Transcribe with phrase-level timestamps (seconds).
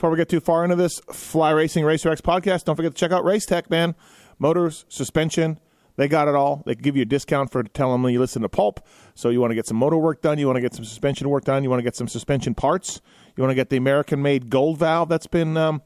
[0.00, 2.98] Before we get too far into this Fly Racing Racer X podcast, don't forget to
[2.98, 3.94] check out Race Tech, man.
[4.38, 5.60] Motors, suspension,
[5.96, 6.62] they got it all.
[6.64, 8.80] They can give you a discount for telling them you listen to Pulp.
[9.14, 11.28] So you want to get some motor work done, you want to get some suspension
[11.28, 13.02] work done, you want to get some suspension parts,
[13.36, 15.82] you want to get the American-made Gold valve that's been um,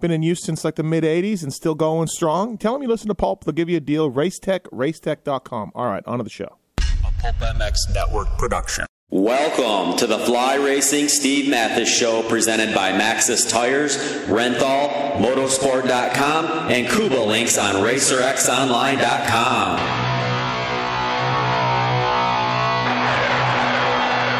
[0.00, 2.58] been in use since like the mid '80s and still going strong.
[2.58, 3.44] Tell them you listen to Pulp.
[3.44, 4.10] They'll give you a deal.
[4.10, 5.70] Racetech, racetech.com.
[5.76, 6.58] All right, on to the show.
[6.78, 8.86] A Pulp MX Network production.
[9.14, 16.88] Welcome to the Fly Racing Steve Mathis Show presented by Maxxis Tires, Renthal, Motorsport.com, and
[16.88, 20.01] Kuba Links on RacerXOnline.com.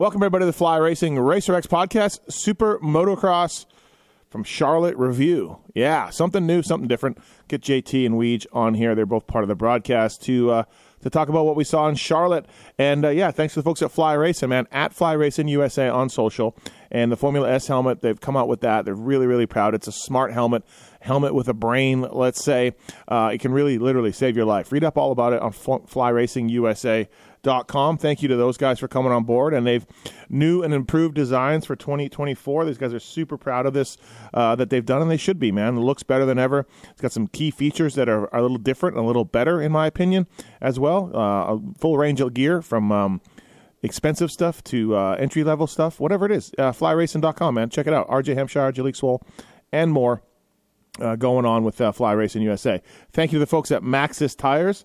[0.00, 3.66] Welcome, everybody, to the Fly Racing Racer X podcast, Super Motocross
[4.30, 5.58] from Charlotte Review.
[5.74, 7.18] Yeah, something new, something different.
[7.48, 8.94] Get JT and Weege on here.
[8.94, 10.62] They're both part of the broadcast to uh,
[11.02, 12.46] to talk about what we saw in Charlotte.
[12.78, 15.88] And uh, yeah, thanks to the folks at Fly Racing, man, at Fly Racing USA
[15.88, 16.56] on social.
[16.92, 18.84] And the Formula S helmet, they've come out with that.
[18.84, 19.74] They're really, really proud.
[19.74, 20.64] It's a smart helmet,
[21.00, 22.74] helmet with a brain, let's say.
[23.08, 24.70] Uh, it can really, literally save your life.
[24.70, 27.08] Read up all about it on Fly Racing USA
[27.42, 27.98] com.
[27.98, 29.86] Thank you to those guys for coming on board, and they've
[30.28, 32.64] new and improved designs for 2024.
[32.64, 33.96] These guys are super proud of this
[34.34, 35.52] uh, that they've done, and they should be.
[35.52, 36.66] Man, it looks better than ever.
[36.90, 39.60] It's got some key features that are, are a little different and a little better,
[39.60, 40.26] in my opinion,
[40.60, 41.10] as well.
[41.14, 42.92] Uh, a full range of gear from.
[42.92, 43.20] Um,
[43.80, 46.52] expensive stuff to uh, entry level stuff, whatever it is.
[46.58, 47.70] Uh, flyracing.com, man.
[47.70, 48.08] Check it out.
[48.08, 49.22] RJ Hampshire, Jalek Swoll,
[49.70, 50.20] and more
[51.00, 52.82] uh, going on with uh, Fly Racing USA.
[53.12, 54.84] Thank you to the folks at Maxxis Tires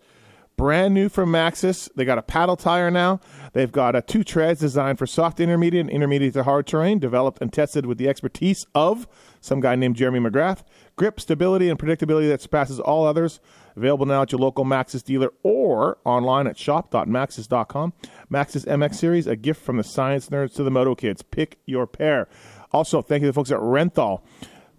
[0.55, 1.89] brand new from Maxxis.
[1.95, 3.19] They got a paddle tire now.
[3.53, 7.41] They've got a two treads designed for soft intermediate and intermediate to hard terrain, developed
[7.41, 9.07] and tested with the expertise of
[9.41, 10.63] some guy named Jeremy McGrath.
[10.95, 13.39] Grip, stability, and predictability that surpasses all others.
[13.75, 17.93] Available now at your local Maxxis dealer or online at shop.maxxis.com.
[18.31, 21.23] Maxxis MX Series, a gift from the science nerds to the moto kids.
[21.23, 22.27] Pick your pair.
[22.71, 24.21] Also, thank you to the folks at Renthal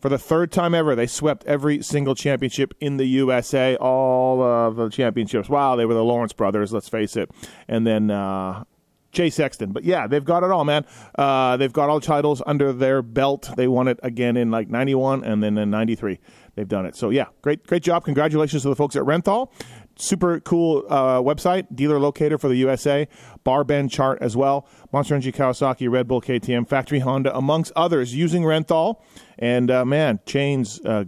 [0.04, 4.76] for the third time ever, they swept every single championship in the USA, all of
[4.76, 5.48] the championships.
[5.48, 7.31] Wow, they were the Lawrence brothers, let's face it.
[7.69, 8.64] And then uh,
[9.12, 9.72] Jay Sexton.
[9.72, 10.84] But yeah, they've got it all, man.
[11.14, 13.48] Uh, they've got all titles under their belt.
[13.56, 16.20] They won it again in like 91 and then in 93.
[16.54, 16.97] They've done it.
[16.97, 18.04] So yeah, great, great job.
[18.04, 19.53] Congratulations to the folks at Renthal
[19.97, 23.09] super cool uh, website, dealer locator for the USA,
[23.44, 28.15] bar bend chart as well, Monster Energy Kawasaki, Red Bull KTM, Factory Honda, amongst others,
[28.15, 29.00] using Renthal.
[29.38, 31.05] And uh, man, chains, uh,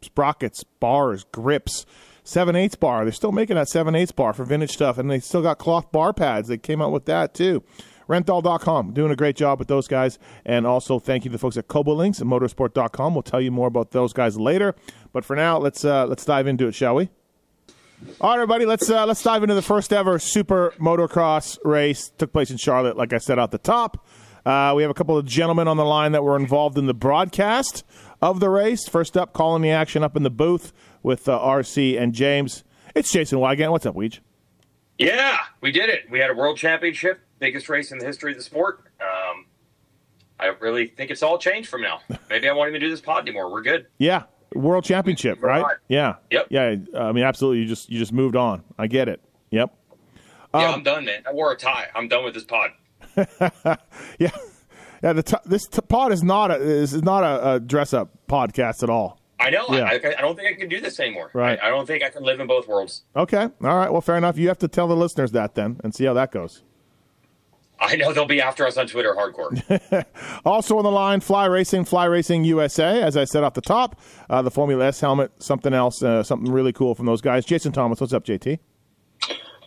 [0.00, 1.86] sprockets, bars, grips.
[2.24, 3.04] 7 8 bar.
[3.04, 5.90] They're still making that 7 8 bar for vintage stuff, and they still got cloth
[5.90, 6.46] bar pads.
[6.46, 7.64] They came out with that too.
[8.08, 10.18] Renthal.com, doing a great job with those guys.
[10.44, 13.14] And also, thank you to the folks at Kobolinks and Motorsport.com.
[13.14, 14.74] We'll tell you more about those guys later.
[15.12, 17.10] But for now, let's uh, let's dive into it, shall we?
[18.20, 22.10] All right, everybody, let's uh, let's dive into the first ever super motocross race.
[22.18, 24.06] Took place in Charlotte, like I said at the top.
[24.44, 26.94] Uh, we have a couple of gentlemen on the line that were involved in the
[26.94, 27.84] broadcast
[28.20, 28.88] of the race.
[28.88, 32.64] First up, calling the action up in the booth with uh, RC and James.
[32.94, 33.70] It's Jason Weigandt.
[33.70, 34.18] What's up, Weege?
[34.98, 36.10] Yeah, we did it.
[36.10, 38.84] We had a world championship, biggest race in the history of the sport.
[39.00, 39.46] Um,
[40.40, 42.00] I really think it's all changed from now.
[42.30, 43.50] Maybe I won't even do this pod anymore.
[43.50, 43.86] We're good.
[43.98, 44.24] Yeah,
[44.54, 45.64] World Championship, right?
[45.88, 46.16] Yeah.
[46.30, 46.46] Yep.
[46.50, 46.76] Yeah.
[46.96, 47.60] I mean, absolutely.
[47.60, 48.62] You just you just moved on.
[48.78, 49.20] I get it.
[49.50, 49.74] Yep.
[50.54, 51.22] Yeah, um, I'm done, man.
[51.26, 51.88] I wore a tie.
[51.94, 52.70] I'm done with this pod.
[54.18, 54.30] yeah.
[55.02, 55.12] Yeah.
[55.12, 58.82] The t- this t- pod is not a is not a, a dress up podcast
[58.82, 59.18] at all.
[59.40, 59.66] I know.
[59.70, 59.84] Yeah.
[59.84, 61.30] I, I, don't think I can do this anymore.
[61.34, 61.58] Right.
[61.60, 63.02] I, I don't think I can live in both worlds.
[63.16, 63.42] Okay.
[63.42, 63.90] All right.
[63.90, 64.38] Well, fair enough.
[64.38, 66.62] You have to tell the listeners that then, and see how that goes.
[67.84, 70.04] I know they'll be after us on Twitter hardcore.
[70.44, 73.02] also on the line, Fly Racing, Fly Racing USA.
[73.02, 74.00] As I said off the top,
[74.30, 77.44] uh, the Formula S helmet, something else, uh, something really cool from those guys.
[77.44, 78.60] Jason Thomas, what's up, JT?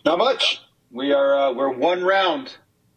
[0.06, 0.62] Not much.
[0.90, 2.56] We are uh, we're one round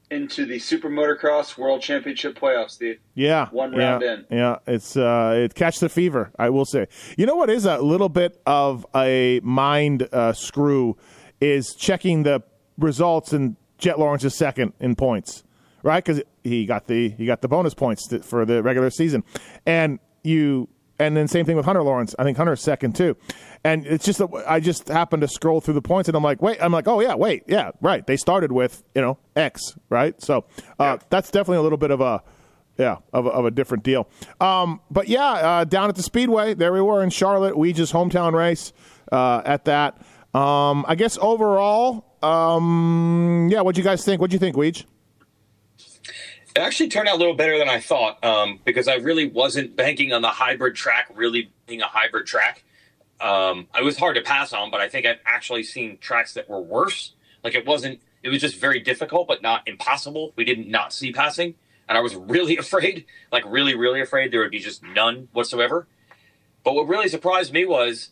[0.10, 3.00] into the Super Motocross World Championship playoffs, Steve.
[3.14, 4.26] Yeah, One yeah, round in.
[4.32, 6.32] Yeah, it's uh, it catch the fever.
[6.40, 6.88] I will say.
[7.18, 10.98] You know what is a little bit of a mind uh, screw
[11.42, 12.42] is checking the
[12.78, 15.44] results and Jett Lawrence is second in points,
[15.82, 16.04] right?
[16.04, 19.24] Because he got the he got the bonus points to, for the regular season,
[19.66, 22.14] and you and then same thing with Hunter Lawrence.
[22.20, 23.16] I think Hunter's second too.
[23.64, 26.42] And it's just that I just happened to scroll through the points and I'm like,
[26.42, 28.06] wait, I'm like, oh yeah, wait, yeah, right.
[28.06, 30.22] They started with you know X, right?
[30.22, 30.46] So
[30.78, 32.22] uh, that's definitely a little bit of a
[32.78, 34.10] yeah of a, of a different deal.
[34.42, 38.34] Um, but yeah, uh, down at the Speedway, there we were in Charlotte, Weege's hometown
[38.34, 38.74] race
[39.12, 40.02] uh, at that.
[40.34, 43.62] Um, I guess overall, um, yeah.
[43.62, 44.22] What do you guys think?
[44.22, 44.86] What do you think, Weege?
[46.56, 49.76] It actually turned out a little better than I thought um, because I really wasn't
[49.76, 52.64] banking on the hybrid track really being a hybrid track.
[53.22, 56.50] Um, it was hard to pass on, but I think I've actually seen tracks that
[56.50, 57.14] were worse.
[57.44, 60.34] Like it wasn't, it was just very difficult, but not impossible.
[60.36, 61.56] We didn't not see passing.
[61.88, 65.88] And I was really afraid, like really, really afraid there would be just none whatsoever.
[66.64, 68.10] But what really surprised me was,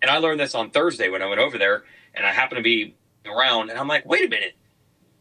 [0.00, 1.84] and I learned this on Thursday when I went over there,
[2.14, 2.94] and I happened to be
[3.30, 4.54] around, and I'm like, wait a minute.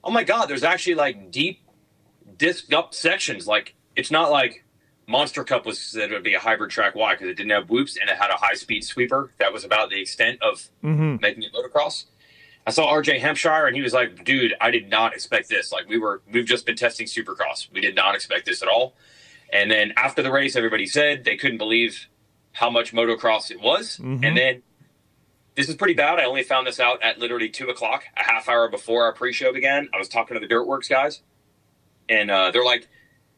[0.03, 1.61] Oh my God, there's actually like deep
[2.37, 3.47] disc up sections.
[3.47, 4.65] Like it's not like
[5.07, 6.95] Monster Cup was said it would be a hybrid track.
[6.95, 7.13] Why?
[7.13, 9.31] Because it didn't have whoops and it had a high speed sweeper.
[9.39, 11.17] That was about the extent of mm-hmm.
[11.21, 12.05] making it motocross.
[12.65, 15.71] I saw RJ Hampshire and he was like, "Dude, I did not expect this.
[15.71, 17.71] Like we were, we've just been testing Supercross.
[17.71, 18.95] We did not expect this at all."
[19.51, 22.07] And then after the race, everybody said they couldn't believe
[22.51, 23.97] how much motocross it was.
[23.97, 24.23] Mm-hmm.
[24.23, 24.61] And then
[25.59, 26.19] this is pretty bad.
[26.19, 29.51] I only found this out at literally two o'clock, a half hour before our pre-show
[29.51, 29.89] began.
[29.93, 31.19] I was talking to the Dirtworks guys,
[32.07, 32.87] and uh, they're like,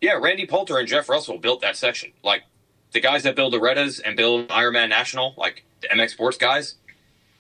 [0.02, 2.12] "Yeah, Randy Poulter and Jeff Russell built that section.
[2.24, 2.44] Like
[2.92, 6.76] the guys that build the Rettas and build Ironman National, like the MX Sports guys,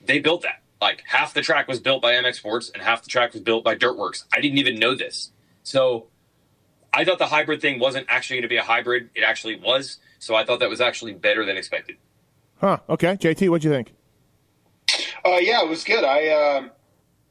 [0.03, 0.63] they built that.
[0.81, 3.63] Like half the track was built by MX Sports and half the track was built
[3.63, 4.23] by Dirtworks.
[4.33, 5.29] I didn't even know this.
[5.61, 6.07] So
[6.91, 9.11] I thought the hybrid thing wasn't actually going to be a hybrid.
[9.13, 9.99] It actually was.
[10.17, 11.97] So I thought that was actually better than expected.
[12.59, 12.79] Huh?
[12.89, 13.93] Okay, JT, what'd you think?
[15.23, 16.03] Uh, yeah, it was good.
[16.03, 16.69] I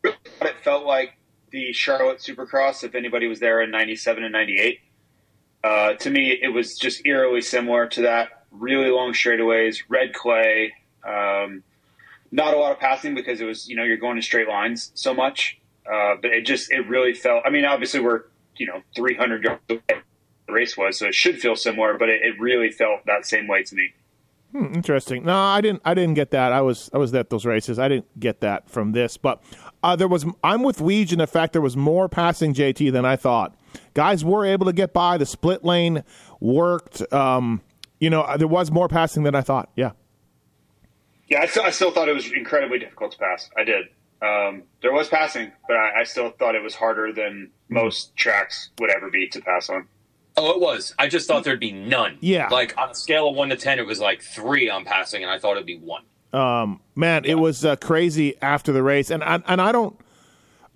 [0.03, 1.17] thought it felt like
[1.51, 2.85] the Charlotte Supercross.
[2.85, 4.81] If anybody was there in '97 and '98,
[5.65, 8.47] uh, to me, it was just eerily similar to that.
[8.51, 10.73] Really long straightaways, red clay.
[11.07, 11.63] Um,
[12.33, 14.93] not a lot of passing because it was you know you're going in straight lines
[14.95, 15.59] so much.
[15.91, 17.43] Uh, but it just it really felt.
[17.45, 18.23] I mean, obviously we're
[18.57, 19.81] you know 300 yards away
[20.47, 21.99] the race was, so it should feel similar.
[21.99, 23.93] But it, it really felt that same way to me.
[24.55, 25.25] Interesting.
[25.25, 25.83] No, I didn't.
[25.85, 26.53] I didn't get that.
[26.53, 27.79] I was I was at those races.
[27.79, 29.17] I didn't get that from this.
[29.17, 29.43] But
[29.83, 30.27] uh, there was.
[30.43, 33.55] I'm with Weege in the fact there was more passing JT than I thought.
[33.95, 35.19] Guys were able to get by.
[35.19, 36.03] The split lane
[36.41, 37.01] worked.
[37.13, 37.61] Um,
[38.01, 39.71] you know, there was more passing than I thought.
[39.77, 39.93] Yeah.
[41.29, 43.49] Yeah, I still, I still thought it was incredibly difficult to pass.
[43.57, 43.87] I did.
[44.21, 48.71] Um, there was passing, but I, I still thought it was harder than most tracks
[48.81, 49.87] would ever be to pass on.
[50.37, 50.95] Oh, it was.
[50.99, 52.19] I just thought there'd be none.
[52.21, 52.49] Yeah.
[52.49, 55.31] Like on a scale of one to ten, it was like three on passing, and
[55.31, 56.03] I thought it'd be one.
[56.95, 59.99] man, it was uh, crazy after the race, and I, and I don't,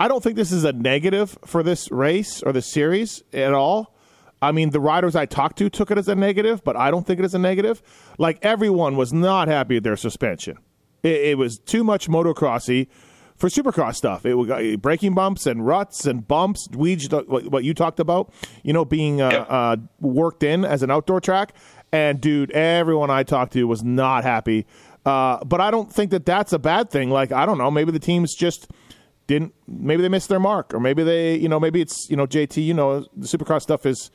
[0.01, 3.95] I don't think this is a negative for this race or the series at all.
[4.43, 7.07] I mean, the riders I talked to took it as a negative, but I don't
[7.07, 7.83] think it is a negative.
[8.19, 10.59] Like everyone was not happy with their suspension.
[11.03, 12.89] It, it was too much motocrossy
[13.45, 14.25] for supercross stuff.
[14.25, 16.67] It uh, braking bumps and ruts and bumps.
[16.75, 18.33] We what, what you talked about,
[18.63, 21.55] you know, being uh, uh, worked in as an outdoor track.
[21.93, 24.65] And dude, everyone I talked to was not happy.
[25.05, 27.11] Uh, but I don't think that that's a bad thing.
[27.11, 28.71] Like I don't know, maybe the teams just
[29.27, 29.53] didn't.
[29.69, 32.65] Maybe they missed their mark, or maybe they, you know, maybe it's you know, JT.
[32.65, 34.11] You know, the supercross stuff is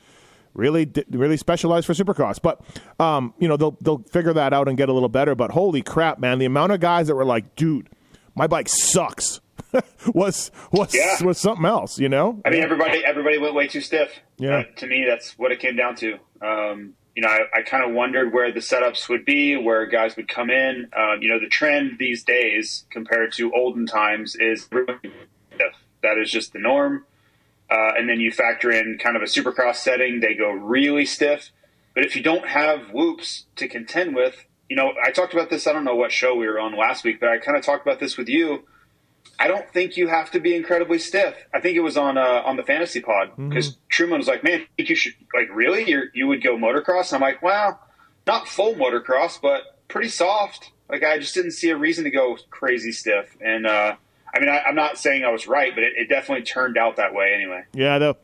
[0.54, 2.42] really really specialized for supercross.
[2.42, 2.60] But
[2.98, 5.36] um, you know, they'll they'll figure that out and get a little better.
[5.36, 7.90] But holy crap, man, the amount of guys that were like, dude,
[8.34, 9.40] my bike sucks.
[10.14, 11.22] was was Yeah.
[11.22, 12.40] was something else, you know?
[12.44, 14.18] I mean, everybody everybody went way too stiff.
[14.38, 14.58] Yeah.
[14.58, 16.18] Uh, to me, that's what it came down to.
[16.42, 20.16] Um, you know, I, I kind of wondered where the setups would be, where guys
[20.16, 20.88] would come in.
[20.96, 25.74] Um, you know, the trend these days compared to olden times is stiff.
[26.02, 27.04] That is just the norm.
[27.70, 31.50] Uh, and then you factor in kind of a supercross setting, they go really stiff.
[31.94, 35.66] But if you don't have whoops to contend with, you know, I talked about this.
[35.66, 37.84] I don't know what show we were on last week, but I kind of talked
[37.84, 38.62] about this with you.
[39.38, 41.34] I don't think you have to be incredibly stiff.
[41.52, 44.60] I think it was on uh, on the fantasy pod because Truman was like, "Man,
[44.60, 47.80] I think you should like really you you would go motocross." And I'm like, "Well,
[48.26, 52.38] not full motocross, but pretty soft." Like I just didn't see a reason to go
[52.50, 53.36] crazy stiff.
[53.40, 53.96] And uh,
[54.32, 56.96] I mean, I, I'm not saying I was right, but it, it definitely turned out
[56.96, 57.64] that way anyway.
[57.72, 58.16] Yeah, the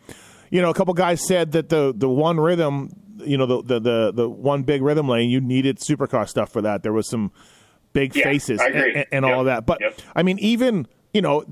[0.51, 2.91] you know, a couple guys said that the the one rhythm,
[3.25, 6.63] you know, the the the, the one big rhythm lane, you needed supercar stuff for
[6.63, 6.83] that.
[6.83, 7.33] There was some
[7.93, 8.95] big Yeah, faces agree.
[8.95, 9.67] and, and Yep, all of that.
[9.67, 9.99] But yep.
[10.15, 11.45] I mean, even you know,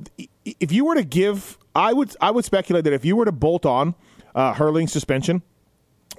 [0.44, 3.33] if you were to give I would I would speculate that if you were to
[3.33, 3.94] bolt on
[4.35, 5.42] uh, Herlings suspension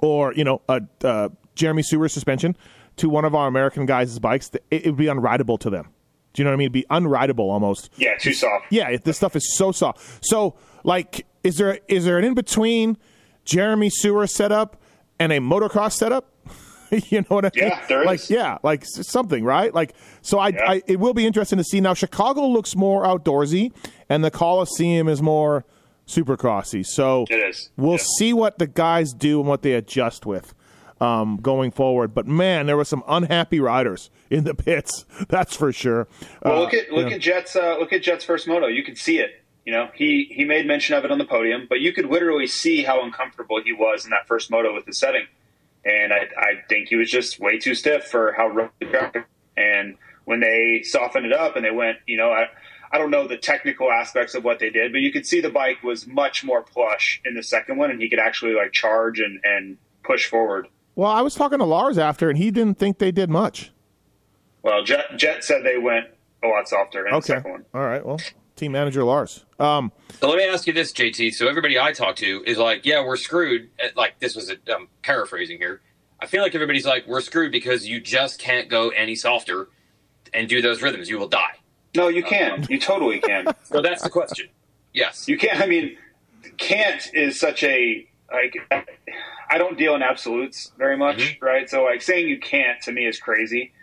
[0.01, 2.55] or you know a uh, Jeremy Seewer suspension
[2.97, 5.89] to one of our American guys' bikes, it, it would be unrideable to them.
[6.33, 6.65] Do you know what I mean?
[6.65, 7.89] It'd be unrideable almost.
[7.97, 8.65] Yeah, too soft.
[8.69, 10.25] Yeah, this stuff is so soft.
[10.25, 12.97] So, like, is there is there an in between
[13.45, 14.81] Jeremy Seewer setup
[15.19, 16.31] and a motocross setup?
[16.91, 17.67] you know what I mean?
[17.69, 18.05] Yeah, there is.
[18.05, 19.73] Like, yeah, like something, right?
[19.73, 20.63] Like, so I, Yeah.
[20.71, 21.81] I, it will be interesting to see.
[21.81, 23.71] Now, Chicago looks more outdoorsy,
[24.09, 25.65] and the Coliseum is more
[26.07, 26.85] supercrossy.
[26.85, 27.69] So It is.
[27.77, 28.03] We'll Yeah.
[28.17, 30.53] see what the guys do and what they adjust with
[31.01, 32.13] um, going forward.
[32.13, 35.05] But man, there were some unhappy riders in the pits.
[35.29, 36.07] That's for sure.
[36.43, 37.15] Well, Uh, look at look yeah.
[37.15, 37.55] at Jets.
[37.55, 38.67] Uh, look at Jets' first moto.
[38.67, 39.43] You can see it.
[39.65, 42.47] You know, he he made mention of it on the podium, but you could literally
[42.47, 45.25] see how uncomfortable he was in that first moto with the setting.
[45.83, 49.27] And I, I think he was just way too stiff for how rough the track.
[49.57, 52.47] And when they softened it up and they went, you know, I,
[52.91, 55.49] I don't know the technical aspects of what they did, but you could see the
[55.49, 59.19] bike was much more plush in the second one, and he could actually like charge
[59.19, 60.67] and and push forward.
[60.95, 63.71] Well, I was talking to Lars after, and he didn't think they did much.
[64.61, 66.07] Well, Jett Jett said they went
[66.43, 67.65] a lot softer in the second one.
[67.73, 68.05] All right.
[68.05, 68.19] Well,
[68.55, 69.45] team manager Lars.
[69.59, 71.33] Um, So let me ask you this, JT.
[71.33, 74.75] So everybody I talk to is like, "Yeah, we're screwed." Uh, Like this was a
[74.75, 75.81] um, paraphrasing here.
[76.21, 79.67] I feel like everybody's like, "We're screwed because you just can't go any softer
[80.33, 81.09] and do those rhythms.
[81.09, 81.55] You will die."
[81.95, 82.65] No, you can.
[82.69, 83.45] You totally can.
[83.65, 84.47] So that's the question.
[84.93, 85.27] Yes.
[85.27, 85.59] You can't.
[85.59, 85.97] I mean,
[86.57, 88.55] can't is such a like.
[89.47, 91.41] I don't deal in absolutes very much, Mhm.
[91.41, 91.69] right?
[91.69, 93.73] So like saying you can't to me is crazy.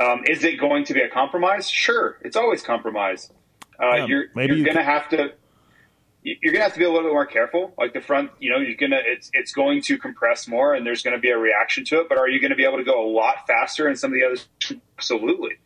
[0.00, 1.68] Um, is it going to be a compromise?
[1.70, 3.30] Sure, it's always compromise.
[3.80, 5.32] Uh, Yeah, you're maybe you're you going to have to.
[6.24, 7.74] You're gonna have to be a little bit more careful.
[7.76, 11.02] Like the front, you know, you're gonna it's it's going to compress more, and there's
[11.02, 12.08] going to be a reaction to it.
[12.08, 14.14] But are you going to be able to go a lot faster in some of
[14.14, 14.48] the others?
[14.98, 15.56] Absolutely.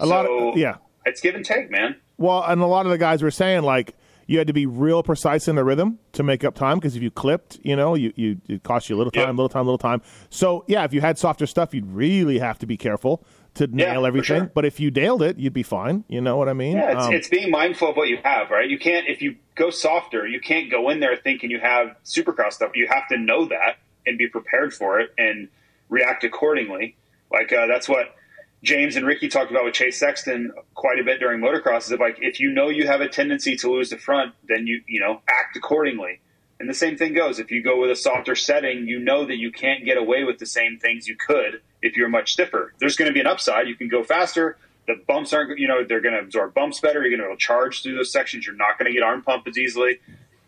[0.00, 0.76] a lot of yeah.
[1.04, 1.94] It's give and take, man.
[2.18, 3.94] Well, and a lot of the guys were saying like
[4.26, 7.02] you had to be real precise in the rhythm to make up time because if
[7.02, 9.36] you clipped, you know, you, you it cost you a little time, Yep.
[9.36, 10.02] little time, little time.
[10.30, 13.92] So yeah, if you had softer stuff, you'd really have to be careful to Yeah,
[13.92, 14.38] nail everything.
[14.40, 14.50] sure.
[14.54, 16.04] But if you nailed it, you'd be fine.
[16.08, 16.76] You know what I mean?
[16.76, 18.68] Yeah, it's, Um, it's being mindful of what you have, right?
[18.68, 22.54] You can't if you go softer, you can't go in there thinking you have supercross
[22.54, 22.72] stuff.
[22.74, 25.48] You have to know that and be prepared for it and
[25.88, 26.96] react accordingly.
[27.30, 28.14] Like uh, that's what
[28.62, 31.78] James and Ricky talked about with Chase Sexton quite a bit during motocross.
[31.82, 34.66] Is that like if you know you have a tendency to lose the front, then
[34.66, 36.20] you you know act accordingly.
[36.60, 39.36] And the same thing goes if you go with a softer setting, you know that
[39.36, 42.72] you can't get away with the same things you could if you're much stiffer.
[42.78, 43.68] There's going to be an upside.
[43.68, 44.56] You can go faster.
[44.86, 47.00] The bumps aren't, you know, they're going to absorb bumps better.
[47.00, 48.46] You're going to be able to charge through those sections.
[48.46, 50.00] You're not going to get arm pump as easily.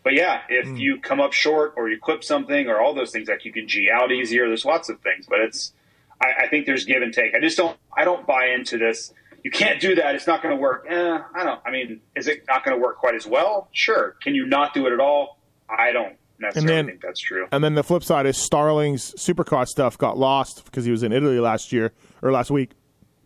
[0.03, 0.75] But yeah, if Hmm.
[0.75, 3.67] you come up short or you clip something or all those things, like you can
[3.67, 4.47] G out easier.
[4.47, 5.73] There's lots of things, but it's,
[6.21, 7.33] I, I think there's give and take.
[7.33, 9.13] I just don't, I don't buy into this.
[9.43, 10.15] You can't do that.
[10.15, 10.85] It's not going to work.
[10.89, 13.67] Eh, I don't, I mean, is it not going to work quite as well?
[13.71, 14.15] Sure.
[14.21, 15.39] Can you not do it at all?
[15.69, 17.47] I don't necessarily then- think that's true.
[17.51, 21.11] And then the flip side is Starling's Supercross stuff got lost because he was in
[21.11, 22.71] Italy last year or last week.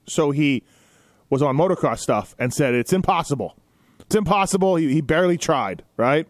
[0.07, 0.63] So he
[1.29, 3.55] was on motocross stuff and said it's impossible.
[4.01, 4.75] It's impossible.
[4.75, 6.27] He, he barely tried, right?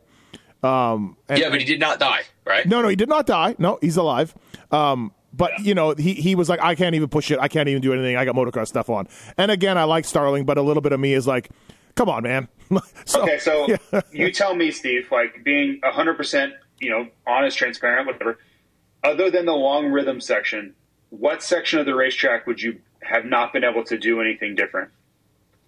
[0.63, 2.65] Um, and- Yeah, but he did not die, right?
[2.65, 3.55] No, no, he did not die.
[3.57, 4.35] No, he's alive.
[4.71, 7.39] Um, but you know, he he was like, I can't even push it.
[7.39, 8.17] I can't even do anything.
[8.17, 9.07] I got motocross stuff on.
[9.37, 11.49] And again, I like Starling, but a little bit of me is like,
[11.95, 12.47] come on, man.
[13.05, 14.01] so, okay, so yeah.
[14.11, 18.37] you tell me, Steve, like being 100%, you know, honest, transparent, whatever,
[19.03, 20.75] other than the long rhythm section,
[21.09, 24.91] what section of the racetrack would you have not been able to do anything different?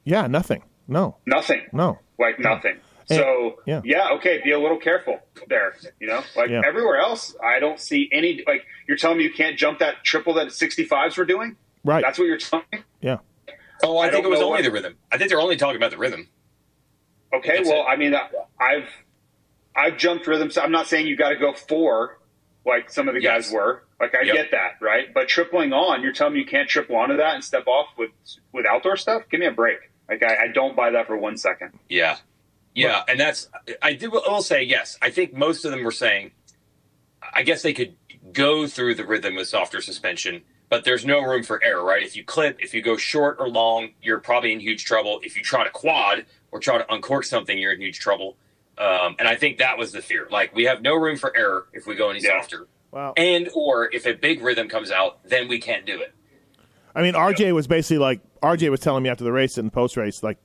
[0.03, 0.63] yeah, nothing.
[0.87, 1.61] No, Nothing.
[1.71, 1.99] no.
[2.19, 2.77] Like nothing.
[3.09, 3.81] And- So, yeah.
[3.85, 4.09] yeah.
[4.13, 6.21] okay, be a little careful there, you know?
[6.35, 6.61] Like Yeah.
[6.65, 10.33] everywhere else, I don't see any, like, you're telling me you can't jump that triple
[10.35, 11.55] that 65s were doing?
[11.85, 12.03] Right.
[12.03, 12.79] That's what you're telling me?
[12.99, 13.17] yeah.
[13.83, 14.95] Oh, I, I think it was only what- the rhythm.
[15.11, 16.27] I think they're only talking about the rhythm.
[17.33, 17.89] Okay, That's well, it.
[17.89, 18.13] I mean,
[18.59, 18.89] I've
[19.75, 20.57] I've jumped rhythms.
[20.57, 22.17] I'm not saying you got to go four
[22.65, 23.45] like some of the Yes.
[23.47, 23.83] guys were.
[23.99, 24.35] Like I Yep.
[24.35, 25.13] get that, right?
[25.13, 28.11] But tripling on, you're telling me you can't triple onto that and step off with
[28.51, 29.23] with outdoor stuff?
[29.29, 29.77] Give me a break.
[30.09, 31.71] Like I, I don't buy that for one second.
[31.89, 32.17] Yeah,
[32.75, 33.49] yeah, and that's
[33.81, 34.11] I do.
[34.11, 34.97] I will say yes.
[35.01, 36.31] I think most of them were saying.
[37.33, 37.95] I guess they could
[38.33, 42.03] go through the rhythm with softer suspension, but there's no room for error, right?
[42.03, 45.19] If you clip, if you go short or long, you're probably in huge trouble.
[45.23, 48.37] If you try to quad or try to uncork something, you're in huge trouble.
[48.81, 50.27] Um, and I think that was the fear.
[50.31, 52.39] Like we have no room for error if we go any Yeah.
[52.41, 53.13] softer, Wow.
[53.15, 56.13] and or if a big rhythm comes out, then we can't do it.
[56.95, 59.97] I mean, RJ was basically like RJ was telling me after the race and post
[59.97, 60.37] race, like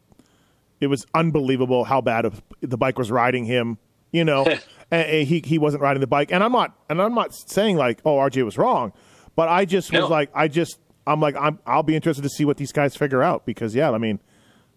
[0.80, 3.78] it was unbelievable how bad of, the bike was riding him.
[4.12, 4.44] You know,
[4.90, 7.76] and, and he he wasn't riding the bike, and I'm not and I'm not saying
[7.76, 8.92] like oh RJ was wrong,
[9.34, 10.06] but I just was No.
[10.08, 13.22] like I just I'm like I'm I'll be interested to see what these guys figure
[13.22, 14.20] out because yeah, I mean,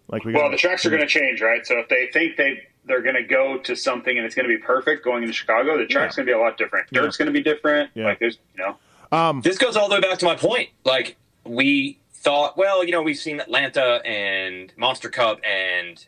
[0.08, 1.66] like we got Well, the tracks are going to change, right?
[1.66, 4.54] So if they think they they're going to go to something and it's going to
[4.54, 6.24] be perfect going into Chicago, the track's Yeah.
[6.24, 6.92] going to be a lot different.
[6.92, 7.92] Dirt's going to be different.
[7.94, 8.06] Yeah.
[8.06, 8.64] Like there's, you
[9.12, 10.70] know, This goes all the way back to my point.
[10.84, 11.16] Like
[11.46, 16.06] we thought, well, you know, we've seen Atlanta and Monster Cup and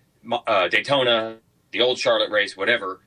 [0.47, 1.37] uh, Daytona,
[1.71, 2.99] the old Charlotte race, whatever.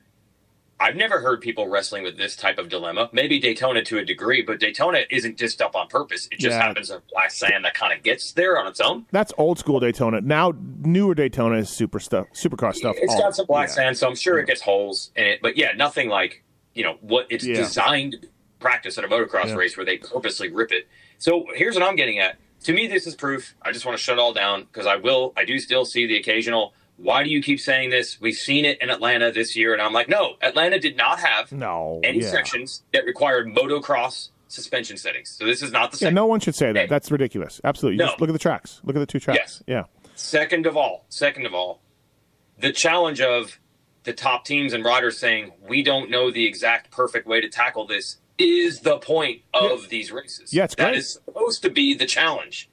[0.79, 3.09] I've never heard people wrestling with this type of dilemma.
[3.13, 6.27] Maybe Daytona to a degree, but Daytona isn't just up on purpose.
[6.31, 6.63] It just Yeah.
[6.67, 9.05] happens to black sand that kind of gets there on its own.
[9.11, 10.19] That's old school Daytona.
[10.19, 12.97] Now newer Daytona is super stuff, supercar stuff.
[12.99, 13.73] It's all- got some black yeah.
[13.75, 15.39] sand, so I'm sure it gets holes in it.
[15.41, 17.55] But yeah, nothing like you know what it's Yeah.
[17.55, 18.27] designed
[18.59, 19.55] practice at a motocross Yeah.
[19.55, 20.87] race where they purposely rip it.
[21.19, 22.37] So here's what I'm getting at.
[22.65, 23.55] To me, this is proof.
[23.61, 25.31] I just want to shut it all down because I will.
[25.37, 26.73] I do still see the occasional.
[26.97, 28.19] Why do you keep saying this?
[28.21, 31.51] We've seen it in Atlanta this year, and I'm like, no, Atlanta did not have
[31.51, 32.31] No, any yeah.
[32.31, 35.29] sections that required motocross suspension settings.
[35.29, 36.13] So this is not the Yeah, same.
[36.13, 36.87] no one should say that.
[36.87, 37.59] That's ridiculous.
[37.63, 37.97] Absolutely.
[37.97, 38.05] No.
[38.07, 38.79] Just look at the tracks.
[38.83, 39.39] Look at the two tracks.
[39.39, 39.63] Yes.
[39.67, 39.83] Yeah.
[40.15, 41.81] Second of all, second of all,
[42.57, 43.59] the challenge of
[44.03, 47.85] the top teams and riders saying we don't know the exact perfect way to tackle
[47.87, 50.53] this is the point of these races.
[50.53, 50.97] Yeah, it's That great.
[50.99, 52.69] is supposed to be the challenge.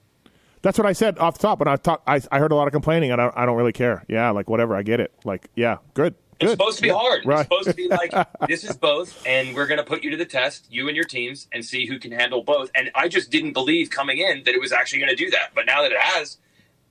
[0.63, 1.59] That's what I said off the top.
[1.59, 3.73] When I talk, I, I heard a lot of complaining, and I, I don't really
[3.73, 4.03] care.
[4.07, 4.75] Yeah, like whatever.
[4.75, 5.13] I get it.
[5.23, 6.15] Like, yeah, good.
[6.39, 6.57] It's good.
[6.57, 7.25] supposed to be Yeah, hard.
[7.25, 7.41] Right.
[7.41, 8.11] It's supposed to be like
[8.47, 11.05] this is both, and we're going to put you to the test, you and your
[11.05, 12.71] teams, and see who can handle both.
[12.75, 15.51] And I just didn't believe coming in that it was actually going to do that.
[15.53, 16.37] But now that it has,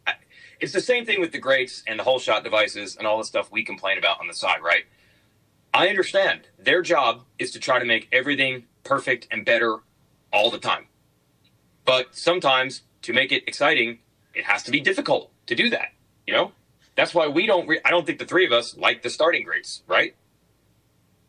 [0.07, 0.15] I-
[0.61, 3.25] it's the same thing with the grates and the whole shot devices and all the
[3.25, 4.85] stuff we complain about on the side, right?
[5.75, 9.79] I understand their job is to try to make everything perfect and better
[10.31, 10.87] all the time.
[11.87, 13.99] But sometimes to make it exciting,
[14.35, 15.89] it has to be difficult to do that.
[16.27, 16.53] You know,
[16.97, 17.67] that's why we don't.
[17.69, 20.15] Re- I don't think the three of us like the starting grates, right?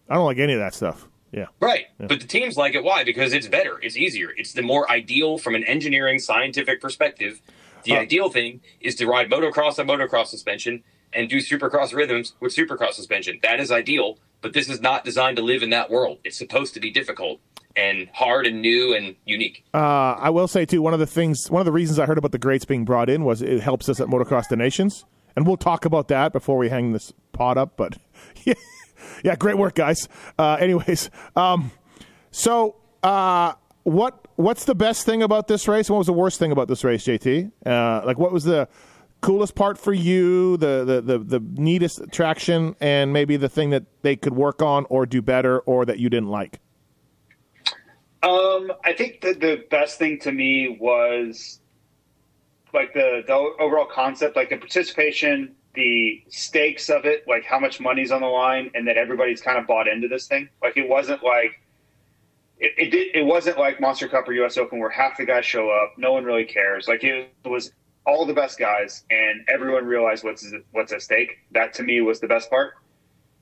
[0.10, 1.08] I don't like any of that stuff.
[1.32, 1.48] Yeah.
[1.60, 1.86] Right.
[1.98, 2.84] But the teams like it.
[2.84, 3.04] Why?
[3.04, 3.80] Because it's better.
[3.82, 4.30] It's easier.
[4.38, 7.42] It's the more ideal from an engineering scientific perspective.
[7.84, 12.34] The Uh, ideal thing is to ride motocross on motocross suspension and do supercross rhythms
[12.40, 13.40] with supercross suspension.
[13.42, 14.20] That is ideal.
[14.44, 16.20] But this is not designed to live in that world.
[16.24, 17.40] It's supposed to be difficult
[17.76, 19.64] and hard and new and unique.
[19.74, 20.82] Uh, I will say too.
[20.82, 23.10] One of the things, one of the reasons I heard about the grates being brought
[23.10, 26.58] in was it helps us at Motocross the Nations, and we'll talk about that before
[26.58, 27.78] we hang this pod up.
[27.78, 27.98] But
[28.44, 28.54] yeah,
[29.24, 30.08] yeah, great work, guys.
[30.38, 31.72] Uh, anyways, um,
[32.32, 35.90] so uh, what what's the best thing about this race?
[35.90, 37.52] What was the worst thing about this race, JT?
[37.66, 38.68] Uh, like, what was the
[39.24, 40.58] coolest part for you?
[40.58, 44.86] The, the the the neatest attraction, and maybe the thing that they could work on
[44.90, 46.60] or do better, or that you didn't like.
[48.22, 51.60] Um, I think that the best thing to me was
[52.74, 57.80] like the the overall concept, like the participation, the stakes of it, like how much
[57.80, 60.50] money's on the line, and that everybody's kind of bought into this thing.
[60.62, 61.62] Like it wasn't like
[62.60, 64.58] it it, it wasn't like Monster Cup or U.S.
[64.58, 66.88] Open where half the guys show up, no one really cares.
[66.88, 67.72] Like it was
[68.06, 71.32] all the best guys, and everyone realized what's what's at stake.
[71.52, 72.74] That to me was the best part.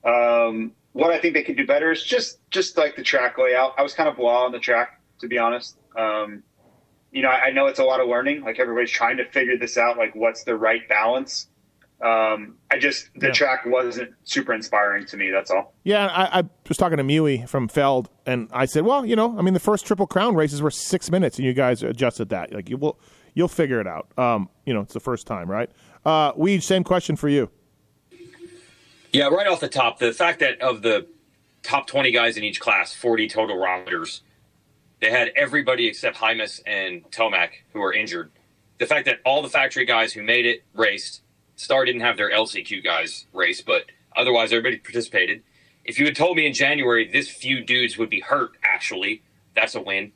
[0.04, 3.74] Um, what I think they could do better is just just like the track layout.
[3.78, 5.78] I was kind of blah on the track, to be honest.
[5.98, 6.44] Um,
[7.12, 8.42] you know, I, I know it's a lot of learning.
[8.42, 9.98] Like everybody's trying to figure this out.
[9.98, 11.48] Like, what's the right balance?
[12.04, 13.34] Um, I just the Yeah.
[13.34, 15.30] track wasn't super inspiring to me.
[15.30, 15.76] That's all.
[15.84, 19.38] Yeah, I, I was talking to Mewey from Feld, and I said, "Well, you know,
[19.38, 22.52] I mean, the first Triple Crown races were six minutes, and you guys adjusted that.
[22.54, 23.00] Like, you will,
[23.34, 24.08] you'll figure it out.
[24.18, 25.70] Um, you know, it's the first time, right?
[26.06, 27.50] Uh, Weed, same question for you.
[29.12, 31.08] Yeah, right off the top, the fact that of the
[31.64, 34.22] top 20 guys in each class, 40 total riders,
[35.02, 38.32] they had everybody except Hymus and Tomac who were injured.
[38.78, 41.22] The fact that all the factory guys who made it raced,
[41.56, 45.44] Star didn't have their LCQ guys race, but otherwise everybody participated.
[45.84, 49.24] If you had told me in January this few dudes would be hurt, actually,
[49.56, 50.14] that's a win.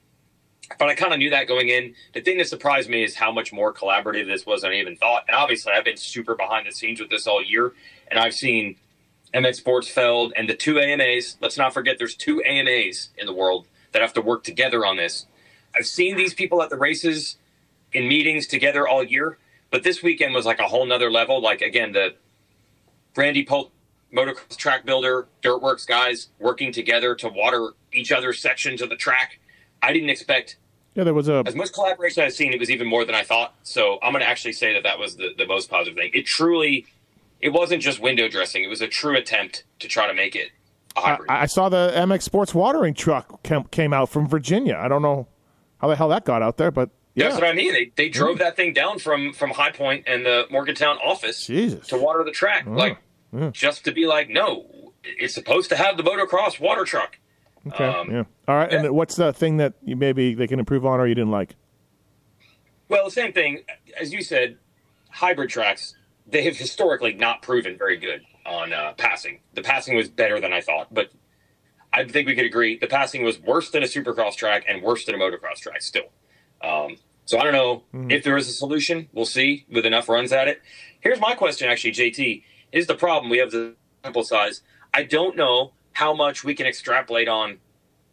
[0.79, 1.93] But I kind of knew that going in.
[2.13, 4.95] The thing that surprised me is how much more collaborative this was than I even
[4.95, 5.25] thought.
[5.27, 7.73] And obviously, I've been super behind the scenes with this all year,
[8.09, 8.77] and I've seen
[9.33, 11.37] MX Sports Feld and the two AMAs.
[11.41, 14.97] Let's not forget there's two AMAs in the world that have to work together on
[14.97, 15.27] this.
[15.75, 17.37] I've seen these people at the races
[17.93, 19.37] in meetings together all year,
[19.71, 21.41] but this weekend was like a whole nother level.
[21.41, 22.15] Like again, the
[23.15, 23.71] Randy Polt
[24.13, 29.39] motocross track builder, Dirtworks guys working together to water each other's sections of the track.
[29.81, 30.57] I didn't expect
[30.95, 32.53] Yeah, there was a as much collaboration I've seen.
[32.53, 33.55] It was even more than I thought.
[33.63, 36.11] So I'm going to actually say that that was the, the most positive thing.
[36.13, 36.85] It truly,
[37.41, 38.63] it wasn't just window dressing.
[38.63, 40.49] It was a true attempt to try to make it
[40.95, 41.29] a hybrid.
[41.29, 44.77] I, I saw the MX Sports watering truck came, came out from Virginia.
[44.81, 45.27] I don't know
[45.79, 47.71] how the hell that got out there, but yeah, That's what I mean.
[47.71, 51.87] They they drove that thing down from from High Point and the Morgantown office Jesus.
[51.87, 52.97] to water the track, oh, like
[53.53, 54.65] just to be like, no,
[55.03, 57.17] it's supposed to have the motocross water truck.
[57.67, 58.23] Okay, um, yeah.
[58.47, 58.83] All right, yeah.
[58.83, 61.55] and what's the thing that you maybe they can improve on or you didn't like?
[62.89, 63.63] Well, the same thing
[63.99, 64.57] as you said.
[65.09, 65.95] Hybrid tracks
[66.27, 68.21] they have historically not proven very good.
[68.45, 69.39] on uh, passing.
[69.53, 71.11] The passing was better than I thought, but
[71.91, 75.05] I think we could agree the passing was worse than a supercross track and worse
[75.05, 76.09] than a motocross track still.
[76.61, 78.11] Um, so I don't know mm.
[78.11, 79.09] if there is a solution.
[79.13, 80.61] We'll see with enough runs at it.
[80.99, 82.43] Here's my question, actually, JT.
[82.71, 84.61] Is the problem we have the sample size?
[84.93, 87.57] I don't know how much we can extrapolate on.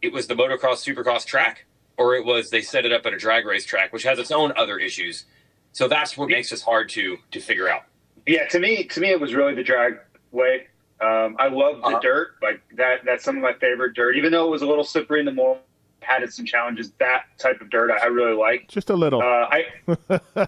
[0.01, 1.65] It was the motocross supercross track,
[1.97, 4.31] or it was they set it up at a drag race track, which has its
[4.31, 5.25] own other issues.
[5.73, 7.83] So that's what makes this hard to to figure out.
[8.25, 9.99] Yeah, to me, to me, it was really the drag
[10.31, 10.67] way.
[11.01, 11.99] Um, I love the uh-huh.
[11.99, 13.03] dirt, like that.
[13.03, 15.33] That's some of my favorite dirt, even though it was a little slippery in the
[15.33, 15.61] morning
[16.03, 16.91] had some challenges.
[16.99, 18.67] That type of dirt I, really like.
[18.67, 19.21] Just a little.
[19.21, 20.47] Uh, I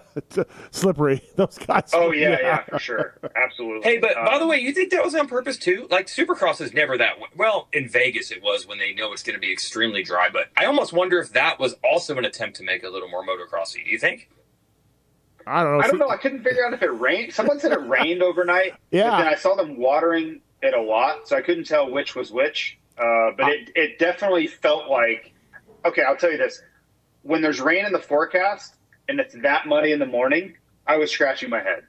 [0.70, 1.22] slippery.
[1.36, 1.90] Those guys.
[1.92, 3.82] Oh yeah, yeah, yeah, for sure, absolutely.
[3.82, 5.86] Hey, but um, by the um, way, you think that was on purpose too?
[5.90, 7.18] Like Supercross is never that.
[7.20, 7.28] Way.
[7.36, 10.28] Well, in Vegas it was when they know it's going to be extremely dry.
[10.32, 13.08] But I almost wonder if that was also an attempt to make it a little
[13.08, 13.84] more motocrossy.
[13.84, 14.28] Do you think?
[15.46, 15.84] I don't know.
[15.84, 16.08] I don't know.
[16.08, 17.32] I couldn't figure out if it rained.
[17.32, 18.74] Someone said it rained overnight.
[18.90, 19.10] Yeah.
[19.10, 22.32] But then I saw them watering it a lot, so I couldn't tell which was
[22.32, 22.78] which.
[22.98, 25.32] Uh, but it, it definitely felt like
[25.86, 26.62] okay, I'll tell you this.
[27.22, 28.76] When there's rain in the forecast
[29.08, 30.54] and it's that muddy in the morning,
[30.86, 31.84] I was scratching my head.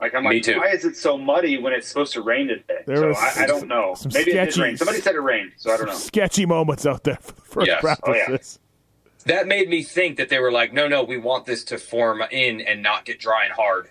[0.00, 2.82] Like I'm like, why is it so muddy when it's supposed to rain today?
[2.86, 3.96] There so I, I, don't know.
[4.12, 4.76] Maybe sketchy, it did rain.
[4.76, 5.94] Somebody said it rained, so I don't know.
[5.94, 7.80] Sketchy moments out there for the first yes.
[7.80, 8.58] practices.
[8.58, 8.62] Oh,
[9.26, 9.36] yeah.
[9.36, 12.22] That made me think that they were like, no, no, we want this to form
[12.30, 13.88] in and not get dry and hard,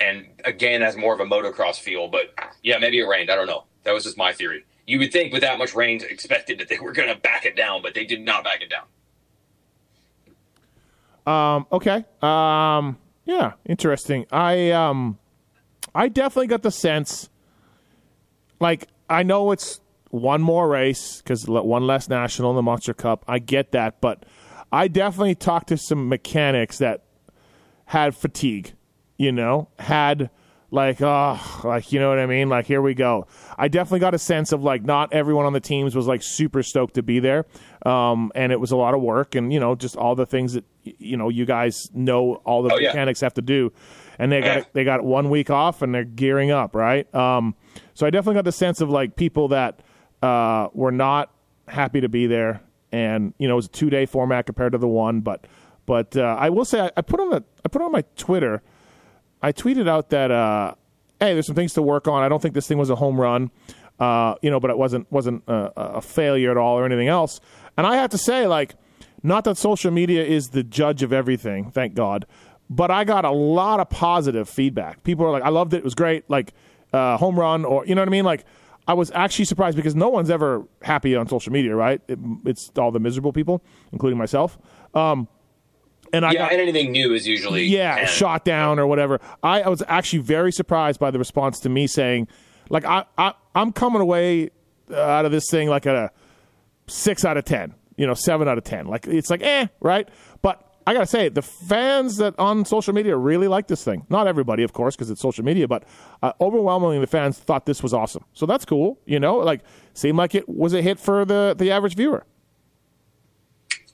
[0.00, 2.08] and again as more of a motocross feel.
[2.08, 3.30] But yeah, maybe it rained.
[3.30, 3.64] I don't know.
[3.84, 4.64] That was just my theory.
[4.86, 7.56] You would think with that much rain, expected that they were going to back it
[7.56, 8.84] down, but they did not back it down.
[11.26, 12.04] Um, okay.
[12.22, 14.26] Um, yeah, interesting.
[14.30, 15.18] I um,
[15.94, 17.30] I definitely got the sense,
[18.60, 23.24] like I know it's one more race because one less national in the Monster Cup.
[23.26, 24.24] I get that, but
[24.70, 27.04] I definitely talked to some mechanics that
[27.86, 28.74] had fatigue.
[29.16, 30.30] You know, had
[30.74, 34.12] like oh like you know what i mean like here we go i definitely got
[34.12, 37.20] a sense of like not everyone on the teams was like super stoked to be
[37.20, 37.46] there
[37.86, 40.54] um, and it was a lot of work and you know just all the things
[40.54, 43.26] that you know you guys know all the oh, mechanics yeah.
[43.26, 43.72] have to do
[44.18, 47.54] and they got they got one week off and they're gearing up right um,
[47.94, 49.80] so i definitely got the sense of like people that
[50.22, 51.30] uh, were not
[51.68, 52.60] happy to be there
[52.92, 55.46] and you know it was a two day format compared to the one but
[55.86, 58.62] but uh, i will say I, I put on the i put on my twitter
[59.44, 60.74] I tweeted out that uh,
[61.20, 62.22] hey, there's some things to work on.
[62.22, 63.50] I don't think this thing was a home run,
[64.00, 67.40] uh, you know, but it wasn't wasn't a, a, failure at all or anything else.
[67.76, 68.74] And I have to say, like,
[69.24, 72.26] not that social media is the judge of everything, thank God,
[72.70, 75.02] but I got a lot of positive feedback.
[75.02, 76.54] People are like, I loved it, it was great, like
[76.92, 78.44] uh, home run, or you know what I mean, like.
[78.86, 82.02] I was actually surprised because no one's ever happy on social media, right?
[82.06, 84.58] It, it's all the miserable people, including myself.
[84.92, 85.26] Um,
[86.14, 89.20] and I yeah, got, and anything new is usually yeah shot down or whatever.
[89.42, 92.28] I, I was actually very surprised by the response to me saying,
[92.70, 94.50] like I, I I'm coming away
[94.90, 96.10] uh, out of this thing like a
[96.86, 98.86] six out of ten, you know, seven out of ten.
[98.86, 100.08] Like it's like eh, right?
[100.42, 104.06] But I gotta say, the fans that on social media really like this thing.
[104.10, 105.84] Not everybody, of course, because it's social media, but
[106.22, 108.24] uh, overwhelmingly the fans thought this was awesome.
[108.34, 108.98] So that's cool.
[109.06, 109.60] You know, like
[109.94, 112.26] seemed like it was a hit for the the average viewer.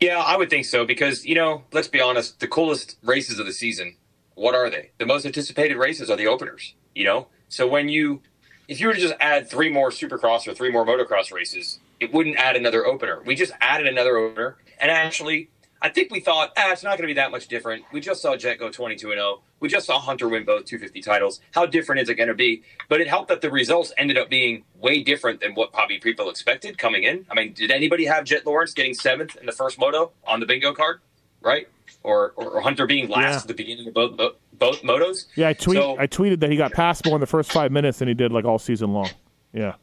[0.01, 3.45] Yeah, I would think so because, you know, let's be honest, the coolest races of
[3.45, 3.97] the season,
[4.35, 4.93] what are they?
[4.97, 7.27] The most anticipated races are the openers, you know?
[7.51, 8.23] So when you,
[8.67, 12.13] if you were to just add three more supercross or three more motocross races, it
[12.13, 13.23] wouldn't add another opener.
[13.25, 14.57] We just added another opener.
[14.81, 15.51] And actually,
[15.83, 17.85] I think we thought, ah, it's not going to be that much different.
[17.93, 19.43] We just saw Jett go 22 and 0.
[19.61, 21.41] We just saw Hunter win both 250 titles.
[21.53, 22.63] How different is it going to be?
[22.89, 26.31] But it helped that the results ended up being way different than what probably people
[26.31, 27.27] expected coming in.
[27.31, 30.47] I mean, did anybody have Jett Lawrence getting seventh in the first moto on the
[30.47, 31.01] bingo card,
[31.43, 31.69] right?
[32.03, 33.37] Or or, Hunter being last yeah.
[33.41, 35.27] at the beginning of both both, both motos?
[35.35, 37.99] Yeah, I tweet so, I tweeted that he got passable in the first five minutes
[37.99, 39.11] than he did like all season long.
[39.53, 39.75] Yeah.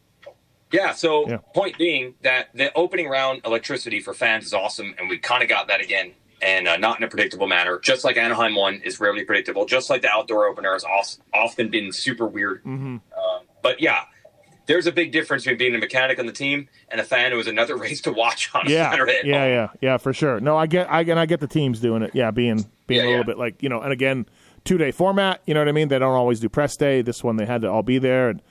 [0.72, 0.94] Yeah.
[0.94, 1.38] So yeah.
[1.56, 5.50] point being that the opening round electricity for fans is awesome, and we kind of
[5.50, 7.80] got that again and uh, not in a predictable manner.
[7.80, 9.66] Just like Anaheim one is rarely predictable.
[9.66, 10.86] Just like the outdoor opener has
[11.34, 12.64] often been super weird.
[12.64, 12.98] Mm-hmm.
[13.16, 14.04] Uh, but yeah,
[14.68, 17.38] there's a big difference between being a mechanic on the team and a fan who
[17.38, 19.22] was another race to watch on yeah, Saturday.
[19.24, 20.40] Yeah, yeah, yeah, for sure.
[20.40, 22.12] No, I get, I get, I get the teams doing it.
[22.14, 23.24] Yeah, being being yeah, a little yeah.
[23.24, 24.26] bit like you know, and again,
[24.64, 25.42] two day format.
[25.48, 25.88] You know what I mean?
[25.88, 27.02] They don't always do press day.
[27.02, 28.42] This one they had to all be there, and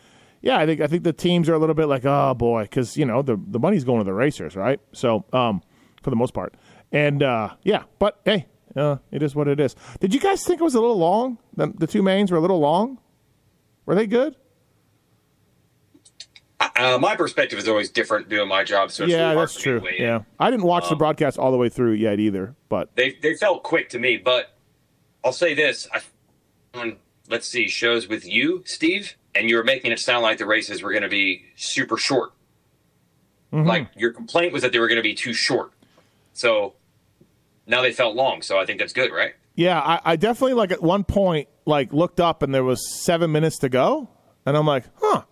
[0.46, 2.96] yeah, I think I think the teams are a little bit like, oh boy, because
[2.96, 4.78] you know the the money's going to the racers, right?
[4.92, 5.60] So, um,
[6.04, 6.54] for the most part.
[6.92, 9.74] And uh, yeah, but hey, uh, it is what it is.
[9.98, 11.38] Did you guys think it was a little long?
[11.56, 13.00] The, the two mains were a little long.
[13.86, 14.36] Were they good?
[16.60, 18.92] Uh, my perspective is always different doing my job.
[18.92, 19.82] So yeah, really that's true.
[19.98, 23.18] Yeah, I didn't watch um, the broadcast all the way through yet either, but they
[23.20, 24.16] they felt quick to me.
[24.16, 24.56] But
[25.24, 26.96] I'll say this: I,
[27.28, 30.82] let's see, shows with you, Steve, and you were making it sound like the races
[30.82, 32.32] were going to be super short.
[33.52, 33.68] Mm-hmm.
[33.68, 35.72] Like your complaint was that they were going to be too short.
[36.32, 36.74] So
[37.66, 38.42] now they felt long.
[38.42, 39.34] So I think that's good, right?
[39.54, 43.32] Yeah, I, I definitely like at one point like looked up and there was seven
[43.32, 44.08] minutes to go,
[44.44, 45.22] and I'm like, huh,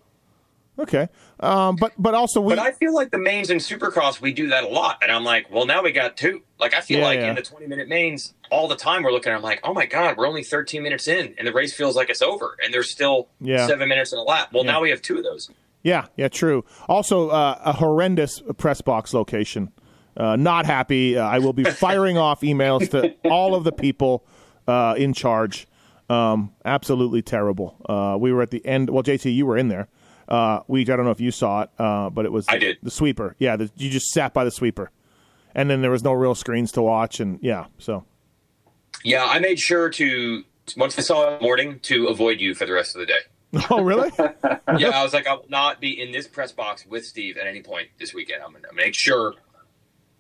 [0.79, 1.09] okay.
[1.41, 4.49] Um, but but also we But I feel like the mains and Supercross we do
[4.49, 6.43] that a lot, and I'm like, well, now we got two.
[6.61, 7.31] Like I feel Yeah, like yeah.
[7.31, 9.33] in the 20 minute mains, all the time we're looking.
[9.33, 12.09] I'm like, oh my god, we're only 13 minutes in, and the race feels like
[12.09, 13.67] it's over, and there's still Yeah.
[13.67, 14.51] seven minutes in a lap.
[14.53, 15.51] Well, now we have two of those.
[15.83, 16.65] Yeah, yeah, true.
[16.89, 19.71] Also, uh, a horrendous press box location.
[20.17, 21.19] Uh, not happy.
[21.19, 24.25] Uh, I will be firing off emails to all of the people
[24.69, 25.67] uh, in charge.
[26.09, 27.77] Um, absolutely terrible.
[27.89, 28.89] Uh, we were at the end.
[28.91, 29.89] Well, JT, you were in there.
[30.29, 32.79] Uh, we I don't know if you saw it, uh, but it was I did.
[32.83, 33.37] the sweeper.
[33.39, 34.91] Yeah, the, you just sat by the sweeper,
[35.55, 38.05] and then there was no real screens to watch, and yeah, so
[39.05, 40.45] Yeah, I made sure to
[40.77, 43.07] once I saw it in the morning to avoid you for the rest of the
[43.07, 43.19] day.
[43.71, 44.11] oh really?
[44.79, 47.47] yeah, I was like, I will not be in this press box with Steve at
[47.47, 48.43] any point this weekend.
[48.43, 49.35] I'm gonna make sure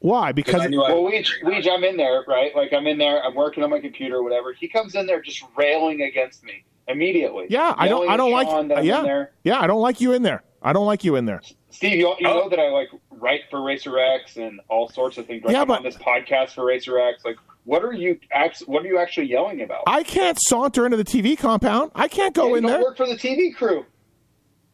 [0.00, 0.32] Why?
[0.32, 1.72] because Because I knew Well, was Weege, figuring it out.
[1.72, 2.54] Weege, I'm in there, right?
[2.54, 3.24] Like I'm in there.
[3.24, 4.52] I'm working on my computer, whatever.
[4.52, 7.46] He comes in there just railing against me immediately.
[7.50, 8.08] yeah, I don't.
[8.08, 8.46] I don't like.
[8.48, 9.32] Sean that yeah, there.
[9.44, 10.42] yeah, I don't like you in there.
[10.62, 11.42] I don't like you in there.
[11.70, 12.32] Steve, you, you Oh.
[12.34, 15.44] know that I like write for Racer X and all sorts of things.
[15.44, 17.24] Like, Yeah, I'm but- on this podcast for Racer X.
[17.24, 18.18] Like, what are you?
[18.66, 19.82] What are you actually yelling about?
[19.86, 21.90] I can't saunter into the TV compound.
[21.94, 22.80] I can't go you in don't there.
[22.82, 23.84] work for the TV crew.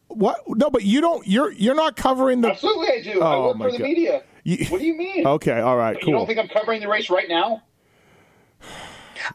[0.07, 0.41] What?
[0.47, 1.25] No, but you don't.
[1.27, 2.49] You're you're not covering the.
[2.51, 3.21] Absolutely, I do.
[3.21, 3.83] I Oh, work my for the God.
[3.85, 4.23] media.
[4.43, 5.25] You- What do you mean?
[5.27, 6.09] Okay, all right, cool.
[6.09, 7.63] You don't think I'm covering the race right now?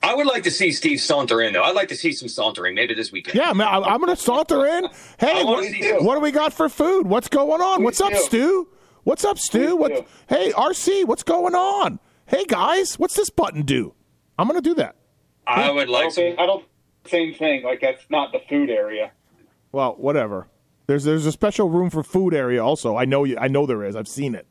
[0.03, 1.63] I would like to see Steve saunter in though.
[1.63, 3.37] I'd like to see some sauntering maybe this weekend.
[3.37, 4.89] Yeah, man, I, I'm going to saunter in.
[5.19, 5.65] Hey, what,
[6.03, 7.07] what do we got for food?
[7.07, 7.83] What's going on?
[7.83, 8.15] What's up.
[8.15, 8.69] Stu?
[9.05, 9.77] What's up, Stu?
[9.77, 9.89] Please What?
[9.93, 10.05] do.
[10.29, 12.01] Hey, RC, what's going on?
[12.27, 13.95] Hey, guys, what's this button do?
[14.39, 14.97] I'm going to do that.
[15.47, 16.35] I would like don't some.
[16.39, 16.65] I don't.
[17.07, 17.63] Same thing.
[17.63, 19.13] Like that's not the food area.
[19.71, 20.49] Well, whatever.
[20.89, 22.97] There's there's a special room for food area also.
[22.97, 23.39] I know you.
[23.39, 23.95] I know there is.
[23.95, 24.47] I've seen it.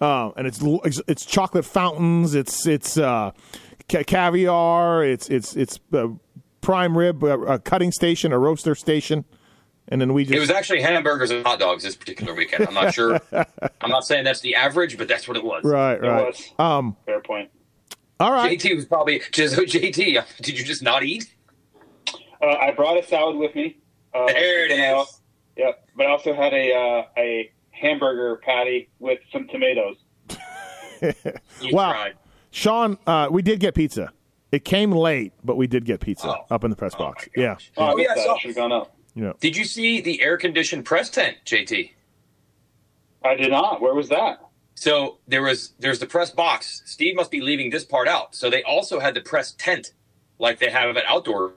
[0.00, 2.34] Um, and it's it's, it's chocolate fountains.
[2.34, 3.32] It's it's uh,
[3.92, 5.04] ca- caviar.
[5.04, 6.08] It's it's it's uh,
[6.60, 9.24] prime rib, uh, a cutting station, a roaster station,
[9.88, 12.66] and then we just It was actually hamburgers and hot dogs this particular weekend.
[12.68, 13.20] I'm not sure.
[13.80, 15.64] I'm not saying that's the average, but that's what it was.
[15.64, 16.26] right It right.
[16.26, 16.50] was.
[16.58, 17.50] Um, Fair point.
[18.20, 18.58] all right.
[18.58, 20.24] JT was probably just JT.
[20.42, 21.32] Did you just not eat?
[22.42, 23.76] Uh, I brought a salad with me.
[24.14, 25.04] Uh, There it and I.
[25.56, 29.96] Yep, but I also had a uh, a hamburger patty with some tomatoes.
[31.60, 31.90] You Wow.
[31.92, 32.14] tried.
[32.52, 34.12] Sean, uh, we did get pizza.
[34.52, 36.44] It came late, but we did get pizza Oh.
[36.50, 37.28] up in the press box.
[37.36, 37.56] my Yeah.
[37.76, 38.24] Oh, I Oh, yeah, I that.
[38.24, 38.94] saw- should have gone up.
[39.16, 39.32] yeah.
[39.40, 41.92] Did you see the air conditioned press tent, JT?
[43.24, 43.80] I did not.
[43.80, 44.40] Where was that?
[44.74, 46.82] So there was there's the press box.
[46.86, 48.34] Steve must be leaving this part out.
[48.34, 49.92] So they also had the press tent,
[50.38, 51.54] like they have at outdoor,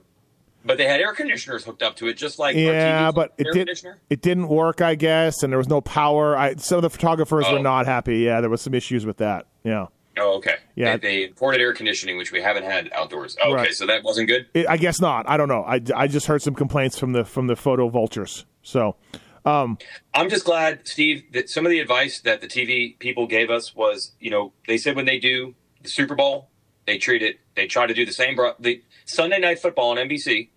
[0.64, 3.46] but they had air conditioners hooked up to it, just like Yeah, TV's but it
[3.48, 3.58] air did.
[3.66, 3.98] conditioner.
[4.10, 6.36] It didn't work, I guess, and there was no power.
[6.36, 7.62] I, some of the photographers were Oh.
[7.62, 8.18] not happy.
[8.18, 9.46] Yeah, there was some issues with that.
[9.64, 9.86] Yeah,
[10.18, 10.56] Oh, okay.
[10.74, 10.96] Yeah.
[10.96, 13.36] They, they imported air conditioning, which we haven't had outdoors.
[13.42, 13.74] Oh, okay, Right.
[13.74, 14.46] so that wasn't good.
[14.54, 15.28] It- I guess not.
[15.28, 15.62] I don't know.
[15.62, 18.46] I, I just heard some complaints from the from the photo vultures.
[18.62, 18.96] So
[19.44, 19.78] um,
[20.14, 23.74] I'm just glad, Steve, that some of the advice that the TV people gave us
[23.74, 26.48] was, you know, they said when they do the Super Bowl,
[26.86, 28.34] they treat it, they try to do the same.
[28.36, 30.48] bro- The Sunday Night Football on NBC,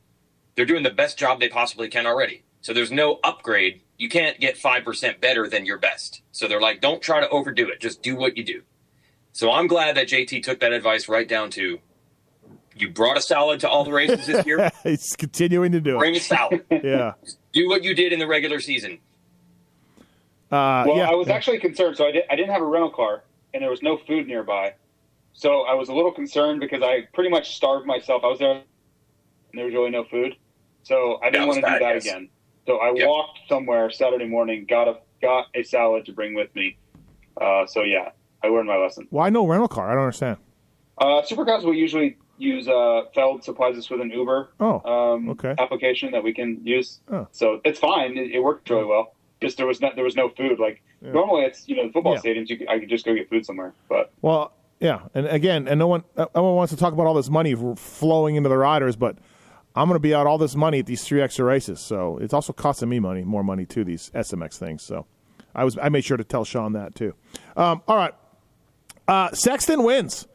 [0.55, 2.43] they're doing the best job they possibly can already.
[2.61, 3.81] So there's no upgrade.
[3.97, 6.21] You can't get five percent better than your best.
[6.31, 7.79] So they're like, don't try to overdo it.
[7.81, 8.61] Just do what you do.
[9.33, 11.79] So I'm glad that JT took that advice right down to.
[12.75, 14.69] You brought a salad to all the races this year.
[14.83, 16.27] he's continuing to do Bring it.
[16.29, 16.65] Bring a salad.
[16.83, 17.13] Yeah,
[17.51, 18.99] Do what you did in the regular season.
[20.51, 21.09] uh, Well, yeah.
[21.09, 21.97] I was actually concerned.
[21.97, 24.73] So I, did, I didn't have a rental car, and there was no food nearby.
[25.33, 28.23] So I was a little concerned because I pretty much starved myself.
[28.23, 28.63] I was there, and
[29.53, 30.35] there was really no food.
[30.83, 32.05] So I didn't want to do that yes.
[32.05, 32.29] again.
[32.65, 33.07] So I Yep.
[33.07, 36.77] walked somewhere Saturday morning, got a got a salad to bring with me.
[37.39, 38.09] Uh, so yeah,
[38.43, 39.07] I learned my lesson.
[39.09, 39.89] Why no rental car?
[39.89, 40.37] I don't understand.
[40.97, 44.81] Uh, Supercross will usually use uh, Feld supplies us with an Uber Oh,
[45.13, 45.55] um, okay.
[45.59, 46.99] application that we can use.
[47.11, 47.27] Oh.
[47.31, 48.17] So it's fine.
[48.17, 49.13] It, it worked really well.
[49.41, 50.59] Just there was no there was no food.
[50.59, 52.19] Like normally, it's you know the football Yeah.
[52.21, 52.49] stadiums.
[52.49, 53.73] You could, I could just go get food somewhere.
[53.87, 57.13] But Well, yeah, and again, and no one, no one wants to talk about all
[57.13, 59.17] this money flowing into the riders, but
[59.75, 62.33] I'm going to be out all this money at these three extra races, so it's
[62.33, 63.83] also costing me money, more money too.
[63.85, 65.05] These SMX things, so
[65.55, 67.13] I was, I made sure to tell Sean that too.
[67.57, 68.13] Um, all right,
[69.09, 70.27] uh, Sexton wins.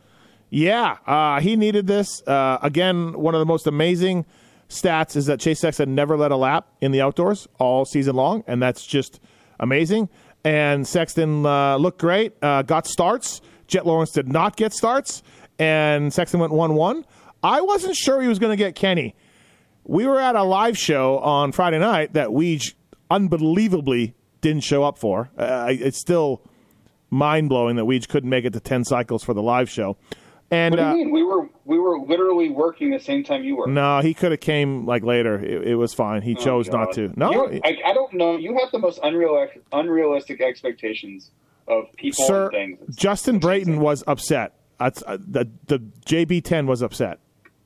[0.50, 2.22] Yeah, uh, he needed this.
[2.26, 4.26] Uh, again, one of the most amazing
[4.68, 8.42] stats is that Chase Sexton never led a lap in the outdoors all season long,
[8.46, 9.20] and that's just
[9.60, 10.08] amazing.
[10.44, 13.40] And Sexton uh, looked great, uh, got starts.
[13.66, 15.22] Jett Lawrence did not get starts,
[15.58, 17.04] and Sexton went 1 1.
[17.42, 19.14] I wasn't sure he was going to get Kenny.
[19.84, 22.60] we were at a live show on Friday night that we
[23.10, 25.30] unbelievably didn't show up for.
[25.38, 26.42] Uh, it's still
[27.14, 29.96] mind blowing that Weege couldn't make it to ten cycles for the live show.
[30.50, 31.11] And What do you uh, mean?
[31.11, 33.66] We were we were literally working the same time you were.
[33.66, 35.38] no, he could have came like later.
[35.38, 36.20] It, it was fine.
[36.22, 37.12] He chose not Oh, to.
[37.16, 38.37] No, I, I don't know.
[38.37, 41.31] You have the most unreal, unrealistic expectations
[41.66, 42.42] of people sir.
[42.44, 42.96] and things.
[42.96, 44.53] Justin Brayton was upset.
[44.79, 47.20] That's, uh, the the JB10 was upset.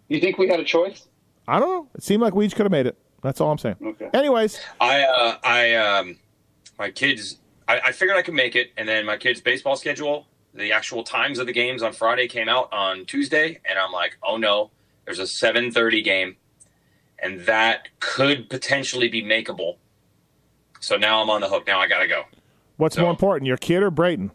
[0.06, 1.08] You think we had a choice?
[1.48, 1.88] I don't know.
[1.94, 2.96] It seemed like Weege could have made it.
[3.22, 3.76] That's all I'm saying.
[3.82, 4.08] Okay.
[4.14, 6.16] Anyways, I uh, I um,
[6.78, 7.38] my kids.
[7.68, 11.04] I, I figured I could make it, and then my kids' baseball schedule, the actual
[11.04, 14.70] times of the games on Friday came out on Tuesday, and I'm like, oh no,
[15.04, 16.36] there's a 7:30 game,
[17.18, 19.76] and that could potentially be makeable.
[20.80, 21.66] So now I'm on the hook.
[21.66, 22.22] Now I gotta go.
[22.76, 24.30] what's So- more important, your kid or Brayton?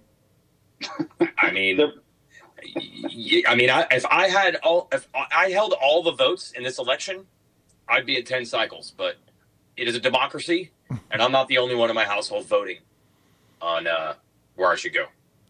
[1.40, 1.94] I mean, They're-
[2.76, 6.64] y- I mean, I, if I had all, if I held all the votes in
[6.64, 7.26] this election,
[7.90, 8.94] I'd be at 10 cycles.
[8.96, 9.16] But
[9.78, 10.72] it is a democracy,
[11.10, 12.78] and I'm not the only one in my household voting
[13.64, 14.14] on uh,
[14.56, 15.06] where I should go.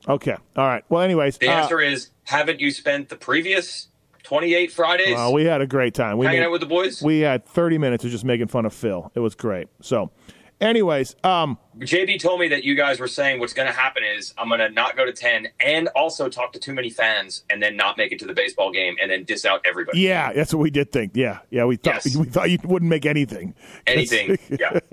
[0.08, 0.36] Okay.
[0.56, 0.84] All right.
[0.90, 3.88] Well, anyways, The uh, answer is: Haven't you spent the previous
[4.24, 6.18] 28 Fridays well, we had a great time.
[6.18, 7.02] We hanging made- out with the boys?
[7.02, 9.12] we had 30 minutes of just making fun of Phil.
[9.16, 9.68] It was great.
[9.82, 10.12] So,
[10.62, 14.34] anyways, um, JB told me that you guys were saying what's going to happen is
[14.38, 17.62] I'm going to not go to 10 and also talk to too many fans and
[17.64, 20.00] then not make it to the baseball game and then diss out everybody.
[20.00, 21.14] yeah, that's what we did think.
[21.16, 22.16] Yeah, yeah, we thought Yes.
[22.16, 23.56] we thought you wouldn't make anything.
[23.88, 24.38] Anything.
[24.50, 24.80] yeah.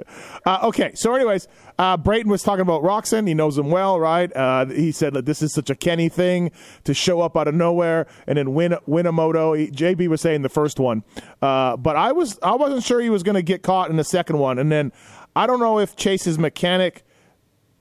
[0.47, 1.47] Uh, okay, so anyways,
[1.79, 3.29] uh, Brayton was talking about Roczen.
[3.29, 4.35] He knows him well, right?
[4.35, 6.51] Uh, he said that this is such a Kenny thing
[6.85, 9.53] to show up out of nowhere and then win win a moto.
[9.53, 11.05] He, JB was saying the first one,
[11.43, 14.05] uh, but I was I wasn't sure he was going to get caught in the
[14.05, 14.93] second one, and then
[15.35, 17.05] I don't know if Chase's mechanic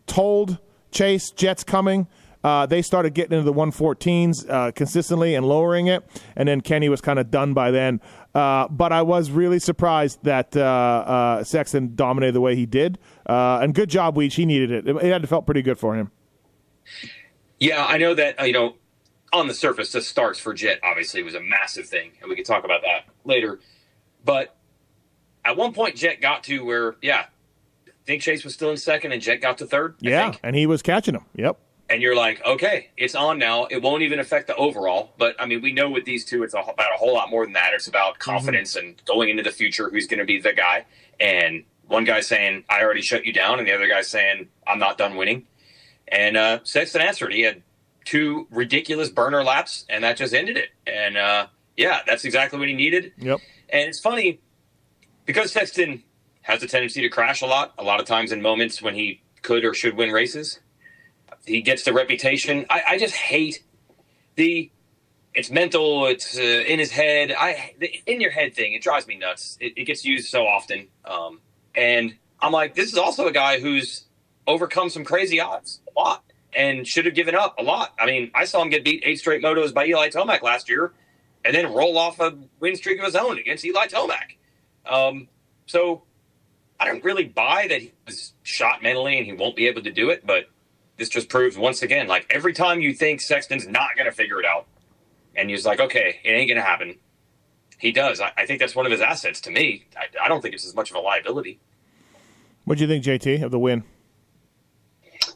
[0.06, 0.60] told
[0.92, 2.08] Chase Jett's coming.
[2.44, 6.04] Uh, they started getting into the 114s uh, consistently and lowering it,
[6.38, 8.00] and then Kenny was kind of done by then.
[8.34, 12.98] Uh, but I was really surprised that uh, uh, Sexton dominated the way he did,
[13.28, 14.34] uh, and good job, Weech.
[14.34, 14.88] He needed it.
[14.88, 16.12] It, had to felt pretty good for him.
[17.60, 18.76] Yeah, I know that, you know,
[19.34, 22.46] on the surface, the starts for Jett obviously was a massive thing, and we could
[22.46, 23.60] talk about that later.
[24.24, 24.56] But
[25.44, 27.26] at one point, Jett got to where, yeah,
[28.10, 29.96] think Chase was still in second, and Jett got to third.
[30.04, 30.40] I Yeah, think.
[30.44, 31.26] and he was catching him.
[31.36, 31.58] Yep.
[31.92, 33.66] and you're like, okay, it's on now.
[33.66, 35.12] It won't even affect the overall.
[35.18, 37.54] But I mean, we know with these two, it's about a whole lot more than
[37.54, 37.72] that.
[37.74, 40.86] It's about confidence and going into the future, who's going to be the guy.
[41.20, 44.78] And one guy saying, "I already shut you down," and the other guy saying, "I'm
[44.80, 45.48] not done winning."
[46.08, 47.34] And uh, Sexton answered.
[47.34, 47.62] He had
[48.06, 50.70] two ridiculous burner laps, and that just ended it.
[50.88, 53.14] And uh, yeah, that's exactly what he needed.
[53.18, 53.40] Yep.
[53.70, 54.40] And it's funny
[55.26, 56.04] because Sexton
[56.50, 59.22] has a tendency to crash a lot, a lot of times in moments when he
[59.44, 60.60] could or should win races.
[61.46, 62.66] He gets the reputation.
[62.70, 63.64] I, I just hate
[64.36, 64.72] the
[65.36, 67.32] it's mental, it's uh, in his head.
[67.38, 68.74] I the in your head thing.
[68.74, 69.58] It drives me nuts.
[69.62, 71.40] It, it gets used so often, um,
[71.76, 74.06] and I'm like, this is also a guy who's
[74.48, 77.94] overcome some crazy odds a lot and should have given up a lot.
[78.00, 80.94] I mean, I saw him get beat eight straight motos by Eli Tomac last year,
[81.46, 84.38] and then roll off a win streak of his own against Eli Tomac.
[84.88, 85.28] Um,
[85.68, 86.04] so
[86.80, 89.92] I don't really buy that he was shot mentally and he won't be able to
[89.92, 90.50] do it, but
[90.98, 94.40] this just proves once again, like every time you think Sexton's not going to figure
[94.40, 94.68] it out,
[95.36, 96.98] and he's like, okay, it ain't going to happen,
[97.78, 98.20] he does.
[98.20, 99.86] I, I think that's one of his assets to me.
[99.98, 101.60] I, I don't think it's as much of a liability.
[102.66, 103.84] What do you think, JT, of the win?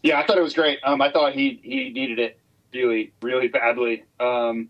[0.03, 0.79] Yeah, I thought it was great.
[0.83, 2.37] Um, I thought he he needed it
[2.73, 4.03] really, really badly.
[4.19, 4.69] Um,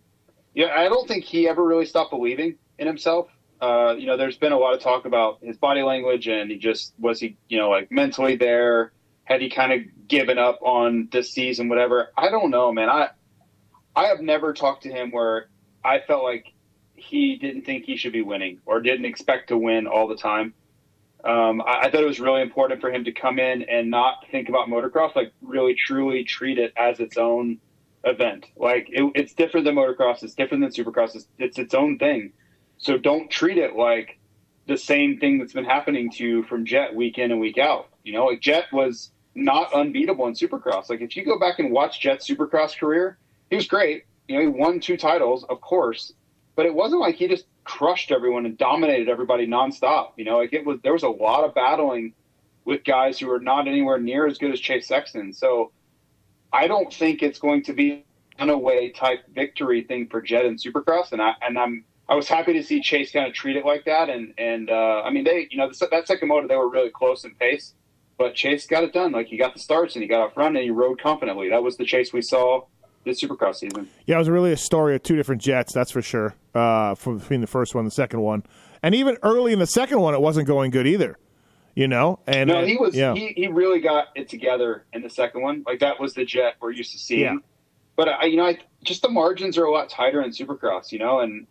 [0.53, 3.27] yeah, I don't think he ever really stopped believing in himself.
[3.63, 6.57] Uh, you know, there's been a lot of talk about his body language, and he
[6.57, 8.91] just was he, you know, like mentally there.
[9.23, 12.11] Had he kind of given up on this season, whatever?
[12.17, 12.89] I don't know, man.
[12.89, 13.11] I
[13.95, 15.47] I have never talked to him where
[15.81, 16.47] I felt like
[16.95, 20.53] he didn't think he should be winning or didn't expect to win all the time.
[21.23, 24.25] Um, I, I thought it was really important for him to come in and not
[24.29, 27.59] think about motocross, like really truly treat it as its own
[28.03, 28.45] event.
[28.57, 30.21] Like it, it's different than motocross.
[30.21, 31.15] It's different than supercross.
[31.15, 32.33] It's, it's its own thing.
[32.83, 34.19] So don't treat it like
[34.67, 37.87] the same thing that's been happening to you from Jett week in and week out.
[38.03, 40.89] You know, like Jett was not unbeatable in supercross.
[40.89, 43.17] Like if you go back and watch Jett's supercross career,
[43.49, 44.03] he was great.
[44.27, 46.11] You know, he won two titles, of course,
[46.57, 50.11] but it wasn't like he just crushed everyone and dominated everybody nonstop.
[50.17, 52.13] You know, like it was there was a lot of battling
[52.65, 55.31] with guys who are not anywhere near as good as Chase Sexton.
[55.31, 55.71] So
[56.51, 58.03] I don't think it's going to be
[58.39, 61.13] an away type victory thing for Jett and Supercross.
[61.13, 63.85] And I and I'm I was happy to see Chase kind of treat it like
[63.85, 64.09] that.
[64.09, 67.23] And and uh, I mean they you know that second moto they were really close
[67.23, 67.73] in pace,
[68.17, 69.11] but Chase got it done.
[69.11, 71.49] Like he got the starts and he got out front and he rode confidently.
[71.49, 72.65] That was the Chase we saw
[73.05, 73.89] this Supercross season.
[74.05, 76.35] Yeah, it was really a story of two different Jetts, that's for sure.
[76.53, 78.43] Uh, from between the first one and the second one,
[78.81, 81.17] And even early in the second one, it wasn't going good either.
[81.75, 83.15] You know, and No, he was yeah.
[83.15, 85.63] he, he really got it together in the second one.
[85.65, 87.21] Like that was the Jett we're used to seeing.
[87.21, 87.35] Yeah.
[87.95, 90.91] But I, you know, I, just the margins are a lot tighter in Supercross.
[90.91, 91.47] You know, and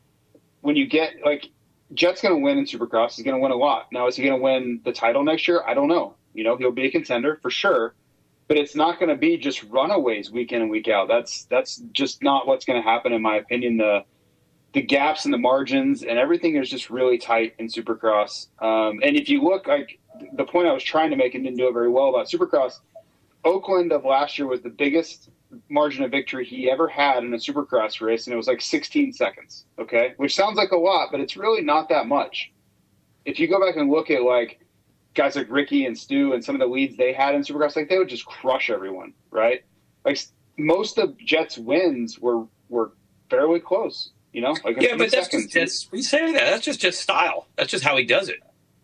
[0.63, 1.51] when you get like
[1.93, 3.89] Jett's going to win in Supercross, he's going to win a lot.
[3.93, 5.63] Now, is he going to win the title next year?
[5.67, 6.15] I don't know.
[6.33, 7.95] You know, he'll be a contender for sure,
[8.49, 11.09] but it's not going to be just runaways week in and week out.
[11.09, 13.77] That's that's just not what's going to happen, in my opinion.
[13.77, 14.05] The
[14.73, 18.47] the gaps and the margins and everything is just really tight in Supercross.
[18.63, 20.01] Um, and if you look, like
[20.33, 22.81] the point I was trying to make and didn't do it very well about Supercross,
[23.45, 25.31] Oakland of last year was the biggest
[25.69, 29.13] margin of victory he ever had in a Supercross race, and it was like 16
[29.13, 29.65] seconds.
[29.79, 32.53] Okay, which sounds like a lot, but it's really not that much.
[33.25, 34.61] If you go back and look at like
[35.15, 37.89] guys like Ricky and Stu and some of the leads they had in Supercross, like
[37.89, 39.65] they would just crush everyone, right?
[40.05, 40.19] Like
[40.57, 42.93] most of Jett's wins were were
[43.31, 44.11] fairly close.
[44.33, 45.45] You know, like Yeah, but that's seconds.
[45.45, 46.51] just that's we say that.
[46.51, 47.49] That's just just style.
[47.57, 48.41] That's just how he does it.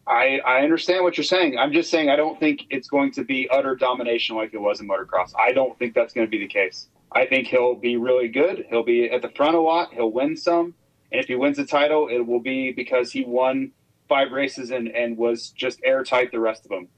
[0.08, 1.58] I, I understand what you're saying.
[1.58, 4.80] I'm just saying I don't think it's going to be utter domination like it was
[4.80, 5.32] in motocross.
[5.38, 6.88] I don't think that's going to be the case.
[7.12, 8.64] I think he'll be really good.
[8.70, 9.92] He'll be at the front a lot.
[9.92, 10.74] He'll win some.
[11.12, 13.72] And if he wins the title, it will be because he won
[14.08, 16.88] five races and, and was just airtight the rest of them.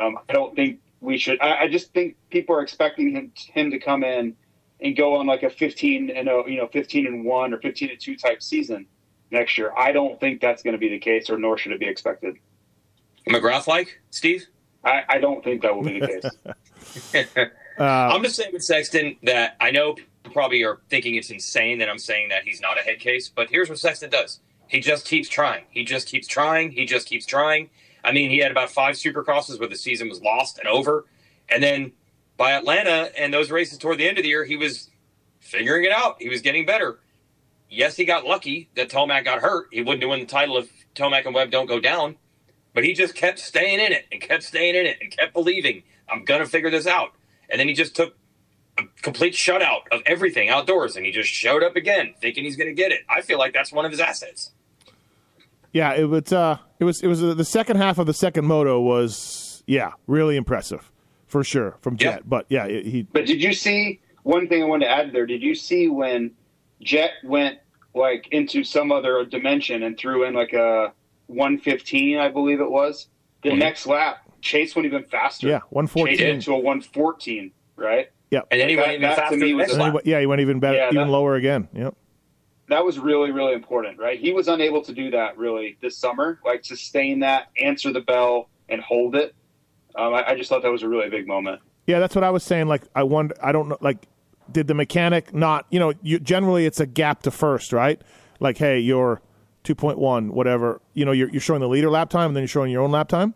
[0.00, 1.40] Um, I don't think we should.
[1.40, 4.36] I, I just think people are expecting him, him to come in
[4.80, 7.90] and go on like a 15 and a, you know 15 and one or 15
[7.90, 8.86] and two type season
[9.30, 9.72] next year.
[9.76, 12.36] I don't think that's going to be the case, or nor should it be expected.
[13.28, 14.46] McGrath like Steve.
[14.84, 16.30] I, I don't think that will be the
[17.12, 17.26] case.
[17.78, 21.78] Uh, I'm just saying with Sexton that I know people probably are thinking it's insane
[21.78, 24.40] that I'm saying that he's not a head case, but here's what Sexton does.
[24.68, 25.64] He just keeps trying.
[25.70, 26.72] He just keeps trying.
[26.72, 27.70] He just keeps trying.
[28.04, 31.06] I mean, he had about five supercrosses where the season was lost and over.
[31.48, 31.92] And then
[32.36, 34.90] by Atlanta and those races toward the end of the year, he was
[35.40, 36.16] figuring it out.
[36.20, 37.00] He was getting better.
[37.68, 39.68] Yes, he got lucky that Tomac got hurt.
[39.72, 42.16] He wouldn't have won the title if Tomac and Webb don't go down.
[42.74, 45.82] But he just kept staying in it and kept staying in it and kept believing,
[46.10, 47.12] I'm going to figure this out.
[47.50, 48.16] And then he just took
[48.78, 52.68] a complete shutout of everything outdoors and he just showed up again thinking he's going
[52.68, 53.00] to get it.
[53.08, 54.52] I feel like that's one of his assets.
[55.72, 56.32] yeah, it was.
[56.32, 57.02] Uh, it was.
[57.02, 60.90] It was uh, the second half of the second moto was yeah really impressive
[61.26, 62.12] for sure from Yeah.
[62.16, 62.28] Jett.
[62.28, 65.26] But yeah, it, he but did you see one thing I wanted to add there?
[65.26, 66.30] Did you see when
[66.82, 67.58] Jett went
[67.94, 70.92] like into some other dimension and threw in like a
[71.26, 73.08] 115, I believe it was?
[73.42, 73.58] The Mhm.
[73.58, 75.48] next lap, Chase went even faster.
[75.48, 76.40] yeah 114 Chase fourteen.
[76.40, 78.08] to a 114, right?
[78.30, 79.80] Yeah, And then he That- went even that to faster me the was next And
[79.80, 79.94] then he lap.
[79.94, 81.68] went- yeah, he went even better, Yeah, even that- lower again.
[81.74, 81.94] Yep.
[82.68, 84.18] That was really, really important, right?
[84.18, 88.48] He was unable to do that really this summer, like sustain that, answer the bell,
[88.68, 89.34] and hold it.
[89.94, 91.60] Um, I, I just thought that was a really big moment.
[91.86, 92.68] Yeah, that's what I was saying.
[92.68, 93.34] Like, I wonder.
[93.42, 93.76] I don't know.
[93.82, 94.06] Like,
[94.50, 95.66] did the mechanic not?
[95.70, 98.00] You know, you, generally it's a gap to first, right?
[98.40, 99.20] Like, hey, you're
[99.64, 100.80] two point one, whatever.
[100.94, 102.90] You know, you're you're showing the leader lap time, and then you're showing your own
[102.90, 103.34] lap time.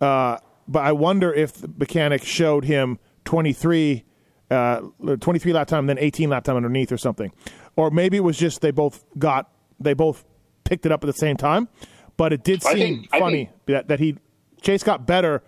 [0.00, 0.38] Uh,
[0.68, 4.04] but I wonder if the mechanic showed him twenty three.
[4.52, 4.80] Uh,
[5.20, 7.30] 23 lap time, then 18 lap time underneath or something,
[7.76, 9.48] or maybe it was just they both got
[9.78, 10.24] they both
[10.64, 11.68] picked it up at the same time.
[12.16, 14.16] But it did seem think- funny think- that, that he
[14.60, 15.44] Chase got better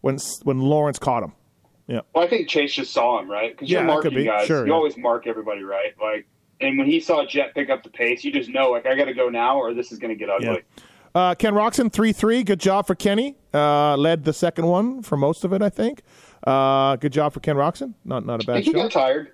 [0.00, 1.34] when when Lawrence caught him.
[1.86, 2.00] Yeah.
[2.14, 3.52] Well, I think Chase just saw him, right?
[3.52, 4.24] Because Yeah, you're marking be.
[4.24, 4.46] guys.
[4.46, 4.74] Sure, you yeah.
[4.74, 5.92] always mark everybody, right?
[6.00, 6.26] Like,
[6.60, 9.06] and when he saw Jett pick up the pace, you just know, like, I got
[9.06, 10.62] to go now, or this is going to get ugly.
[11.14, 12.42] Uh, Ken Roczen, 3 3.
[12.44, 13.36] Good job for Kenny.
[13.54, 16.02] Uh, led the second one for most of it, I think.
[16.46, 17.94] Uh, good job for Ken Roczen.
[18.04, 18.88] Not not a bad he show.
[18.88, 19.32] tired.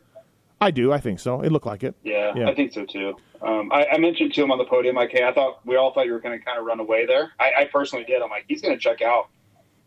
[0.60, 0.92] I do.
[0.92, 1.40] I think so.
[1.40, 1.96] It looked like it.
[2.04, 2.48] Yeah, Yeah.
[2.48, 3.16] I think so too.
[3.42, 5.92] Um, I, I mentioned to him on the podium, like, hey, I thought we all
[5.92, 7.32] thought you were going to kind of run away there.
[7.40, 8.22] I, I personally did.
[8.22, 9.28] I'm like, he's going to check out.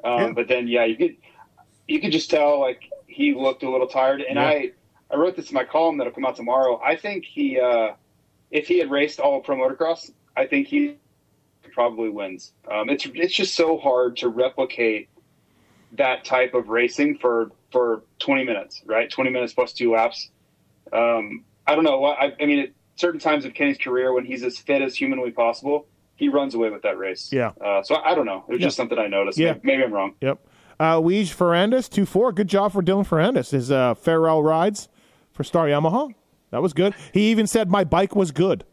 [0.03, 0.31] Um, Yeah.
[0.33, 1.15] But then, yeah, you could
[1.87, 4.21] you could just tell like he looked a little tired.
[4.21, 4.45] And Yeah.
[4.47, 4.71] I
[5.11, 6.81] I wrote this in my column that'll come out tomorrow.
[6.83, 7.93] I think he uh,
[8.51, 10.97] if he had raced all pro motocross, I think he
[11.73, 12.53] probably wins.
[12.71, 15.09] Um, it's it's just so hard to replicate
[15.93, 19.09] that type of racing for for 20 minutes, right?
[19.09, 20.29] 20 minutes plus two laps.
[20.93, 22.05] Um, I don't know.
[22.05, 25.31] I, I mean, at certain times of Kenny's career, when he's as fit as humanly
[25.31, 27.31] possible, he runs away with that race.
[27.33, 27.51] Yeah.
[27.59, 28.45] Uh, so I, I don't know.
[28.47, 29.37] It was just something I noticed.
[29.37, 29.53] Yeah.
[29.53, 30.15] Maybe, maybe I'm wrong.
[30.21, 30.39] Yep.
[30.79, 32.31] Uh, Weege Ferrandis, 2 4.
[32.31, 33.51] Good job for Dylan Ferrandis.
[33.51, 34.87] His uh, farewell rides
[35.35, 36.13] for Star Yamaha.
[36.51, 36.93] That was good.
[37.13, 38.63] He even said my bike was good,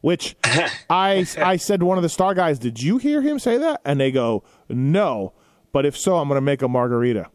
[0.00, 0.36] which
[0.88, 3.80] I, I said to one of the Star guys, Did you hear him say that?
[3.84, 5.32] And they go, No.
[5.72, 7.26] But if so, I'm going to make a margarita.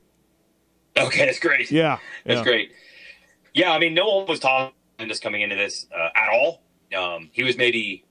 [0.97, 1.69] Okay, that's great.
[1.71, 1.99] Yeah.
[2.25, 2.43] That's yeah.
[2.43, 2.71] great.
[3.53, 6.63] Yeah, I mean, no one was talking this coming into this uh, at all.
[6.97, 8.03] Um, he was maybe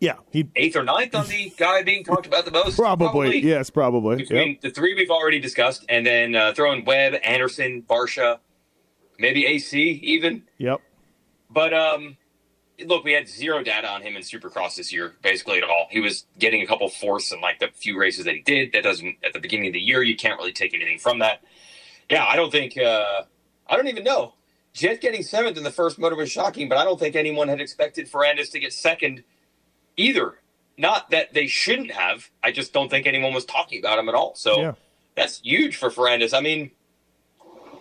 [0.00, 0.14] Yeah.
[0.32, 2.76] He eighth or ninth on the guy being talked about the most.
[2.76, 4.16] probably, yes, probably.
[4.16, 4.60] Between Yep.
[4.62, 8.38] the three we've already discussed, and then uh, throwing Webb, Anderson, Barcia,
[9.18, 10.44] maybe AC even.
[10.58, 10.80] Yep.
[11.50, 12.16] But um,
[12.86, 15.86] look, we had zero data on him in Supercross this year, basically at all.
[15.90, 18.72] He was getting a couple fourths in like the few races that he did.
[18.72, 20.02] That doesn't at the beginning of the year.
[20.02, 21.42] You can't really take anything from that.
[22.10, 22.76] Yeah, I don't think.
[22.78, 23.22] Uh,
[23.66, 24.34] I don't even know.
[24.74, 27.60] Jett getting seventh in the first motor was shocking, but I don't think anyone had
[27.60, 29.24] expected Ferrandis to get second
[29.96, 30.38] either.
[30.76, 32.30] Not that they shouldn't have.
[32.42, 34.34] I just don't think anyone was talking about him at all.
[34.36, 34.72] So Yeah.
[35.16, 36.32] that's huge for Ferrandis.
[36.32, 36.70] I mean,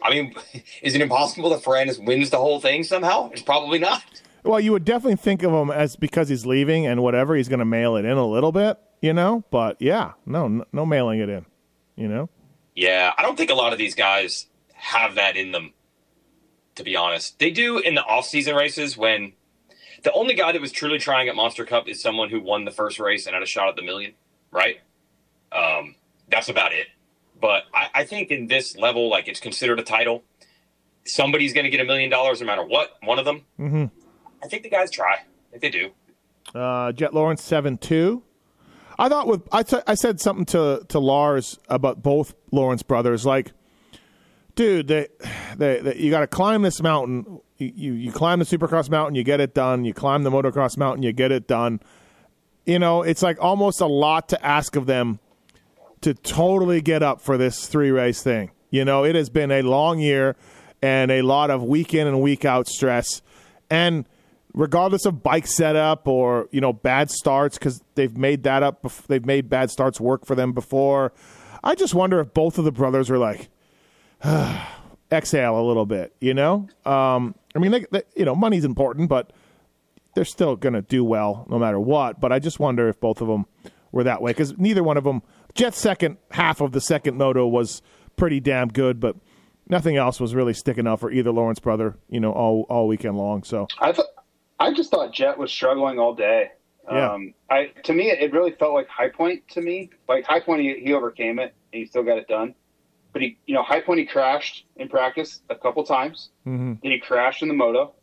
[0.08, 0.34] I mean,
[0.82, 3.30] is it impossible that Ferrandis wins the whole thing somehow?
[3.32, 4.04] It's probably not.
[4.44, 7.60] Well, you would definitely think of him as because he's leaving and whatever, he's going
[7.60, 9.44] to mail it in a little bit, you know?
[9.52, 11.46] But yeah, no, no mailing it in,
[11.96, 12.30] you know?
[12.74, 15.74] Yeah, I don't think a lot of these guys have that in them.
[16.76, 19.34] To be honest, they do in the off-season races when
[20.04, 22.72] the only guy that was truly trying at Monster Cup is someone who won the
[22.72, 24.14] first race and had a shot at the million,
[24.52, 24.80] right?
[25.52, 25.96] Um,
[26.30, 26.86] that's about it.
[27.40, 30.24] But I, I think in this level, like it's considered a title.
[31.06, 32.92] Somebody's going to get a million dollars no matter what.
[33.04, 33.46] One of them.
[33.60, 33.86] Mm-hmm.
[34.44, 35.14] I think the guys try.
[35.14, 35.92] I think they do.
[36.54, 38.24] Uh, Jett Lawrence seven two.
[39.00, 43.26] I thought with I, t- I said something to to Lars about both Lawrence brothers.
[43.26, 43.52] Like,
[44.56, 45.08] dude, they,
[45.56, 47.42] they, they you got to climb this mountain.
[47.58, 49.86] You, you you climb the Supercross mountain, you get it done.
[49.86, 51.80] You climb the motocross mountain, you get it done.
[52.66, 55.20] You know, it's like almost a lot to ask of them
[56.08, 58.50] to totally get up for this three race thing.
[58.70, 60.38] You know, it has been a long year
[60.82, 63.22] and a lot of week in and week out stress.
[63.70, 64.08] And
[64.54, 69.26] regardless of bike setup or, you know, bad starts, because they've made that up, they've
[69.26, 71.12] made bad starts work for them before.
[71.62, 73.50] I just wonder if both of the brothers were like,
[75.12, 76.70] exhale a little bit, you know?
[76.86, 79.34] Um, I mean, they, they, you know, money's important, but
[80.16, 82.22] they're still going to do well no matter what.
[82.22, 83.46] But I just wonder if both of them
[83.92, 85.22] were that way because neither one of them.
[85.58, 87.82] Jett's second half of the second moto was
[88.16, 89.16] pretty damn good, but
[89.68, 91.98] nothing else was really sticking out for either Lawrence brother.
[92.10, 93.44] You know, all all weekend long.
[93.44, 94.06] So I thought
[94.60, 96.52] I just thought Jett was struggling all day.
[96.90, 97.12] Yeah.
[97.14, 99.90] Um, I to me it really felt like High Point to me.
[100.08, 102.56] Like High Point, he, he overcame it and he still got it done.
[103.14, 106.30] But he, you know, High Point he crashed in practice a couple times.
[106.46, 106.80] Mhm.
[106.82, 107.94] Then he crashed in the moto,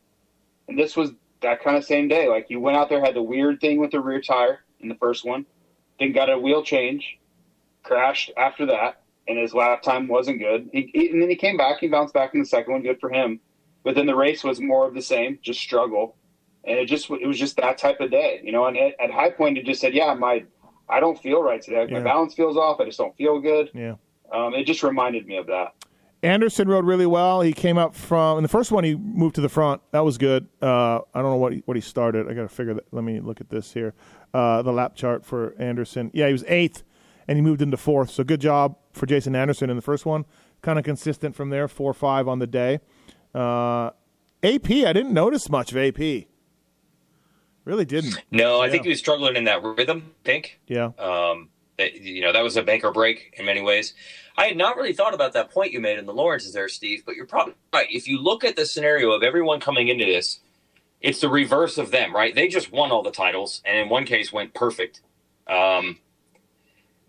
[0.69, 2.29] and this was that kind of same day.
[2.29, 4.95] Like you went out there, had the weird thing with the rear tire in the
[4.97, 5.47] first one,
[6.01, 7.19] then got a wheel change,
[7.85, 10.69] crashed after that, and his lap time wasn't good.
[10.73, 13.01] He, he, and then he came back, he bounced back in the second one, good
[13.01, 13.41] for him.
[13.85, 16.17] But then the race was more of the same, just struggle,
[16.65, 18.67] and it just it was just that type of day, you know.
[18.67, 20.45] And at, at high point, he just said, "Yeah, my
[20.89, 21.81] I don't feel right today.
[21.81, 21.99] Like, Yeah.
[21.99, 22.81] My balance feels off.
[22.81, 23.95] I just don't feel good." yeah.
[24.33, 25.75] Um, it just reminded me of that.
[26.25, 27.43] Anderson rode really well.
[27.43, 28.83] He came up from in the first one.
[28.83, 29.83] He moved to the front.
[29.93, 30.49] That was good.
[30.63, 32.29] Uh, I don't know what he, what he started.
[32.29, 32.85] I got to figure that.
[32.93, 33.93] Let me look at this here.
[34.33, 36.11] Uh, the lap chart for Anderson.
[36.15, 36.83] Yeah, he was eighth,
[37.29, 38.11] and he moved into fourth.
[38.11, 40.25] So good job for Jason Anderson in the first one.
[40.63, 41.69] Kind of consistent from there.
[41.69, 42.81] Four five on the day.
[43.35, 43.91] Uh,
[44.43, 44.71] AP.
[44.71, 46.27] I didn't notice much of AP.
[47.65, 48.23] Really didn't.
[48.31, 48.73] No, I Yeah.
[48.73, 50.15] think he was struggling in that rhythm.
[50.23, 50.61] I think.
[50.67, 50.91] Yeah.
[50.99, 51.49] Um,
[51.79, 53.95] that, you know, that was a bank or break in many ways.
[54.37, 57.03] I had not really thought about that point you made in the Lawrences there, Steve,
[57.07, 57.89] but you're probably right.
[57.91, 60.41] If you look at the scenario of everyone coming into this,
[61.01, 62.35] it's the reverse of them, right?
[62.35, 65.01] They just won all the titles, and in one case went perfect.
[65.49, 65.99] Um,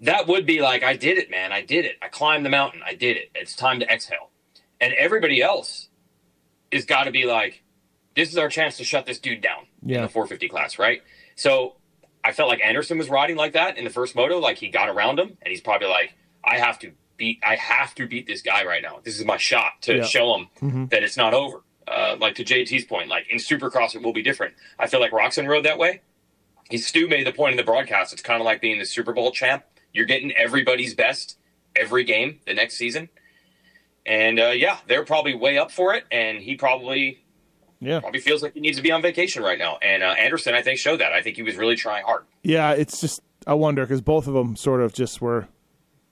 [0.01, 1.51] that would be like, I did it, man.
[1.51, 1.95] I did it.
[2.01, 2.81] I climbed the mountain.
[2.85, 3.29] I did it.
[3.35, 4.29] It's time to exhale.
[4.81, 5.87] And everybody else
[6.71, 7.63] is got to be like,
[8.15, 9.97] this is our chance to shut this dude down Yeah.
[9.97, 11.01] in the 450 class, right?
[11.35, 11.75] So
[12.23, 14.39] I felt like Anderson was riding like that in the first moto.
[14.39, 17.95] Like he got around him, and he's probably like, I have to beat, I have
[17.95, 18.99] to beat this guy right now.
[19.03, 20.03] This is my shot to Yeah.
[20.05, 20.89] show him Mhm.
[20.89, 21.61] that it's not over.
[21.87, 24.55] Uh, like to JT's point, like in Supercross, it will be different.
[24.79, 26.01] I feel like Roczen rode that way.
[26.69, 28.11] He Stu made the point in the broadcast.
[28.11, 29.63] It's kind of like being the Super Bowl champ.
[29.95, 31.37] You're getting everybody's best
[31.75, 33.09] every game the next season,
[34.05, 36.03] and uh, yeah, they're probably way up for it.
[36.11, 37.23] And he probably
[37.79, 37.99] Yeah.
[38.01, 39.77] probably feels like he needs to be on vacation right now.
[39.81, 41.13] And uh, Anderson, I think, showed that.
[41.13, 42.25] I think he was really trying hard.
[42.43, 42.71] Yeah.
[42.71, 45.47] It's just I wonder because both of them sort of just were,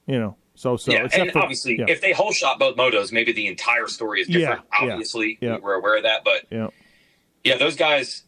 [0.07, 0.91] you know, so so.
[0.91, 1.85] yeah, except and for- obviously, yeah.
[1.87, 4.61] if they whole shot both motos, maybe the entire story is different.
[4.71, 5.57] Yeah, yeah, obviously, yeah.
[5.61, 6.67] we're aware of that, but yeah.
[7.43, 8.23] yeah, those guys,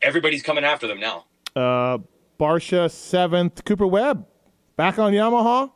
[0.00, 1.24] everybody's coming after them now.
[1.56, 1.98] Uh,
[2.38, 3.64] Barcia seventh.
[3.64, 4.26] Cooper Webb
[4.80, 5.70] back on Yamaha.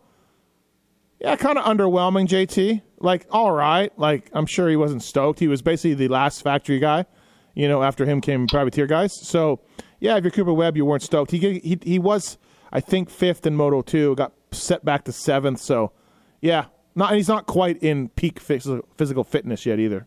[1.20, 2.26] Yeah, kind of underwhelming.
[2.26, 3.92] JT, like all right.
[3.98, 5.40] Like I'm sure he wasn't stoked.
[5.40, 7.04] He was basically the last factory guy.
[7.52, 9.12] You know, after him came privateer guys.
[9.28, 9.60] So
[10.00, 11.32] yeah, if you're Cooper Webb, you weren't stoked.
[11.32, 12.38] He he he was,
[12.72, 14.14] I think, fifth in Moto two.
[14.14, 15.60] Got set back to seventh.
[15.60, 15.92] So
[16.40, 20.06] yeah, not he's not quite in peak physical, physical fitness yet either.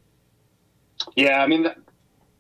[1.16, 1.68] Yeah, I mean,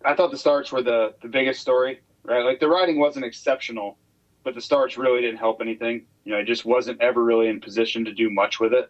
[0.03, 2.43] I thought the starts were the the biggest story, right?
[2.43, 3.99] Like the riding wasn't exceptional,
[4.47, 6.05] but the starts really didn't help anything.
[6.23, 8.89] You know, he just wasn't ever really in position to do much with it.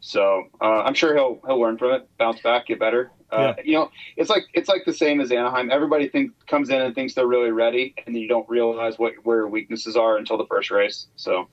[0.00, 3.12] So uh, I'm sure he'll he'll learn from it, bounce back, get better.
[3.30, 5.70] Uh, You know, it's like it's like the same as Anaheim.
[5.70, 9.12] Everybody think comes in and thinks they're really ready, and then you don't realize what
[9.22, 11.06] where your weaknesses are until the first race.
[11.14, 11.48] So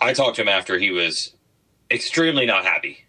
[0.00, 1.34] I talked to him after he was
[1.90, 3.04] extremely not happy,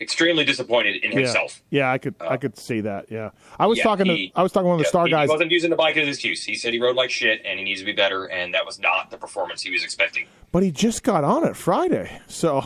[0.00, 1.18] extremely disappointed in Yeah.
[1.18, 1.60] himself.
[1.70, 3.06] Yeah, I could I could see that.
[3.10, 4.88] Yeah, I was Yeah, talking he- to I was talking to one of the Yeah,
[4.88, 5.28] star he, guys.
[5.28, 6.44] He wasn't using the bike as an excuse.
[6.44, 8.78] He said he rode like shit and he needs to be better, and that was
[8.78, 10.26] not the performance he was expecting.
[10.52, 12.64] but he just got on it Friday, so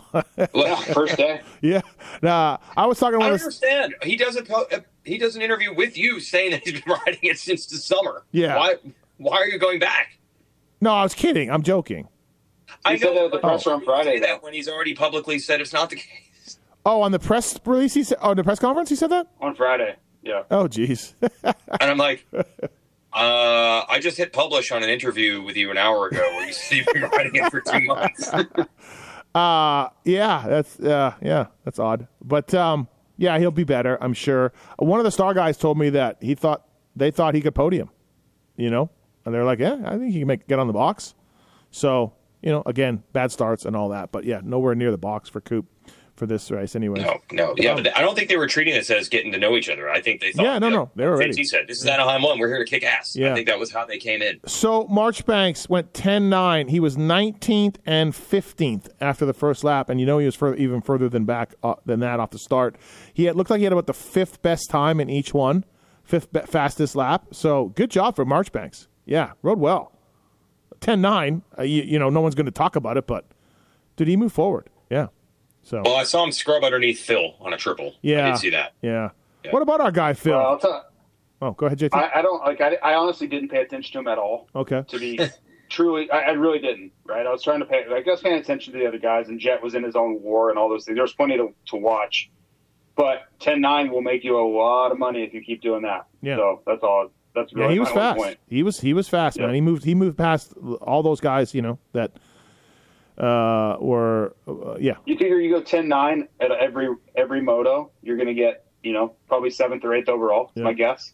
[0.55, 1.41] yeah, first day.
[1.61, 1.83] yeah.
[2.23, 3.95] Nah, I was talking to I one don't of the, understand.
[4.03, 6.93] He does a po- uh, he does an interview with you saying that he's been
[7.07, 8.25] riding it since the summer.
[8.33, 8.57] Yeah.
[8.57, 8.77] Why
[9.19, 10.19] why are you going back?
[10.81, 11.51] No, I was kidding.
[11.51, 12.09] I'm joking.
[12.89, 15.39] He said that at the but presser on Friday, say that when he's already publicly
[15.39, 16.07] said it's not the case.
[16.87, 18.19] Oh, on the press release, he said.
[18.21, 19.27] Oh, the press conference, he said that.
[19.41, 19.97] on Friday.
[20.23, 20.43] Yeah.
[20.51, 21.15] Oh, jeez.
[21.81, 22.25] And I'm like,
[23.13, 26.53] uh, I just hit publish on an interview with you an hour ago where you
[26.53, 28.31] said you've been riding it for two months.
[29.35, 32.07] Uh yeah, that's uh yeah, that's odd.
[32.23, 34.53] But um yeah, he'll be better, I'm sure.
[34.79, 36.65] One of the star guys told me that he thought
[36.95, 37.91] they thought he could podium,
[38.57, 38.91] you know?
[39.25, 41.17] And they're like, "Yeah, I think he can make get on the box."
[41.73, 42.13] So,
[42.43, 45.41] you know, again, bad starts and all that, but yeah, nowhere near the box for
[45.41, 45.67] Coop
[46.15, 47.01] for this race anyway.
[47.01, 49.57] No, no, yeah, but I don't think they were treating this as getting to know
[49.57, 49.89] each other.
[49.91, 51.33] I think they thought, Yeah, no, you no, they were ready.
[51.33, 52.39] JT said, "This is Anaheim one.
[52.39, 53.33] We're here to kick ass." Yeah.
[53.33, 54.41] I think that was how they came in.
[54.47, 56.71] So Marchbanks went 10-9.
[56.71, 60.57] He was 19th and 15th after the first lap, and you know he was further,
[60.57, 62.77] even further than back uh, than that off the start.
[63.13, 65.65] He had looked like he had about the fifth best time in each one,
[66.05, 67.27] fifth be- fastest lap.
[67.33, 68.87] So good job for Marchbanks.
[69.05, 69.91] Yeah, rode well.
[70.81, 71.43] 10-9.
[71.59, 73.25] Uh, you, you know, no one's going to talk about it, but
[73.97, 74.69] did he move forward?
[74.91, 75.09] Yeah.
[75.65, 77.95] So Well, I saw him scrub underneath Phil on a triple.
[78.03, 78.73] yeah, I did see that.
[78.83, 79.11] Yeah.
[79.45, 79.51] Yeah.
[79.51, 80.33] What about our guy Phil?
[80.37, 80.87] Well, I'll tell.
[81.43, 81.95] oh, go ahead, JT.
[81.95, 82.61] I, I don't like.
[82.61, 84.49] I, I honestly didn't pay attention to him at all.
[84.55, 84.85] okay.
[84.89, 85.19] To be
[85.69, 86.93] truly, I, I really didn't.
[87.07, 87.27] Right.
[87.27, 87.87] I was trying to pay.
[87.89, 90.23] Like I was paying attention to the other guys, and Jett was in his own
[90.23, 90.97] war and all those things.
[90.97, 92.31] There was plenty to, to watch.
[92.97, 96.07] But 10-9 will make you a lot of money if you keep doing that.
[96.23, 96.37] Yeah.
[96.37, 97.11] So that's all.
[97.35, 98.17] That's really Yeah, he was fast.
[98.19, 98.39] Point.
[98.49, 99.47] He was he was fast, Yeah.
[99.47, 99.55] man.
[99.57, 102.13] He moved he moved past all those guys, you know, that
[103.19, 104.95] uh were uh, yeah.
[105.05, 109.15] You figure you go 10-9 at every every moto, you're going to get you know
[109.29, 110.47] probably seventh or eighth overall.
[110.55, 110.65] is Yeah.
[110.65, 111.13] My guess.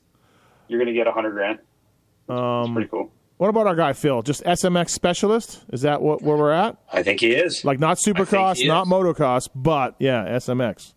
[0.69, 1.59] You're going to get a hundred grand.
[1.59, 3.11] It's Um pretty cool.
[3.39, 4.23] what about our guy Phil?
[4.23, 5.65] Just SMX specialist?
[5.73, 6.77] Is that what where we're at?
[6.93, 7.65] I think he is.
[7.65, 8.93] Like not supercross, he not is.
[8.93, 10.95] motocross, but yeah, SMX.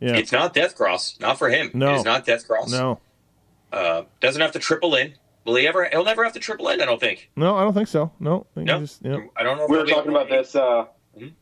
[0.00, 0.16] Yeah.
[0.16, 1.20] It's not Death Cross.
[1.20, 1.70] Not for him.
[1.74, 1.94] No.
[1.94, 2.72] It's not Death Cross.
[2.72, 3.00] no.
[3.72, 5.14] Uh, doesn't have to triple in.
[5.44, 5.88] Will he ever?
[5.90, 6.80] He'll never have to triple in.
[6.80, 7.30] I don't think.
[7.36, 8.12] No, I don't think so.
[8.20, 8.46] No.
[8.54, 8.80] He No.
[8.80, 9.18] just- yeah.
[9.36, 9.66] I don't know.
[9.68, 10.54] we were talking about this.
[10.54, 10.86] Uh,
[11.18, 11.32] Mhm.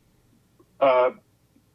[0.80, 1.10] uh,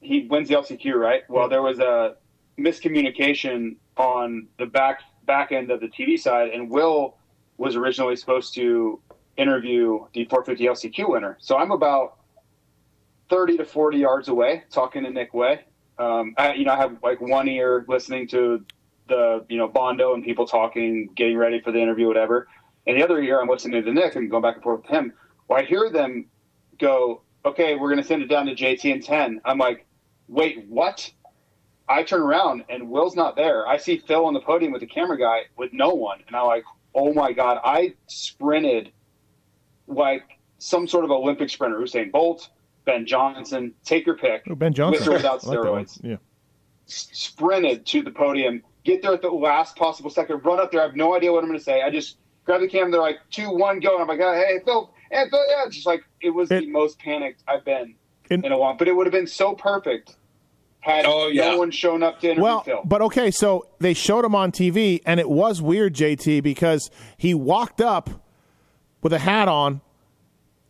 [0.02, 1.24] he wins the LCQ, right?
[1.30, 2.16] Well, there was a
[2.58, 7.16] miscommunication on the back back end of the TV side, and Will
[7.58, 9.00] was originally supposed to
[9.38, 11.36] interview the 450 LCQ winner.
[11.40, 12.18] So I'm about
[13.30, 15.62] 30 to 40 yards away, talking to Nick Wey.
[15.98, 18.64] Um, I, you know, I have like one ear listening to
[19.08, 22.48] the you know Bondo and people talking, getting ready for the interview, whatever,
[22.88, 25.14] and the other ear I'm listening to Nick and going back and forth with him.
[25.48, 26.26] Well, I hear them
[26.80, 29.42] go, okay, we're going to send it down to JT in 10.
[29.46, 29.86] I'm like,
[30.28, 31.12] wait, what?
[31.88, 33.68] I turn around and Will's not there.
[33.68, 36.24] I see Phil on the podium with the camera guy with no one.
[36.26, 36.64] And I'm like,
[36.96, 37.60] oh my God.
[37.64, 38.92] I sprinted
[39.88, 40.24] like
[40.58, 42.50] some sort of Olympic sprinter, Usain Bolt,
[42.86, 45.02] Ben Johnson, take your pick, Oh, ben Johnson.
[45.02, 46.00] With or without I like steroids.
[46.04, 46.18] Yeah.
[46.88, 50.80] sprinted to the podium, get there at the last possible second, run up there.
[50.82, 51.82] I have no idea what I'm going to say.
[51.82, 52.92] I just grab the camera.
[52.92, 53.94] They're like, two, one, go.
[53.94, 54.92] And I'm like, oh, hey, Phil.
[55.12, 55.40] Hey, Phil.
[55.50, 55.66] Yeah.
[55.66, 57.96] It's just like, it was It- the most panicked I've been
[58.30, 58.76] In- in a while.
[58.78, 60.16] But it would have been so perfect
[60.80, 61.50] had Oh, yeah.
[61.50, 62.82] no one shown up to interview Well, Phil.
[62.86, 67.34] but okay, so they showed him on TV, and it was weird, JT, because he
[67.34, 68.10] walked up
[69.02, 69.82] with a hat on,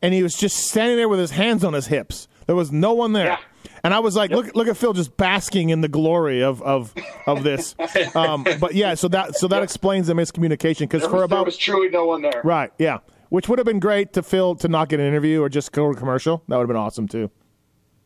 [0.01, 2.29] and he was just standing there with his hands on his hips.
[2.47, 3.25] There was no one there.
[3.25, 3.37] Yeah.
[3.85, 6.91] And I was like, look, look at Phil just basking in the glory of of,
[7.27, 7.75] of this.
[8.15, 11.45] um, but yeah, so that so that explains the miscommunication because for was, there about
[11.45, 12.41] was truly no one there.
[12.43, 12.97] right, yeah,
[13.29, 15.93] which would have been great to Phil to not get an interview or just go
[15.93, 16.41] to commercial.
[16.47, 17.29] That would have been awesome too.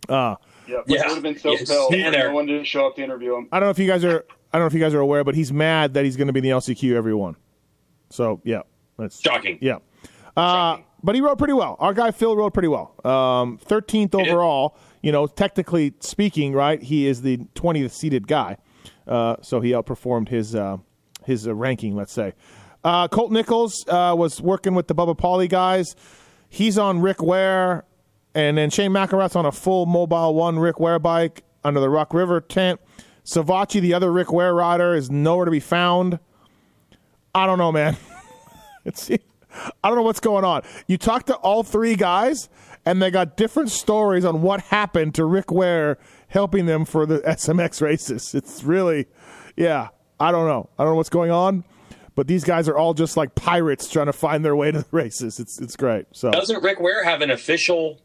[0.10, 0.36] Uh,
[0.68, 1.08] Yeah, but Yeah.
[1.08, 1.90] Would have been so Yeah, Phil.
[1.92, 2.28] there.
[2.28, 3.48] No one didn't show up to interview him.
[3.54, 4.26] I don't know if you guys are.
[4.52, 6.34] I don't know if you guys are aware, but he's mad that he's going to
[6.34, 7.38] be in the LCQ everyone.
[8.10, 8.64] So yeah,
[8.98, 9.60] that's Shocking.
[9.62, 9.78] Yeah,
[10.36, 11.78] uh, but he rode pretty well.
[11.80, 12.96] Our guy Phil rode pretty well.
[13.06, 14.16] Um, 13th did.
[14.28, 14.76] overall.
[15.02, 16.82] You know, technically speaking, right?
[16.82, 18.58] He is the 20th seeded guy,
[19.08, 20.78] uh, so he outperformed his uh,
[21.26, 21.96] his uh, ranking.
[21.96, 22.34] Let's say.
[22.84, 25.96] Uh, Colt Nichols uh, was working with the Bubba Pauly guys.
[26.48, 27.84] He's on Rick Ware,
[28.34, 32.14] and then Shane McElrath's on a full Mobil 1 Rick Ware bike under the Rock
[32.14, 32.80] River tent.
[33.26, 36.20] Savatgy, the other Rick Ware rider, is nowhere to be found.
[37.36, 37.98] I don't know, man.
[38.86, 40.64] it's I don't know what's going on.
[40.88, 42.50] You talk to all three guys,
[42.86, 47.20] and they got different stories on what happened to Rick Ware helping them for the
[47.20, 48.34] SMX races.
[48.36, 49.08] It's really,
[49.56, 50.70] yeah, I don't know.
[50.78, 51.64] I don't know what's going on,
[52.16, 54.88] but these guys are all just like pirates trying to find their way to the
[54.92, 55.40] races.
[55.40, 56.06] It's it's great.
[56.12, 58.00] So Doesn't Rick Ware have an official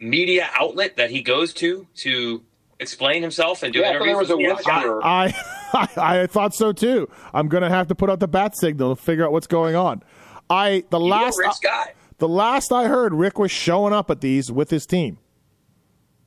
[0.00, 2.42] media outlet that he goes to to
[2.80, 4.16] explain himself and do Yeah, I there interviews?
[4.18, 4.94] was a with the amateur?
[4.94, 5.04] whisperer.
[5.04, 5.34] I,
[5.72, 5.88] I
[6.22, 7.08] I thought so too.
[7.34, 10.02] I'm gonna have to put out the bat signal to figure out what's going on.
[10.48, 11.92] I the He's last rich uh, guy.
[12.18, 15.18] The last I heard, Rick was showing up at these with his team,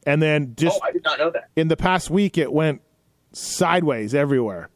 [0.06, 1.50] and then just Oh, I did not know that.
[1.56, 2.82] in the past week it went
[3.34, 4.70] sideways everywhere.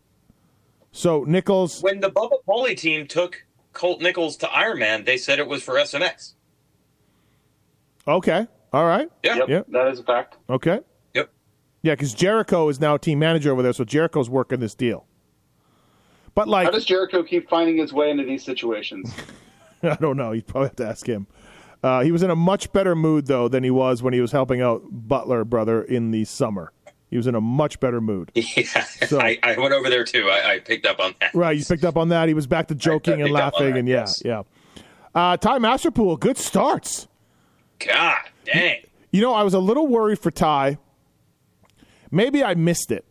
[0.91, 5.47] So Nichols, When the Bubba Poli team took Colt Nichols to Ironman, they said it
[5.47, 6.33] was for SMX.
[8.07, 9.35] okay, all right, Yeah.
[9.37, 9.65] Yep, Yep.
[9.69, 10.37] that is a fact.
[10.49, 10.79] okay,
[11.13, 11.29] Yep.
[11.81, 15.05] yeah, because Jericho is now team manager over there, so Jericho's working this deal.
[16.33, 19.13] But like, How does Jericho keep finding his way into these situations?
[19.83, 20.31] I don't know.
[20.31, 21.27] You'd probably have to ask him.
[21.83, 24.31] Uh, he was in a much better mood though than he was when he was
[24.31, 26.71] helping out Butler brother in the summer.
[27.11, 28.31] He was in a much better mood.
[28.35, 30.27] Yeah, So- I, I went over there too.
[30.29, 31.33] I, I picked up on that.
[31.35, 32.27] Right, you picked up on that.
[32.27, 34.21] He was back to joking and laughing, and yeah, yes.
[34.25, 34.43] yeah.
[35.13, 37.07] Uh, Ty Masterpool, good starts.
[37.79, 38.81] God dang.
[39.11, 40.77] You know, I was a little worried for Ty.
[42.11, 43.05] Maybe I missed it,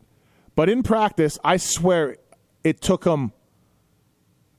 [0.57, 2.17] but in practice, I swear
[2.63, 3.33] it took him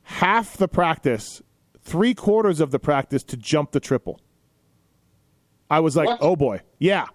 [0.03, 1.41] half the practice,
[1.85, 4.19] three quarters of the practice to jump the triple.
[5.69, 6.19] I was like, What?
[6.21, 6.61] oh boy.
[6.79, 7.07] Yeah,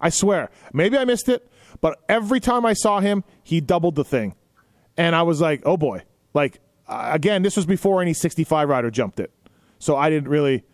[0.00, 0.50] I swear.
[0.72, 1.50] Maybe I missed it,
[1.80, 4.34] but every time I saw him, he doubled the thing.
[4.96, 6.02] And I was like, oh boy.
[6.34, 9.32] Like, uh, again, this was before any 65 rider jumped it.
[9.78, 10.64] So I didn't really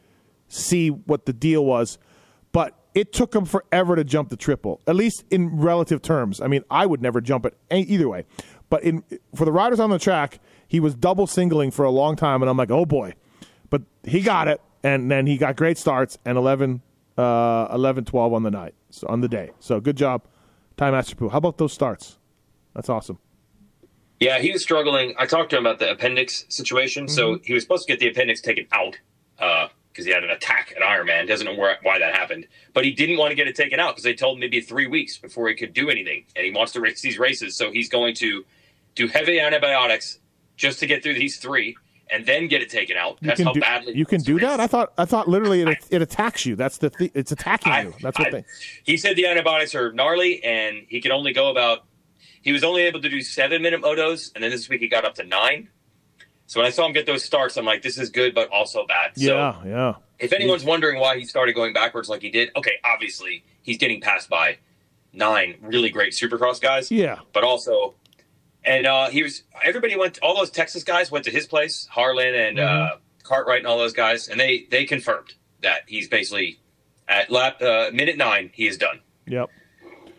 [0.48, 1.98] see what the deal was.
[2.52, 6.40] But it took him forever to jump the triple, at least in relative terms.
[6.40, 8.24] I mean, I would never jump it any- either way.
[8.70, 9.02] But in
[9.34, 12.48] for the riders on the track, he was double singling for a long time, and
[12.48, 13.14] I'm like, oh boy.
[14.04, 16.82] He got it, and then he got great starts and 11,
[17.16, 19.50] uh, 11 12 on the night, so on the day.
[19.60, 20.22] So good job,
[20.76, 21.30] Ty Masterpool.
[21.30, 22.18] How about those starts?
[22.74, 23.18] That's awesome.
[24.20, 25.14] Yeah, he was struggling.
[25.18, 27.08] I talked to him about the appendix situation.
[27.08, 28.98] So he was supposed to get the appendix taken out
[29.36, 31.28] because he had an attack at Ironman.
[31.28, 33.92] Doesn't know where, why that happened, but he didn't want to get it taken out
[33.92, 36.72] because they told him maybe three weeks before he could do anything, and he wants
[36.72, 37.56] to race these races.
[37.56, 38.44] So he's going to
[38.94, 40.20] do heavy antibiotics
[40.56, 41.76] just to get through these three,
[42.10, 43.18] and then get it taken out.
[43.20, 44.60] You That's can how do, badly you can do that.
[44.60, 46.54] I thought I thought literally it, it attacks you.
[46.56, 47.94] That's the th- it's attacking I- you.
[48.02, 48.44] That's what I- they.
[48.84, 51.84] He said the antibiotics are gnarly, and he could only go about.
[52.42, 55.04] He was only able to do seven minute motos, and then this week he got
[55.04, 55.68] up to nine.
[56.46, 58.86] So when I saw him get those starts, I'm like, this is good, but also
[58.86, 59.12] bad.
[59.16, 59.94] Yeah, So yeah.
[60.18, 63.98] if anyone's wondering why he started going backwards like he did, okay, obviously he's getting
[64.02, 64.58] passed by
[65.14, 66.90] nine really great Supercross guys.
[66.90, 67.20] Yeah.
[67.32, 67.94] But also,
[68.64, 70.18] and uh, he was everybody went.
[70.22, 73.92] All those Texas guys went to his place, Harlan and uh, Cartwright and all those
[73.92, 76.58] guys, and they they confirmed that he's basically
[77.08, 79.00] at lap uh, minute nine he is done.
[79.26, 79.48] Yep.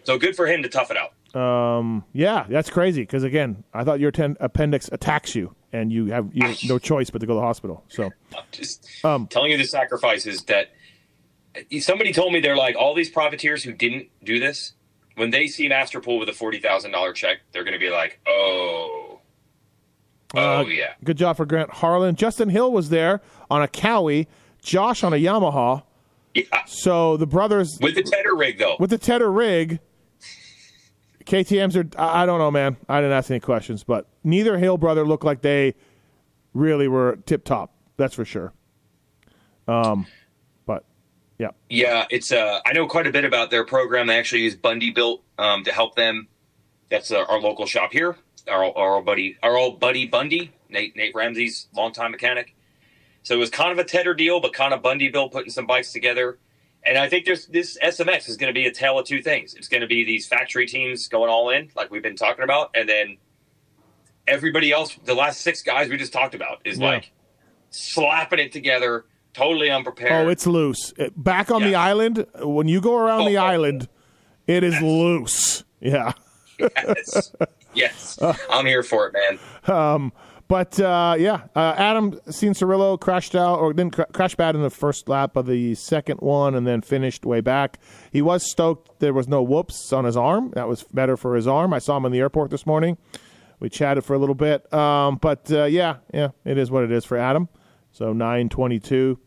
[0.04, 1.12] So good for him to tough it out.
[1.36, 3.02] Um, yeah, that's crazy.
[3.02, 6.80] Because again, I thought your ten- appendix attacks you, and you have you have no
[6.80, 7.84] choice but to go to the hospital.
[7.90, 8.06] So
[8.38, 10.72] I'm just Um, telling you the sacrifices that
[11.80, 14.74] somebody told me they're like all these profiteers who didn't do this
[15.16, 18.20] when they see Masterpool with a forty thousand dollar check, they're going to be like,
[18.28, 19.20] oh,
[20.36, 20.94] oh uh, yeah.
[21.04, 22.16] good job for Grant Harlan.
[22.16, 24.28] Justin Hill was there on a Cowie.
[24.62, 25.84] Josh on a Yamaha.
[26.34, 26.44] Yeah.
[26.66, 28.76] So the brothers With the tedder rig though.
[28.80, 29.80] with the Tedder rig.
[31.26, 31.86] KTM's are.
[31.98, 32.78] I don't know, man.
[32.88, 35.74] I didn't ask any questions, but neither Hill brother looked like they
[36.54, 37.74] really were tip top.
[37.98, 38.54] That's for sure.
[39.68, 40.06] Um,
[41.38, 44.08] yeah, Yeah, it's uh I know quite a bit about their program.
[44.08, 46.28] They actually use Bundy built um, to help them.
[46.90, 48.18] That's uh, our local shop here.
[48.48, 52.56] Our, our old buddy, our old buddy Bundy, Nate Nate Ramsey's longtime mechanic.
[53.24, 55.66] So it was kind of a Tedder deal, but kind of Bundy built putting some
[55.66, 56.38] bikes together.
[56.84, 59.56] And I think there's this SMX is going to be a tale of two things.
[59.56, 62.70] It's going to be these factory teams going all in, like we've been talking about,
[62.76, 63.18] and then
[64.28, 66.86] everybody else, the last six guys we just talked about, is Yeah.
[66.88, 67.12] like
[67.72, 69.06] slapping it together,
[69.36, 70.26] totally unprepared.
[70.26, 70.94] Oh, it's loose.
[71.16, 73.88] Back on the island, when you go around the Oh, oh, island,
[74.48, 75.64] it is loose.
[75.82, 76.14] Yeah.
[76.58, 77.32] yes,
[77.76, 78.18] yes.
[78.50, 80.12] I'm here for it, man.
[80.48, 84.70] But uh, yeah, uh, Adam Cianciarulo crashed out or then cra- crashed bad in the
[84.70, 87.80] first lap of the second one, and then finished way back.
[88.12, 90.52] He was stoked there was no whoops on his arm.
[90.56, 91.74] That was better for his arm.
[91.74, 92.98] I saw him in the airport this morning.
[93.60, 96.92] We chatted for a little bit, um, but uh, yeah, yeah, it is what it
[96.92, 97.50] is for Adam.
[97.92, 99.20] So nine twenty two.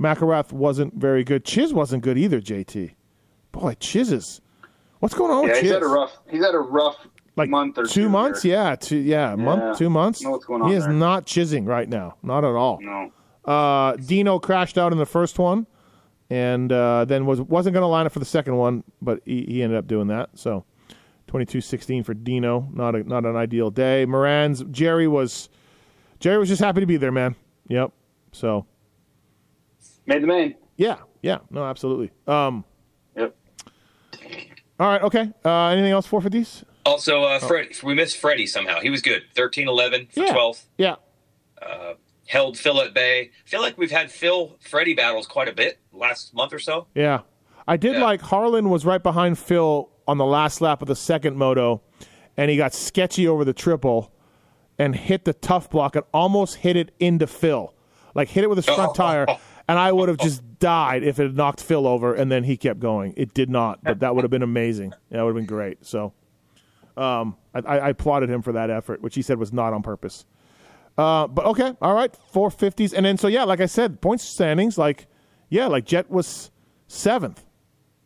[0.00, 1.44] McElrath wasn't very good.
[1.44, 2.40] Chiz wasn't good either.
[2.40, 2.92] JT,
[3.52, 4.40] boy, Chiz is.
[5.00, 5.72] What's going on Yeah, with he's Chiz?
[5.74, 6.18] had a rough.
[6.30, 6.96] He's had a rough
[7.36, 8.44] like month or two two months.
[8.44, 10.22] Yeah, two yeah, month, two months.
[10.22, 10.92] know what's going on he is there.
[10.92, 12.80] not chizzing right now, not at all.
[12.80, 13.12] No.
[13.44, 15.66] Uh, Dino crashed out in the first one.
[16.30, 19.44] and uh, then was wasn't going to line up for the second one, but he,
[19.46, 20.30] he ended up doing that.
[20.34, 20.64] So
[21.28, 24.06] 22-16 for Dino, not a, not an ideal day.
[24.06, 25.50] Moran's Jerry was
[26.20, 27.36] Jerry was just happy to be there, man.
[27.68, 27.92] Yep.
[28.32, 28.64] So
[30.06, 30.54] Made the main.
[30.76, 32.10] yeah, yeah, no, absolutely.
[32.26, 32.64] Um,
[33.16, 33.34] Yep.
[34.80, 35.30] all right, okay.
[35.44, 36.64] Uh, anything else for for these?
[36.84, 38.80] Also, uh, Fred, we missed Freddie somehow.
[38.80, 39.22] He was good.
[39.34, 40.32] 13 11 for Yeah.
[40.34, 40.64] 12th.
[40.76, 40.96] Yeah,
[42.26, 43.20] Held Phil at bay.
[43.46, 46.86] I feel like we've had Phil Freddie battles quite a bit last month or so.
[46.94, 47.20] Yeah.
[47.68, 48.02] I did Yeah.
[48.04, 51.82] like Harlan was right behind Phil on the last lap of the second moto,
[52.36, 54.10] and he got sketchy over the triple
[54.78, 57.74] and hit the tough block and almost hit it into Phil.
[58.14, 59.26] Like hit it with his front tire.
[59.66, 62.56] And I would have just died if it had knocked Phil over and then he
[62.56, 63.14] kept going.
[63.16, 64.92] It did not, but that would have been amazing.
[65.10, 65.84] That would have been great.
[65.86, 66.12] So
[66.96, 70.24] um, I, I applauded him for that effort, which he said was not on purpose.
[70.96, 74.22] Uh, but okay, all right, four fifties, and then so yeah, like I said, points
[74.22, 75.08] standings, like
[75.48, 76.52] yeah, like Jett was
[76.86, 77.44] seventh.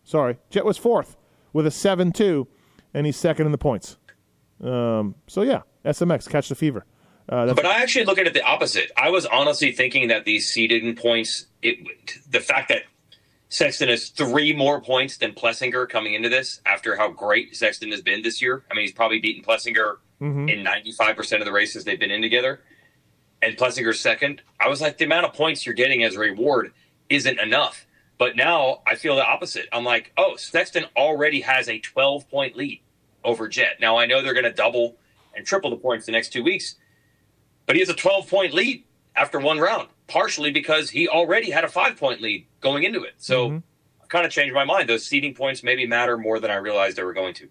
[0.05, 1.17] Sorry, Jett was fourth
[1.53, 2.49] with a seven two,
[2.95, 3.99] and he's second in the points.
[4.65, 6.87] Um, so yeah, SMX catch the fever.
[7.29, 8.91] Uh, But I actually look at it the opposite.
[8.97, 11.79] I was honestly thinking that these seeded points, it,
[12.31, 12.83] the fact that
[13.51, 18.03] Sexton has three more points than Plessinger coming into this after how great Sexton has
[18.03, 18.65] been this year.
[18.71, 19.97] I mean, he's probably beaten Plessinger
[20.49, 22.61] in 95% of the races they've been in together.
[23.41, 24.43] And Plessinger's second.
[24.61, 26.73] I was like, the amount of points you're getting as a reward
[27.09, 27.87] isn't enough.
[28.19, 29.67] But now I feel the opposite.
[29.73, 32.81] I'm like, oh, Sexton already has a 12 point lead
[33.23, 33.81] over Jett.
[33.81, 34.97] Now I know they're going to double
[35.37, 36.75] and triple the points the next two weeks,
[37.69, 38.83] but he has a 12 point lead
[39.15, 43.13] after one round, partially because he already had a five point lead going into it.
[43.19, 43.59] So mm-hmm.
[44.03, 44.89] I kind of changed my mind.
[44.89, 47.49] Those seeding points maybe matter more than I realized they were going to.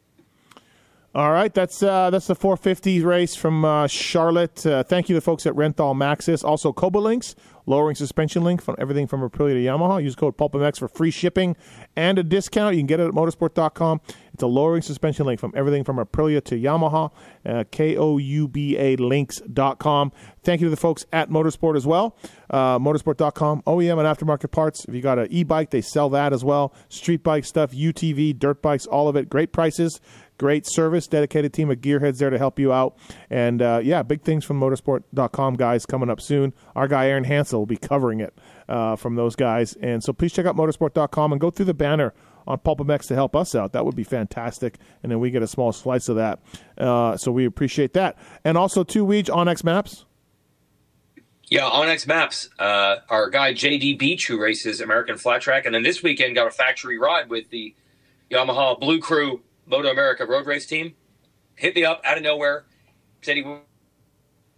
[1.17, 4.63] All right, that's uh, that's the 450 race from uh, Charlotte.
[4.63, 7.33] Uh, thank you to the folks at Renthal Maxxis, also Kouba Links,
[7.65, 10.03] lowering suspension link from everything from Aprilia to Yamaha.
[10.03, 11.55] Use code PulpMX for free shipping
[11.95, 12.75] and a discount.
[12.75, 13.99] You can get it at motorsport.com.
[14.31, 17.11] It's a lowering suspension link from everything from Aprilia to Yamaha.
[17.43, 20.11] Uh, K O U B A links.com.
[20.43, 22.15] Thank you to the folks at Motorsport as well.
[22.47, 24.85] Uh, motorsport.com, OEM and aftermarket parts.
[24.85, 26.75] If you got an e bike, they sell that as well.
[26.89, 29.29] Street bike stuff, UTV, dirt bikes, all of it.
[29.29, 29.99] Great prices.
[30.37, 32.97] Great service, dedicated team of gearheads there to help you out.
[33.29, 36.53] And uh, yeah, big things from motorsport.com guys coming up soon.
[36.75, 38.37] Our guy Aaron Hansel will be covering it
[38.69, 39.73] uh, from those guys.
[39.81, 42.13] And so please check out motorsport.com and go through the banner
[42.45, 43.73] on PulpMX to help us out.
[43.73, 44.77] That would be fantastic.
[45.03, 46.39] And then we get a small slice of that.
[46.77, 48.17] Uh, so we appreciate that.
[48.43, 50.05] And also, two Weege on onX Maps.
[51.49, 55.73] Yeah, on X Maps, uh, our guy JD Beach, who races American Flat Track, and
[55.73, 57.73] then this weekend got a factory ride with the
[58.29, 60.95] Yamaha Blue Crew Moto America Road Race team.
[61.55, 62.65] Hit me up out of nowhere.
[63.21, 63.57] Said he.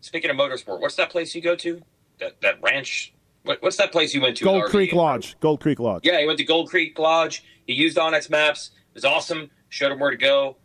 [0.01, 1.81] Speaking of motorsport, what's that place you go to?
[2.19, 3.13] That that ranch.
[3.43, 4.43] What, what's that place you went to?
[4.43, 5.37] Gold Creek Lodge.
[5.39, 6.05] Gold Creek Lodge.
[6.05, 7.43] Yeah, he went to Gold Creek Lodge.
[7.65, 8.71] He used onX Maps.
[8.89, 9.49] It was awesome.
[9.69, 10.57] Showed him where to go.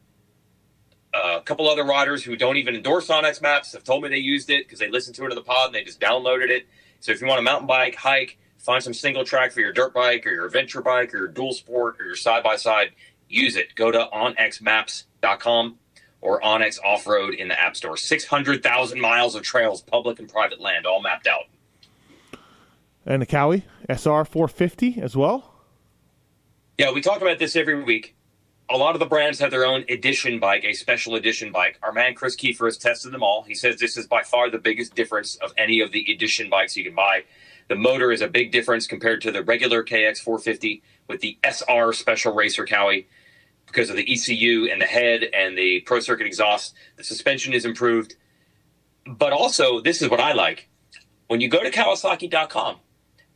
[1.15, 4.17] Uh, a couple other riders who don't even endorse onX Maps have told me they
[4.17, 6.67] used it because they listened to it in the pod and they just downloaded it.
[6.99, 9.95] So if you want a mountain bike, hike, find some single track for your dirt
[9.95, 12.93] bike or your adventure bike or your dual sport or your side by side,
[13.35, 13.75] use it.
[13.75, 15.79] Go to onxmaps.com
[16.21, 17.97] or onX Off Road in the App Store.
[17.97, 21.45] 600,000 miles of trails, public and private land, all mapped out.
[23.05, 25.55] And the Cowie SR 450 as well.
[26.79, 28.17] Yeah, we talk about this every week.
[28.71, 31.79] A lot of the brands have their own edition bike, a special edition bike.
[31.83, 33.43] Our man Kris Keefer has tested them all.
[33.43, 36.75] He says this is by far the biggest difference of any of the edition bikes
[36.75, 37.25] you can buy.
[37.69, 41.93] The motor is a big difference compared to the regular KX 450 with the SR
[41.93, 43.07] Special Racer Cowie
[43.67, 46.75] because of the ECU and the head and the Pro Circuit exhaust.
[46.97, 48.17] The suspension is improved.
[49.07, 50.69] But also, this is what I like.
[51.27, 52.77] When you go to Kawasaki.com,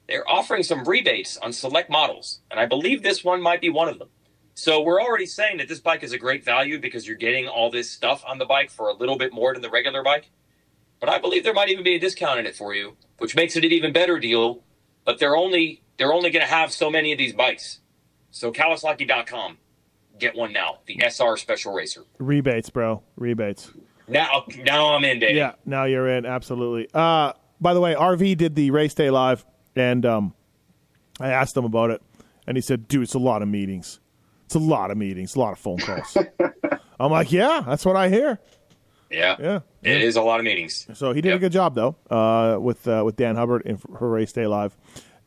[0.07, 3.89] they're offering some rebates on select models, and I believe this one might be one
[3.89, 4.09] of them.
[4.55, 7.71] So we're already saying that this bike is a great value because you're getting all
[7.71, 10.31] this stuff on the bike for a little bit more than the regular bike.
[10.99, 13.55] But I believe there might even be a discount in it for you, which makes
[13.55, 14.65] it an even better deal.
[15.05, 17.81] But they're only they're only going to have so many of these bikes.
[18.31, 19.59] So Kawasaki.com,
[20.19, 22.03] get one now, the SR Special Racer.
[22.19, 23.03] Rebates, bro.
[23.17, 23.71] Rebates.
[24.09, 25.37] Now now I'm in, Dave.
[25.37, 26.25] Yeah, now you're in.
[26.25, 26.89] Absolutely.
[26.95, 29.45] Uh, by the way, RV did the race day live,
[29.77, 30.35] and um,
[31.21, 32.03] I asked him about it,
[32.47, 34.01] and he said, "Dude, it's a lot of meetings.
[34.47, 36.17] It's a lot of meetings, a lot of phone calls."
[37.01, 38.39] I'm like, "Yeah, that's what I hear."
[39.11, 39.61] yeah, Yeah.
[39.83, 40.87] It is a lot of meetings.
[40.95, 44.09] So he did a good job though, uh, with uh, with Dan Hubbard in her
[44.09, 44.77] race day live,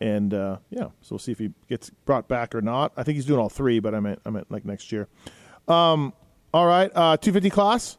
[0.01, 2.91] and uh, yeah, so we'll see if he gets brought back or not.
[2.97, 5.07] I think he's doing all three, but I meant I meant like next year.
[5.67, 6.13] Um,
[6.53, 7.97] all right, uh, 250 class.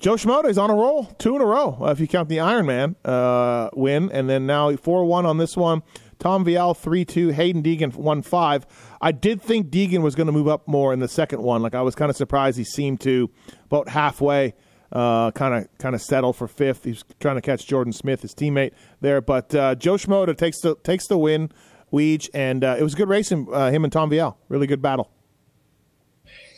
[0.00, 1.78] Jo Shimoda is on a roll, two in a row.
[1.80, 5.56] Uh, if you count the Ironman uh, win, and then now four one on this
[5.56, 5.82] one.
[6.18, 8.66] Tom Vial three two, Haiden Deegan one five.
[9.00, 11.62] I did think Deegan was going to move up more in the second one.
[11.62, 13.30] Like I was kind of surprised he seemed to
[13.66, 14.54] about halfway
[14.92, 16.84] kind of kind of settle for fifth.
[16.84, 19.20] He's trying to catch Jordan Smith, his teammate there.
[19.20, 21.50] But uh, Jo Shimoda takes the takes the win,
[21.92, 23.32] Weege, and uh, it was a good race.
[23.32, 25.10] In, uh, him and Tom Vial, really good battle.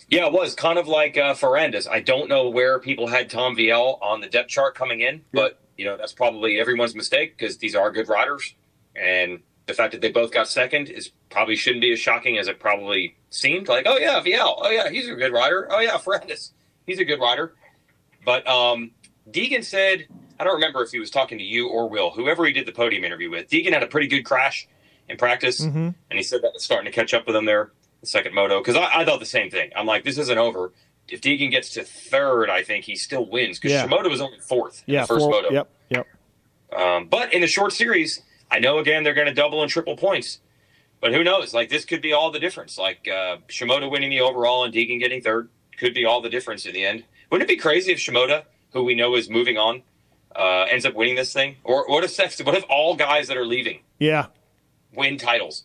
[0.09, 1.89] Yeah, it was kind of like uh, Ferrandis.
[1.89, 5.59] I don't know where people had Tom Vial on the depth chart coming in, but
[5.77, 8.55] you know that's probably everyone's mistake because these are good riders,
[8.95, 12.49] and the fact that they both got second is probably shouldn't be as shocking as
[12.49, 13.69] it probably seemed.
[13.69, 15.67] Like, oh yeah, Vial, oh yeah, he's a good rider.
[15.71, 16.51] Oh yeah, Ferrandis,
[16.87, 17.55] he's a good rider.
[18.25, 18.93] But um,
[19.31, 20.07] Deegan said,
[20.39, 22.73] I don't remember if he was talking to you or Will, whoever he did the
[22.73, 23.49] podium interview with.
[23.49, 24.67] Deegan had a pretty good crash
[25.09, 25.79] in practice, Mm-hmm.
[25.79, 28.59] and he said that was starting to catch up with him there, the second moto.
[28.61, 29.71] Because I, I thought the same thing.
[29.77, 30.73] I'm like, this isn't over.
[31.09, 33.87] If Deegan gets to third, I think he still wins because Yeah.
[33.87, 35.53] Shimoda was only fourth in Yeah, the first four- moto.
[35.53, 36.07] Yep, yep.
[36.75, 39.97] Um, but in the short series, I know again they're going to double and triple
[39.97, 40.41] points.
[41.01, 41.53] But who knows?
[41.53, 42.79] Like this could be all the difference.
[42.79, 46.65] Like uh, Shimoda winning the overall and Deegan getting third could be all the difference
[46.65, 47.05] in the end.
[47.35, 49.83] Wouldn't it be crazy if Shimoda, who we know is moving on,
[50.37, 51.57] uh, ends up winning this thing?
[51.65, 52.47] Or what if Sexton?
[52.47, 54.27] What if all guys that are leaving Yeah,
[54.95, 55.65] win titles?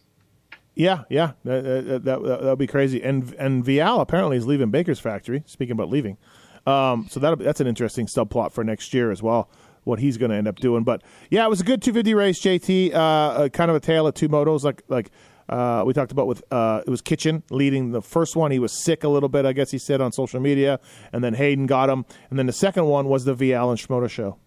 [0.74, 1.34] yeah, yeah.
[1.44, 3.04] That that that that would be crazy.
[3.04, 5.44] And and Vialle apparently is leaving Baker's factory.
[5.46, 6.18] Speaking about leaving,
[6.66, 9.48] um, so that that's an interesting subplot for next year as well.
[9.84, 12.42] What he's going to end up doing, but yeah, it was a good 250 race.
[12.42, 15.12] JT, uh, uh, kind of a tale of two motos, like like
[15.50, 18.52] uh, we talked about with uh, it was Kitchen leading the first one.
[18.52, 20.80] He was sick a little bit, I guess he said on social media,
[21.12, 24.10] and then Haiden got him, and then the second one was the Vialle and Shimoda
[24.10, 24.38] show.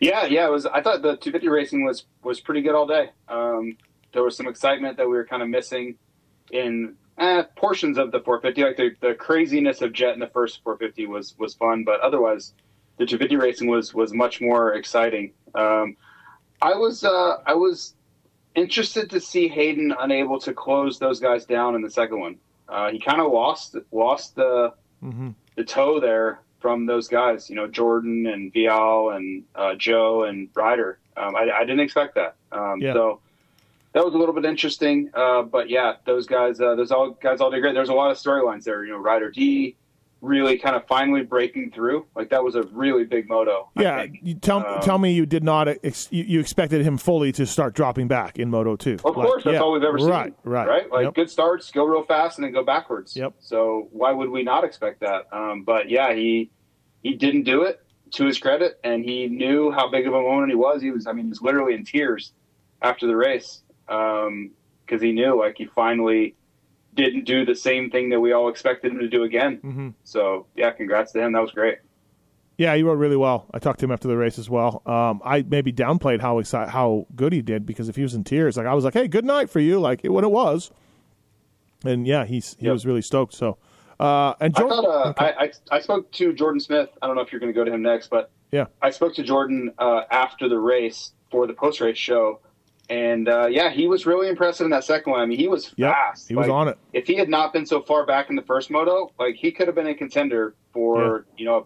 [0.00, 0.66] Yeah, yeah, it was.
[0.66, 3.10] I thought the 250 racing was was pretty good all day.
[3.28, 3.76] Um,
[4.12, 5.96] there was some excitement that we were kind of missing
[6.52, 8.62] in eh, portions of the 450.
[8.62, 12.54] Like the, the craziness of Jett in the first 450 was was fun, but otherwise,
[12.98, 15.32] the 250 racing was was much more exciting.
[15.54, 15.96] Um,
[16.62, 17.94] I was uh, I was
[18.54, 22.36] interested to see Haiden unable to close those guys down in the second one.
[22.68, 24.72] Uh, he kind of lost lost the
[25.56, 27.50] the toe there from those guys.
[27.50, 30.98] You know, Jordan and Vialle and uh, Jo and Ryder.
[31.16, 32.36] Um, I, I didn't expect that.
[32.52, 32.94] Um, Yeah.
[32.94, 33.20] So
[33.92, 35.10] that was a little bit interesting.
[35.14, 37.74] Uh, but yeah, those guys, uh, those all guys all did great.
[37.74, 38.84] There's a lot of storylines there.
[38.84, 39.76] You know, Ryder D
[40.24, 42.06] really kind of finally breaking through.
[42.16, 43.70] Like that was a really big moto.
[43.76, 44.06] Yeah,
[44.40, 47.74] tell Um, tell me you did not ex- you, you expected him fully to start
[47.74, 48.94] dropping back in Moto two.
[49.04, 50.08] Of course, that's all we've ever seen.
[50.08, 50.90] Right, right, right.
[50.90, 51.14] Like Yep.
[51.14, 53.14] good starts, go real fast, and then go backwards.
[53.14, 53.34] Yep.
[53.40, 55.26] So why would we not expect that?
[55.32, 56.50] Um, but yeah, he
[57.02, 57.80] he didn't do it
[58.12, 60.80] to his credit, and he knew how big of a moment he was.
[60.80, 62.32] He was, I mean, he was literally in tears
[62.80, 66.34] after the race because he knew like he finally
[66.94, 69.58] didn't do the same thing that we all expected him to do again.
[69.64, 69.88] Mm-hmm.
[70.04, 71.32] So yeah, congrats to him.
[71.32, 71.78] That was great.
[72.56, 73.46] Yeah, he rode really well.
[73.52, 74.80] I talked to him after the race as well.
[74.86, 78.22] Um, I maybe downplayed how exci- how good he did because if he was in
[78.22, 80.70] tears, like I was like, "Hey, good night for you," like it, when it was.
[81.84, 82.72] And yeah, he's he Yep.
[82.72, 83.34] was really stoked.
[83.34, 83.58] So,
[84.00, 85.32] uh, and I Jordan, thought uh, okay.
[85.38, 86.88] I, I I spoke to Jordan Smith.
[87.02, 89.14] I don't know if you're going to go to him next, but yeah, I spoke
[89.16, 92.40] to Jordan uh, after the race for the post race show,
[92.90, 95.20] and uh, yeah, he was really impressive in that second one.
[95.20, 96.28] I mean, he was Yep, fast.
[96.28, 96.78] he was Like, on it.
[96.92, 99.66] If he had not been so far back in the first moto, like he could
[99.66, 101.64] have been a contender for you know a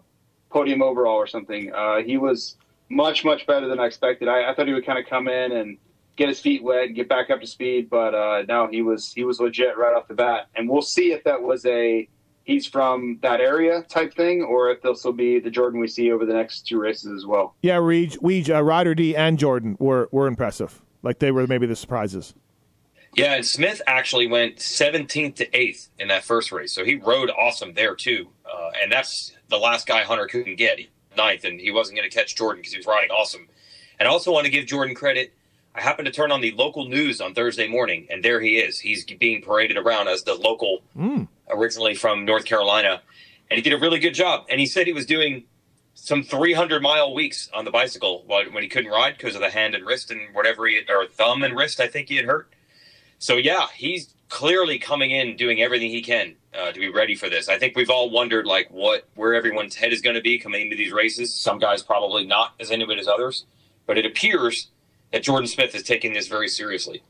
[0.53, 1.71] podium overall or something.
[1.73, 2.57] Uh, he was
[2.89, 4.27] much much better than I expected.
[4.27, 5.77] I, I thought he would kind of come in and
[6.15, 9.13] get his feet wet and get back up to speed, but uh, no, he was
[9.13, 10.47] he was legit right off the bat.
[10.55, 12.07] And we'll see if that was a
[12.45, 16.11] he's from that area type thing, or if this will be the Jordan we see
[16.11, 17.55] over the next two races as well.
[17.61, 20.81] yeah, Weege, Weege, uh, Ryder D and Jordan were were impressive.
[21.01, 22.33] Like they were maybe the surprises.
[23.15, 26.73] Yeah, and Smith actually went 17th to 8th in that first race.
[26.73, 28.29] So he rode awesome there, too.
[28.45, 30.79] Uh, and that's the last guy Hunter couldn't get,
[31.17, 33.47] ninth, and he wasn't going to catch Jordan because he was riding awesome.
[33.99, 35.33] And I also want to give Jordan credit.
[35.73, 38.79] I happened to turn on the local news on Thursday morning, and there he is.
[38.79, 40.81] He's being paraded around as the local,
[41.49, 43.01] originally from North Carolina.
[43.49, 44.45] And he did a really good job.
[44.49, 45.45] And he said he was doing
[46.05, 49.75] some 300 mile weeks on the bicycle when he couldn't ride because of the hand
[49.75, 52.49] and wrist and whatever he or thumb and wrist, I think he had hurt.
[53.19, 57.29] So yeah, he's clearly coming in doing everything he can uh, to be ready for
[57.29, 57.49] this.
[57.49, 60.61] I think we've all wondered like what where everyone's head is going to be coming
[60.61, 61.33] into these races.
[61.33, 63.45] Some guys probably not as into it as others,
[63.85, 64.69] but it appears
[65.11, 67.03] that Jordan Smith is taking this very seriously.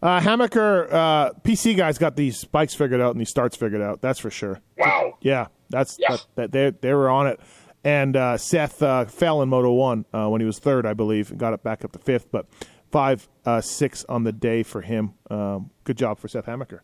[0.00, 4.00] Uh, Hammaker, uh, PC guys got these bikes figured out and these starts figured out.
[4.00, 4.60] That's for sure.
[4.76, 5.18] Wow.
[5.20, 6.16] Yeah, that's Yeah.
[6.36, 7.40] That, that they they were on it.
[7.84, 11.30] And uh, Seth uh, fell in Moto One uh, when he was third, I believe,
[11.30, 12.30] and got it back up to fifth.
[12.30, 12.46] But
[12.90, 15.14] five uh, six on the day for him.
[15.30, 16.80] Um, good job for Seth Hammaker.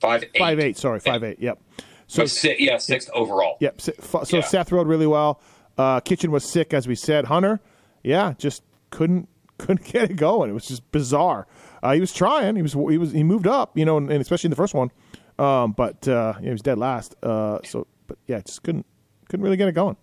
[0.00, 0.38] Five eight.
[0.38, 1.38] Five eight, sorry, five eight.
[1.40, 1.60] Yep.
[2.06, 3.56] So So si- yeah, sixth overall.
[3.60, 3.80] yep.
[3.80, 3.92] So
[4.30, 4.40] Yeah.
[4.40, 5.40] Seth rode really well.
[5.76, 7.26] Uh, Kitchen was sick, as we said.
[7.26, 7.60] Hunter,
[8.02, 9.28] yeah, just couldn't
[9.58, 10.50] couldn't get it going.
[10.50, 11.46] It was just bizarre.
[11.82, 12.56] Uh, he was trying.
[12.56, 14.72] He was he was he moved up, you know, and, and especially in the first
[14.74, 14.90] one.
[15.38, 17.14] Um, but uh, he was dead last.
[17.22, 18.86] Uh, so, but yeah, just couldn't
[19.28, 19.96] couldn't really get it going.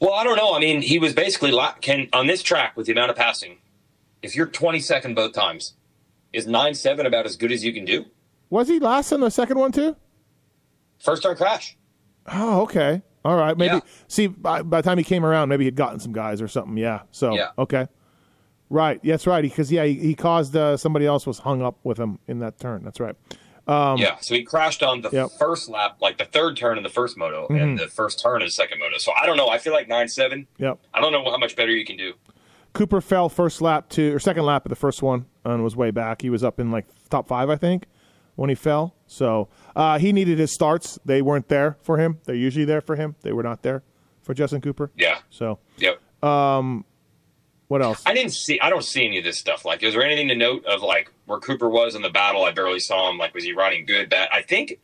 [0.00, 0.54] Well, I don't know.
[0.54, 3.58] I mean, he was basically la- can on this track with the amount of passing.
[4.22, 5.74] If you're 22nd both times,
[6.32, 8.06] is nine seven about as good as you can do?
[8.50, 9.96] Was he last in the second one too?
[10.98, 11.76] First turn crash.
[12.26, 13.02] Oh, okay.
[13.24, 13.56] All right.
[13.56, 13.80] Maybe Yeah.
[14.08, 16.76] see by, by the time he came around, maybe he'd gotten some guys or something.
[16.76, 17.02] Yeah.
[17.10, 17.50] So Yeah.
[17.58, 17.86] okay.
[18.70, 19.00] Right.
[19.02, 19.42] That's right.
[19.42, 22.58] Because yeah, he, he caused uh, somebody else was hung up with him in that
[22.58, 22.82] turn.
[22.84, 23.14] That's right.
[23.68, 25.26] Yeah, so he crashed on the Um, Yep.
[25.26, 25.38] Mm-hmm.
[25.38, 28.46] first lap, like the third turn in the first moto, and the first turn in
[28.46, 28.96] the second moto.
[28.98, 29.48] So I don't know.
[29.48, 30.46] I feel like nine seven.
[30.58, 30.78] Yep.
[30.94, 32.14] I don't know how much better you can do.
[32.72, 35.90] Cooper fell first lap to or second lap of the first one and was way
[35.90, 36.22] back.
[36.22, 37.86] He was up in like top five, I think,
[38.36, 38.94] when he fell.
[39.06, 40.98] So uh, he needed his starts.
[41.04, 42.18] They weren't there for him.
[42.24, 43.16] They're usually there for him.
[43.22, 43.82] They were not there
[44.22, 44.90] for Justin Cooper.
[44.96, 45.18] Yeah.
[45.30, 46.00] So Yep.
[47.68, 48.02] What else?
[48.06, 48.58] I didn't see.
[48.60, 49.64] I don't see any of this stuff.
[49.64, 52.44] Like, is there anything to note of like where Cooper was in the battle?
[52.44, 53.18] I barely saw him.
[53.18, 54.08] Like, was he riding good?
[54.08, 54.28] Bad?
[54.32, 54.80] I think.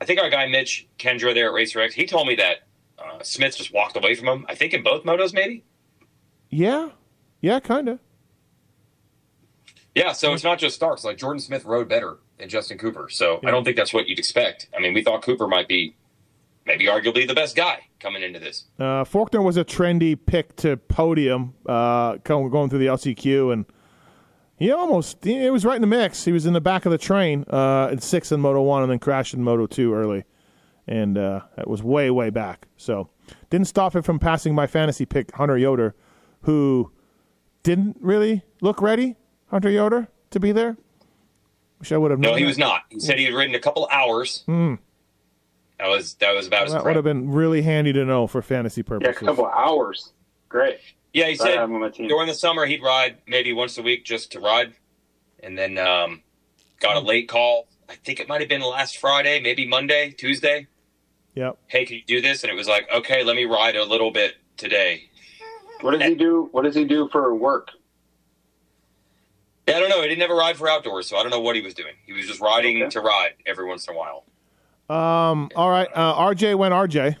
[0.00, 2.64] I think our guy Mitch Kendra there at Racer X, he told me that
[2.98, 4.46] uh, Smith just walked away from him.
[4.48, 5.64] I think in both motos, maybe.
[6.50, 6.90] Yeah,
[7.40, 8.00] yeah, kind of.
[9.94, 10.12] Yeah.
[10.12, 11.04] So it's not just Starks.
[11.04, 13.08] Like Jordan Smith rode better than Justin Cooper.
[13.08, 14.68] So I don't think that's what you'd expect.
[14.76, 15.94] I mean, we thought Cooper might be
[16.66, 18.66] maybe arguably the best guy coming into this.
[18.78, 23.64] Uh, Forkner was a trendy pick to podium, uh, going going through the LCQ, and
[24.56, 26.24] he almost he was right in the mix.
[26.24, 28.92] He was in the back of the train uh, in sixth in Moto One, and
[28.92, 30.24] then crashed in Moto Two early,
[30.86, 32.68] and uh, that was way way back.
[32.76, 33.08] So
[33.48, 35.94] didn't stop him from passing my fantasy pick Hunter Yoder,
[36.42, 36.92] who
[37.62, 39.16] didn't really look ready.
[39.48, 40.76] Hunter Yoder to be there.
[41.80, 42.20] Wish I would have.
[42.20, 42.48] No, known he that.
[42.48, 42.82] was not.
[42.90, 44.44] He said he had ridden a couple hours.
[45.78, 46.78] That was that was about as Hmm.
[46.78, 49.06] That would have been really handy to know for fantasy purposes.
[49.06, 49.26] Yeah, a purposes.
[49.28, 50.12] couple hours.
[50.48, 50.78] Great.
[51.12, 52.08] Yeah, he said have him on my team.
[52.08, 54.74] during the summer he'd ride maybe once a week just to ride,
[55.42, 56.22] and then um,
[56.80, 57.68] got a late call.
[57.88, 60.68] I think it might have been last Friday, maybe Monday, Tuesday.
[61.34, 61.58] Yep.
[61.66, 62.42] Hey, can you do this?
[62.44, 65.10] And it was like, okay, let me ride a little bit today.
[65.80, 66.48] What does he do?
[66.52, 67.68] What does he do for work?
[69.68, 70.02] Yeah, I don't know.
[70.02, 71.94] He didn't ever ride for outdoors, so I don't know what he was doing.
[72.06, 72.90] He was just riding Okay.
[72.90, 74.24] to ride every once in a while.
[74.88, 75.50] Um.
[75.56, 75.88] All right.
[75.94, 77.16] Uh, RJ went RJ.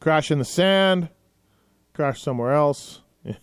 [0.00, 1.08] Crash in the sand.
[1.94, 3.02] Crash somewhere else.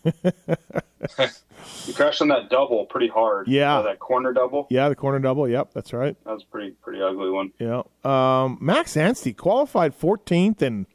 [1.85, 3.47] He crashed on that double pretty hard.
[3.47, 3.77] Yeah.
[3.77, 4.67] Uh, that corner double.
[4.69, 5.47] Yeah, the corner double.
[5.47, 6.15] Yep, that's right.
[6.25, 7.51] That was a pretty pretty ugly one.
[7.59, 7.83] Yeah.
[8.03, 8.57] Um.
[8.61, 10.85] Max Anstie qualified 14th and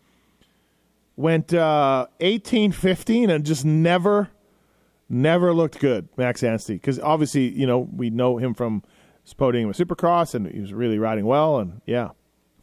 [1.17, 4.31] went uh, 18, 15, and just never,
[5.09, 6.09] never looked good.
[6.17, 8.83] Max Anstie, because obviously you know we know him from
[9.23, 11.59] his podium with Supercross, and he was really riding well.
[11.59, 12.11] And yeah,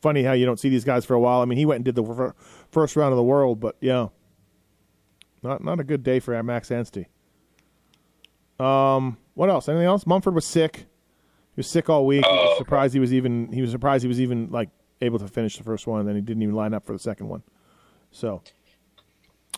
[0.01, 1.41] funny how you don't see these guys for a while.
[1.41, 2.35] I mean, he went and did the fir-
[2.71, 4.07] first round of the world, but yeah,
[5.43, 7.07] not not a good day for Max Anstie.
[8.59, 9.69] Um, what else?
[9.69, 10.05] Anything else?
[10.07, 10.77] Mumford was sick.
[11.55, 12.25] He was sick all week.
[12.25, 13.51] He was Oh, surprised he was even.
[13.51, 14.69] He was surprised he was even like
[15.01, 16.99] able to finish the first one, and then he didn't even line up for the
[16.99, 17.43] second one.
[18.11, 18.41] So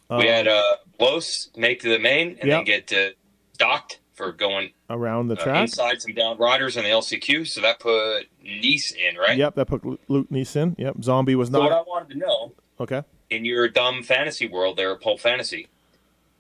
[0.10, 0.62] we had uh,
[1.00, 2.58] Los make to the main and Yep.
[2.58, 3.10] then get uh,
[3.58, 5.62] docked for going around the uh, track.
[5.62, 7.48] inside some down riders in the LCQ.
[7.48, 9.38] So that put Neese in, right?
[9.38, 10.76] Yep, that put Luke Neese in.
[10.78, 12.52] Yep, Zombie was So what I wanted to know
[12.82, 13.04] okay.
[13.30, 15.68] in your dumb fantasy world there Pulp Fantasy,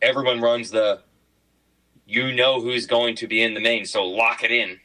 [0.01, 0.99] everyone runs the
[2.05, 4.77] you know who's going to be in the main, so lock it in.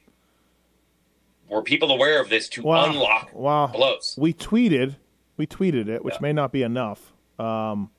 [1.49, 2.85] Were people aware of this to Wow.
[2.91, 3.67] unlock Wow.
[3.67, 4.15] Blose?
[4.17, 4.97] We tweeted,
[5.37, 6.21] we tweeted it, which Yeah.
[6.23, 7.13] may not be enough.
[7.41, 7.91] Um,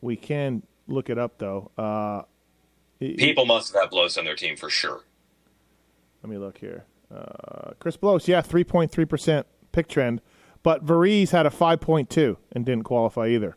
[0.00, 1.70] we can look it up though.
[1.78, 2.22] Uh,
[3.00, 5.04] People must have had Blose on their team for sure.
[6.22, 6.84] Let me look here.
[7.14, 10.20] Uh, Chris Blose, yeah, three point three percent pick trend,
[10.62, 13.56] but Varese had a five point two and didn't qualify either.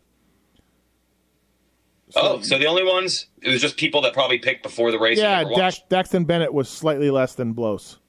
[2.15, 5.18] oh, so the only ones it was just people that probably picked before the race.
[5.18, 5.82] Yeah, Dax.
[5.90, 7.99] Daxton Bennett was slightly less than Blows.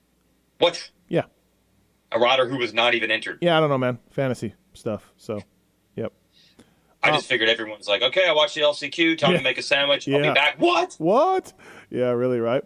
[0.58, 0.90] What?
[1.08, 1.24] Yeah,
[2.12, 3.38] A rider who was not even entered.
[3.42, 3.98] yeah, I don't know, man.
[4.10, 5.12] Fantasy stuff.
[5.16, 5.40] So.
[7.04, 9.18] I just figured everyone's like, okay, I watched the LCQ.
[9.18, 9.38] Time Yeah.
[9.38, 10.08] to make a sandwich.
[10.08, 10.56] I'll be back.
[10.58, 10.94] What?
[10.98, 11.52] What?
[11.90, 12.62] Yeah, really, right?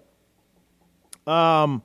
[1.26, 1.82] Um,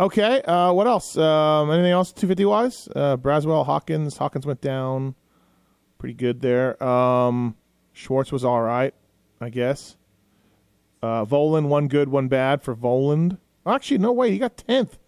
[0.00, 0.42] okay.
[0.42, 1.16] Uh, what else?
[1.16, 2.12] Um, anything else?
[2.12, 2.88] Two fifty wise?
[2.94, 4.16] Uh, Braswell, Hawkins.
[4.16, 5.14] Hawkins went down.
[5.98, 6.82] Pretty good there.
[6.82, 7.56] Um,
[7.92, 8.94] Schwartz was all right,
[9.40, 9.96] I guess.
[11.02, 13.38] Uh, Vohland, one good, one bad for Vohland.
[13.64, 14.30] Actually, no way.
[14.30, 14.98] He got tenth.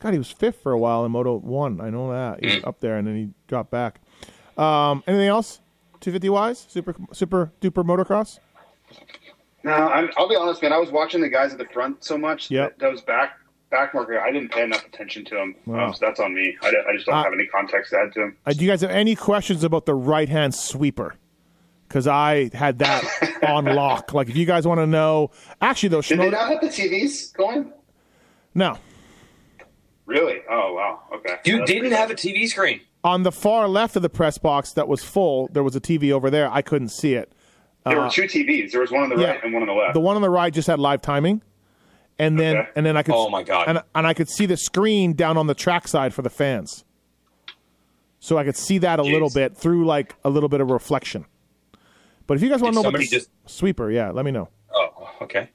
[0.00, 1.80] God, he was fifth for a while in Moto One.
[1.80, 4.00] I know that he was up there, and then he dropped back.
[4.58, 5.60] Um, anything else?
[6.04, 6.66] Two fifty wise?
[6.68, 8.38] Super, super duper motocross.
[9.62, 10.70] No, I'm, I'll be honest, man.
[10.70, 12.76] I was watching the guys at the front so much Yep.
[12.76, 13.38] that those back
[13.70, 14.20] back marker.
[14.20, 15.54] I didn't pay enough attention to them.
[15.64, 15.86] Wow.
[15.86, 16.58] Um, so that's on me.
[16.62, 18.36] I, I just don't Uh, have any context to add to them.
[18.44, 21.14] Uh, do you guys have any questions about the right hand sweeper?
[21.88, 24.12] because I had that on lock.
[24.12, 25.30] Like, if you guys want to know,
[25.62, 27.72] actually, though, Did they not have the TVs going?
[28.54, 28.76] no,
[30.04, 30.40] Really?
[30.50, 31.00] Oh wow.
[31.14, 31.36] Okay.
[31.46, 32.82] You That's didn't have a TV screen.
[33.04, 36.10] On the far left of the press box that was full, there was a TV
[36.10, 36.50] over there.
[36.50, 37.32] I couldn't see it.
[37.84, 38.72] There were two TVs.
[38.72, 39.26] There was one on the Uh, yeah.
[39.32, 39.92] right and one on the left.
[39.94, 41.42] The one on the right just had live timing,
[42.18, 42.68] and then Okay.
[42.76, 43.68] and then I could Oh, my God.
[43.68, 46.84] and and I could see the screen down on the track side for the fans,
[48.20, 51.26] so I could see that a little bit through like a little bit of reflection.
[52.26, 54.30] But if you guys want to know about the somebody s- sweeper, yeah, let me
[54.30, 54.48] know.
[54.74, 55.50] Oh, okay.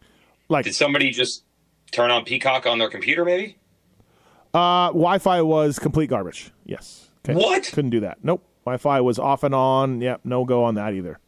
[0.49, 1.43] Like Did somebody just
[1.91, 3.25] turn on Peacock on their computer?
[3.25, 3.57] Maybe.
[4.53, 6.51] uh, Wi-Fi was complete garbage.
[6.65, 7.08] Yes.
[7.25, 7.37] Okay.
[7.37, 7.63] What?
[7.63, 8.19] Couldn't do that.
[8.23, 8.45] Nope.
[8.65, 10.01] Wi-Fi was off and on.
[10.01, 10.21] Yep.
[10.23, 11.19] No go on that either.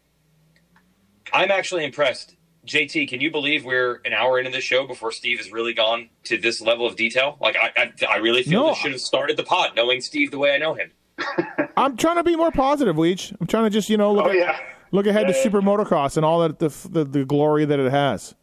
[1.33, 2.35] I'm actually impressed.
[2.67, 6.09] JT, can you believe we're an hour into this show before Steve has really gone
[6.25, 7.37] to this level of detail?
[7.41, 10.29] Like, I, I, I really feel No, this should have started the pod knowing Steve
[10.29, 10.91] the way I know him.
[11.77, 13.35] I'm trying to be more positive, Weech.
[13.39, 14.59] I'm trying to just you know look oh at, yeah.
[14.91, 15.43] look ahead to Yeah, yeah.
[15.43, 18.35] Super Motocross and all that the, the the glory that it has.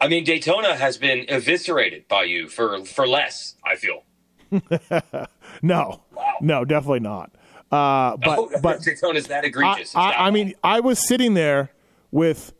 [0.00, 3.54] I mean, Daytona has been eviscerated by you for for less.
[3.64, 4.04] I feel.
[5.62, 6.02] No,
[6.40, 7.32] no, definitely not.
[7.70, 9.88] Uh, but oh, but Daytona's that egregious.
[9.88, 11.70] It's I, I mean, I was sitting there
[12.10, 12.52] with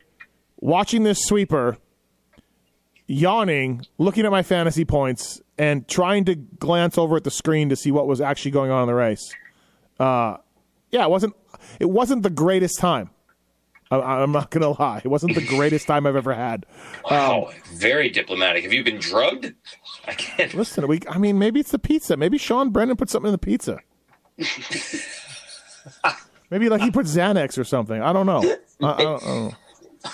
[0.60, 1.78] watching this sweeper,
[3.06, 7.76] yawning, looking at my fantasy points, and trying to glance over at the screen to
[7.76, 9.34] see what was actually going on in the race.
[9.98, 10.36] Uh,
[10.90, 11.34] yeah, it wasn't.
[11.80, 13.10] It wasn't the greatest time.
[13.90, 15.00] I, I'm not gonna lie.
[15.04, 16.66] It wasn't the greatest time I've ever had.
[17.10, 18.64] wow, um, very diplomatic.
[18.64, 19.54] Have you been drugged?
[20.06, 20.54] I can't.
[20.54, 21.00] Listen, we.
[21.08, 22.16] I mean, maybe it's the pizza.
[22.16, 23.80] Maybe Sean Brennan put something in the pizza.
[26.50, 28.00] maybe like he put Xanax or something.
[28.02, 28.42] I don't know.
[28.82, 29.52] I, I don't, don't know.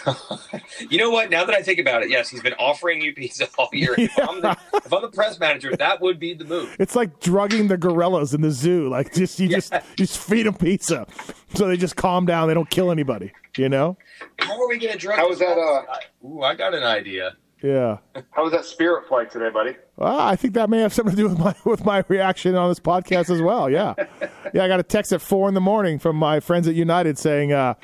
[0.90, 1.30] You know what?
[1.30, 3.94] Now that I think about it, yes, he's been offering you pizza all year.
[3.96, 6.74] If, I'm the, if I'm the press manager, that would be the move.
[6.78, 8.88] It's like drugging the gorillas in the zoo.
[8.88, 11.06] Like just you just you just feed them pizza,
[11.54, 12.48] so they just calm down.
[12.48, 13.32] They don't kill anybody.
[13.56, 13.96] You know?
[14.38, 15.16] How are we going to drug?
[15.18, 15.82] How was that, uh,
[16.26, 17.36] Ooh, I got an idea.
[17.62, 17.98] Yeah.
[18.32, 19.76] How was that spirit flight today, buddy?
[19.96, 22.68] Well, I think that may have something to do with my with my reaction on
[22.68, 23.70] this podcast as well.
[23.70, 23.94] Yeah,
[24.52, 24.64] yeah.
[24.64, 27.52] I got a text at four in the morning from my friends at United saying,
[27.52, 27.74] uh,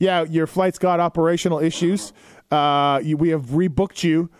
[0.00, 2.12] "Yeah, your flight's got operational issues.
[2.50, 4.30] Uh, you, we have rebooked you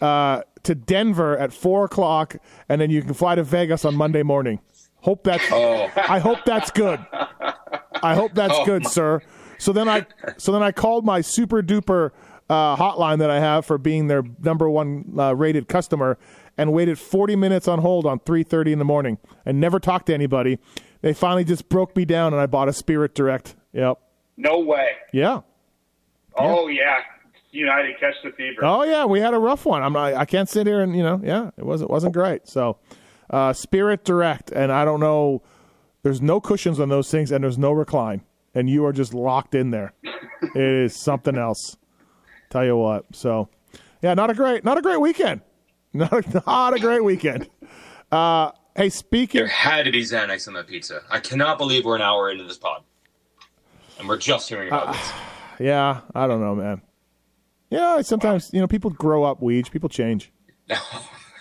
[0.00, 2.36] uh, to Denver at four o'clock,
[2.70, 4.60] and then you can fly to Vegas on Monday morning.
[5.00, 7.04] Hope that's Oh, I hope that's good.
[8.02, 9.20] I hope that's Oh, good, my- sir.
[9.58, 10.06] So then I
[10.36, 12.10] so then I called my super duper
[12.48, 16.18] uh, hotline that I have for being their number one uh, rated customer
[16.56, 20.14] and waited 40 minutes on hold on 3:30 in the morning and never talked to
[20.14, 20.58] anybody.
[21.02, 23.54] They finally just broke me down and I bought a Spirit Direct.
[23.72, 23.98] Yep.
[24.36, 24.88] No way.
[25.12, 25.40] Yeah.
[26.36, 26.98] Oh yeah.
[27.50, 28.60] United catch the fever.
[28.62, 29.82] Oh yeah, we had a rough one.
[29.82, 32.46] I'm not, I can't sit here and you know, yeah, it wasn't wasn't great.
[32.46, 32.78] So,
[33.30, 35.42] uh, Spirit Direct, and I don't know.
[36.02, 38.22] There's no cushions on those things, and there's no recline,
[38.58, 39.92] and you are just locked in there.
[40.02, 41.76] it is something else.
[42.50, 43.04] Tell you what.
[43.12, 43.48] So,
[44.02, 45.42] yeah, not a great, not a great weekend.
[45.94, 47.48] Not a, not a great weekend.
[48.12, 49.38] Uh, hey, speaking.
[49.38, 51.00] there had to be Xanax on that pizza.
[51.10, 52.82] I cannot believe we're an hour into this pod,
[53.98, 55.12] and we're just hearing about this.
[55.58, 56.82] Yeah, I don't know, man.
[57.70, 59.40] Yeah, sometimes you know people grow up.
[59.40, 60.30] Weege, people change.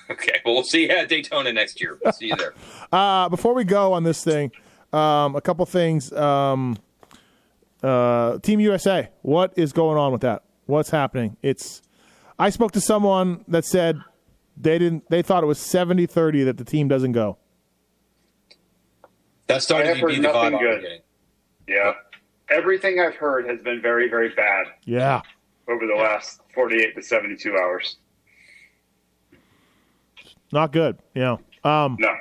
[0.10, 2.00] Okay, well, we'll see you at Daytona next year.
[2.02, 2.54] We'll see you there.
[2.90, 4.50] Uh, before we go on this thing,
[4.94, 6.14] um, a couple things.
[6.14, 6.78] Um,
[7.84, 10.44] uh, Team USA, what is going on with that?
[10.66, 11.38] What's happening?
[11.42, 11.82] It's.
[12.40, 14.00] I spoke to someone that said
[14.56, 15.10] they didn't.
[15.10, 17.38] They thought it was 70-30 that the team doesn't go.
[19.48, 20.82] That started to be the vibe nothing I'm good.
[20.82, 21.00] getting.
[21.68, 21.94] Yeah.
[22.50, 25.22] Everything I've heard has been very, very bad Yeah,
[25.68, 27.98] over the last 48 to 72 hours.
[30.52, 30.98] not good.
[31.14, 31.38] Yeah.
[31.64, 32.14] Um, No.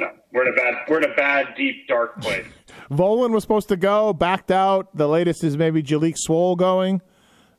[0.00, 0.10] No.
[0.32, 2.46] We're in a bad we're in a bad, deep, dark place.
[2.90, 4.96] Vohland was supposed to go, backed out.
[4.96, 7.02] The latest is maybe Jalek Swoll going,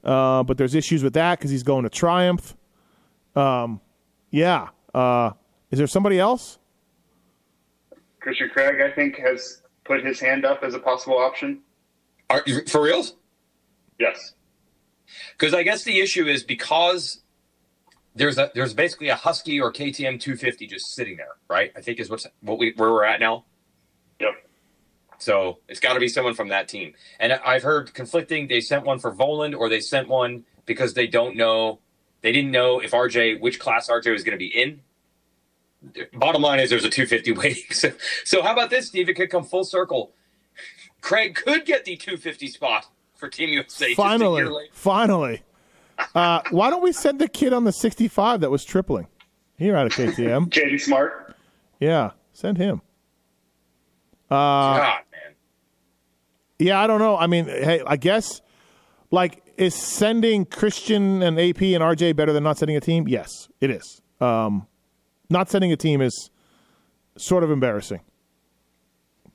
[0.04, 2.56] uh, but there's issues with that because he's going to Triumph.
[3.36, 3.82] Um,
[4.32, 4.70] yeah.
[4.94, 5.32] Uh,
[5.72, 6.60] is there somebody else?
[8.20, 11.60] Christian Craig, I think, has put his hand up as a possible option.
[12.30, 13.16] Are, for reals?
[14.00, 14.34] Yes.
[15.38, 17.22] Because I guess the issue is because
[18.16, 21.72] there's a there's basically a Husky or KTM 250 just sitting there, right?
[21.76, 23.46] I think is what's what we where we're at now.
[24.20, 24.47] Yep.
[25.20, 26.94] So it's got to be someone from that team.
[27.20, 28.48] And I've heard conflicting.
[28.48, 31.80] They sent one for Vohland, or they sent one because they don't know.
[32.22, 34.82] They didn't know if RJ which class RJ was going to be in.
[36.14, 37.64] Bottom line is there's a 250 waiting.
[37.72, 37.92] So,
[38.26, 39.10] so how about this, Steve?
[39.10, 40.14] It could come full circle.
[41.02, 43.66] Craig could get the 250 spot for Team USA.
[43.66, 44.70] just a year Finally, later.
[44.72, 45.42] finally.
[46.14, 49.08] Uh, why don't we send the kid on the 65 that was tripling?
[49.58, 50.50] Here out of KTM.
[50.50, 51.36] JD Smart.
[51.80, 52.82] Yeah, send him.
[54.30, 54.94] God, man.
[56.60, 57.18] Yeah, I don't know.
[57.18, 58.42] I mean, hey, I guess
[59.12, 63.08] like is sending Christian and AP and RJ better than not sending a team?
[63.08, 63.30] Yes,
[63.62, 64.02] it is.
[64.20, 64.68] Um,
[65.30, 66.30] not sending a team is
[67.18, 68.02] sort of embarrassing,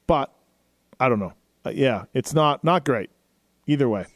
[0.06, 0.32] but
[1.00, 1.32] I don't know.
[1.64, 3.10] Uh, yeah, it's not not great
[3.66, 4.06] either way.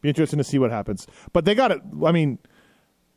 [0.00, 1.06] Be interesting to see what happens.
[1.32, 1.80] But they got to.
[2.04, 2.38] I mean,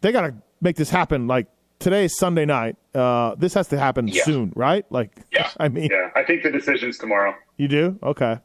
[0.02, 1.28] they got to make this happen.
[1.28, 1.48] Like
[1.80, 2.76] today is Sunday night.
[2.94, 4.24] Uh, this has to happen Yeah.
[4.24, 4.86] soon, right?
[4.92, 5.50] Like, Yeah.
[5.60, 7.34] I mean, Yeah, I think the decision's tomorrow.
[7.58, 7.98] you do.
[8.04, 8.40] Okay.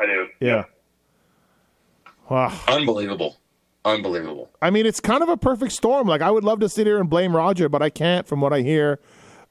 [0.00, 0.26] I do.
[0.40, 0.64] Yeah.
[2.28, 2.58] Wow.
[2.68, 3.36] Unbelievable.
[3.84, 4.50] Unbelievable.
[4.60, 6.08] I mean, it's kind of a perfect storm.
[6.08, 8.52] Like, I would love to sit here and blame Roger, but I can't from what
[8.52, 8.98] I hear.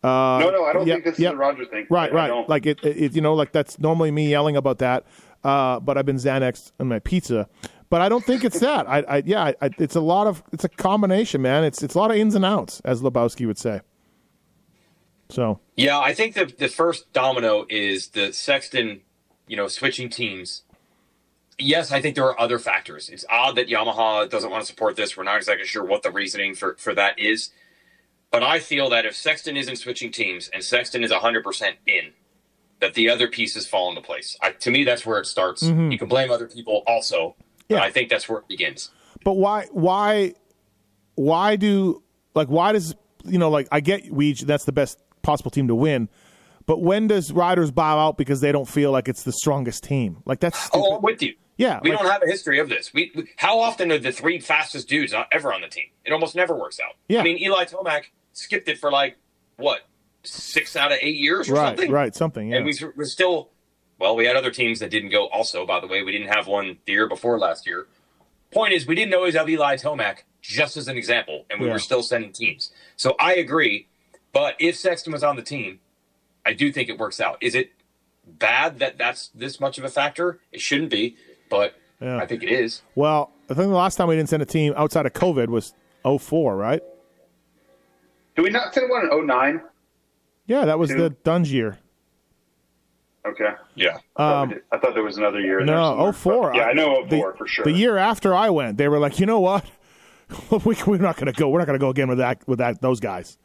[0.04, 1.30] Uh, No, no, I don't yeah, think this yeah.
[1.30, 1.88] is a Roger thing.
[1.90, 2.28] Right, I right.
[2.28, 2.50] don't.
[2.50, 5.06] Like it, it, you know, like that's normally me yelling about that.
[5.44, 7.48] Uh, but I've been Xanax on my pizza.
[7.90, 8.90] But I don't think it's that.
[8.90, 11.64] I, I yeah, I, it's a lot of, it's a combination, man.
[11.64, 13.82] It's it's a lot of ins and outs, as Lebowski would say.
[15.30, 19.02] So Yeah, I think the the first domino is the Sexton,
[19.48, 20.64] you know, switching teams.
[21.58, 23.10] Yes, I think there are other factors.
[23.10, 25.16] It's odd that Yamaha doesn't want to support this.
[25.16, 27.52] We're not exactly sure what the reasoning for, for that is.
[28.30, 32.12] But I feel that if Sexton isn't switching teams and Sexton is 100% in,
[32.82, 34.38] that the other pieces fall into place.
[34.42, 35.64] I, to me, that's where it starts.
[35.64, 35.92] Mm-hmm.
[35.92, 37.36] You can blame other people also,
[37.70, 37.82] Yeah.
[37.82, 38.92] I think that's where it begins.
[39.24, 40.34] But why why
[41.16, 42.04] why do
[42.36, 42.94] like why does
[43.24, 46.10] you know like I get Weege that's the best possible team to win,
[46.66, 50.18] but when does riders bow out because they don't feel like it's the strongest team?
[50.26, 50.96] Like that's Oh.
[50.98, 51.36] I'm with you.
[51.58, 52.94] Yeah, we like- don't have a history of this.
[52.94, 55.88] We, we how often are the three fastest dudes ever on the team?
[56.04, 56.96] It almost never works out.
[57.08, 57.22] Yeah.
[57.22, 59.16] I mean, Eli Tomac skipped it for like
[59.58, 59.82] what
[60.24, 61.92] six out of eight years or right, something.
[61.92, 62.50] right, something.
[62.50, 62.58] Yeah.
[62.58, 63.50] And we we're still
[64.00, 64.16] well.
[64.18, 65.28] We had other teams that didn't go.
[65.28, 67.88] Also, by the way, we didn't have one the year before last year.
[68.52, 71.74] Point is, we didn't always have Eli Tomac, just as an example, and we Yeah.
[71.74, 72.72] were still sending teams.
[72.98, 73.88] So I agree.
[74.34, 75.80] But if Sexton was on the team,
[76.46, 77.38] I do think it works out.
[77.42, 77.72] Is it
[78.28, 80.40] bad that that's this much of a factor?
[80.52, 81.16] It shouldn't be,
[81.50, 82.18] but Yeah.
[82.18, 82.82] I think it is.
[82.96, 85.74] well, I think the last time we didn't send a team outside of COVID was
[86.04, 86.82] 04, right?
[88.36, 89.62] Do we not send one in 09?
[90.48, 90.98] Yeah, that was Two.
[90.98, 91.80] the Dunge year.
[93.26, 93.50] Okay.
[93.74, 93.98] Yeah.
[94.16, 95.60] I thought Um, I thought there was another year.
[95.62, 96.52] in there No, somewhere, 04.
[96.52, 97.66] but- Yeah, I know the, for sure.
[97.66, 99.66] The year after I went, they were like, you know what?
[100.66, 101.50] we, we're not going to go.
[101.50, 103.38] We're not going to go again with that with that those guys.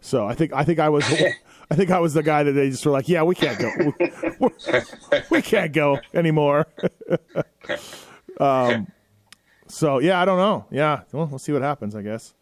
[0.00, 1.04] So I think I think I was
[1.70, 3.70] I think I was the guy that they just were like, yeah, we can't go.
[4.38, 4.50] We,
[5.30, 6.66] we can't go anymore.
[8.40, 8.86] um.
[9.68, 10.66] So yeah, I don't know.
[10.70, 11.94] Yeah, well, we'll see what happens.
[11.96, 12.34] I guess.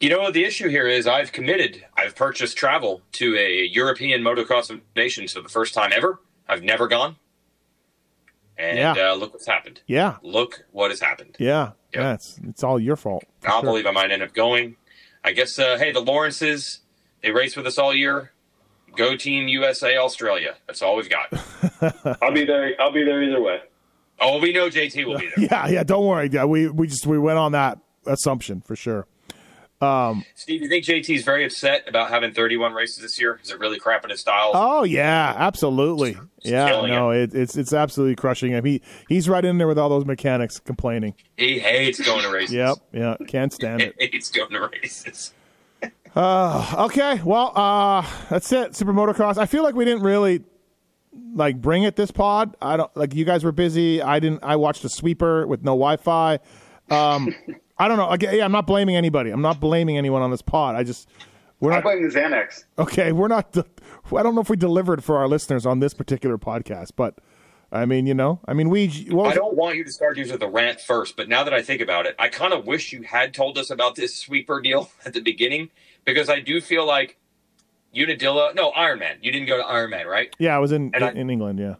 [0.00, 4.80] You know, the issue here is I've committed, I've purchased travel to a European motocross
[4.96, 6.18] nation for the first time ever.
[6.48, 7.16] I've never gone.
[8.56, 8.92] And Yeah.
[9.10, 9.82] uh, look what's happened.
[9.86, 10.16] Yeah.
[10.22, 11.36] Look what has happened.
[11.38, 11.72] Yeah.
[11.92, 12.00] Yeah.
[12.00, 12.14] Yeah.
[12.14, 13.24] It's it's all your fault.
[13.44, 13.62] I sure.
[13.62, 14.76] believe I might end up going.
[15.22, 16.80] I guess, uh, hey, the Lawrences,
[17.22, 18.32] they race with us all year.
[18.96, 20.56] Go Team USA Australia.
[20.66, 21.32] That's all we've got.
[22.22, 22.74] I'll be there.
[22.80, 23.60] I'll be there either way.
[24.20, 25.48] oh, we know JT will be there.
[25.50, 25.68] Yeah.
[25.68, 25.82] Yeah.
[25.84, 26.28] Don't worry.
[26.30, 29.06] Yeah, we we just we went on that assumption for sure.
[29.80, 33.40] Um, Steve, you think JT's very upset about having 31 races this year?
[33.42, 34.50] Is it really crapping his style?
[34.52, 36.18] Oh yeah, absolutely.
[36.42, 38.62] Yeah, killing no, it, it's it's absolutely crushing him.
[38.64, 41.14] He he's right in there with all those mechanics complaining.
[41.38, 42.54] He hates going to races.
[42.54, 43.94] Yep, yeah, can't stand it.
[44.00, 45.32] He hates going to races.
[46.16, 48.74] Okay, well, uh, that's it.
[48.74, 49.38] Super Motocross.
[49.38, 50.42] I feel like we didn't really
[51.34, 52.56] like bring it this pod.
[52.60, 54.02] I don't like you guys were busy.
[54.02, 54.42] I didn't.
[54.42, 56.38] I watched a sweeper with no Wi-Fi.
[56.90, 57.34] Um,
[57.78, 58.10] I don't know.
[58.10, 59.30] Again, yeah, I'm not blaming anybody.
[59.30, 60.76] I'm not blaming anyone on this pod.
[60.76, 61.08] I just
[61.60, 62.64] we're not blaming the Xanax.
[62.78, 63.12] okay.
[63.12, 63.56] We're not.
[63.56, 67.18] I don't know if we delivered for our listeners on this particular podcast, but
[67.72, 68.88] I mean, you know, I mean, we.
[69.10, 71.54] What was I don't want you to start using the rant first, but now that
[71.54, 74.60] I think about it, I kind of wish you had told us about this sweeper
[74.60, 75.70] deal at the beginning
[76.04, 77.16] because I do feel like
[77.94, 79.16] Unadilla, no, Ironman.
[79.22, 80.34] You didn't go to Ironman, right?
[80.38, 81.58] Yeah, I was in And I- in England.
[81.58, 81.74] Yeah.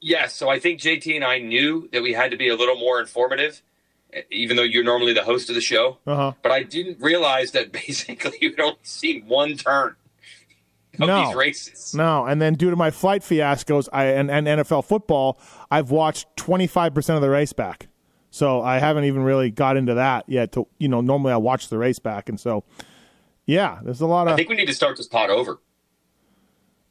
[0.00, 0.34] Yes.
[0.34, 3.00] So I think JT and I knew that we had to be a little more
[3.00, 3.62] informative,
[4.30, 5.98] even though you're normally the host of the show.
[6.06, 6.32] Uh huh.
[6.42, 9.96] But I didn't realize that basically you don't see one turn
[11.00, 11.26] of No.
[11.26, 11.94] these races.
[11.94, 15.38] No, and then due to my flight fiascos, I and, and NFL football,
[15.70, 17.88] I've watched twenty five percent of the race back.
[18.30, 20.52] So I haven't even really got into that yet.
[20.52, 22.64] To you know, normally I watch the race back, and so
[23.46, 24.34] yeah, there's a lot of.
[24.34, 25.58] I think we need to start this pod over.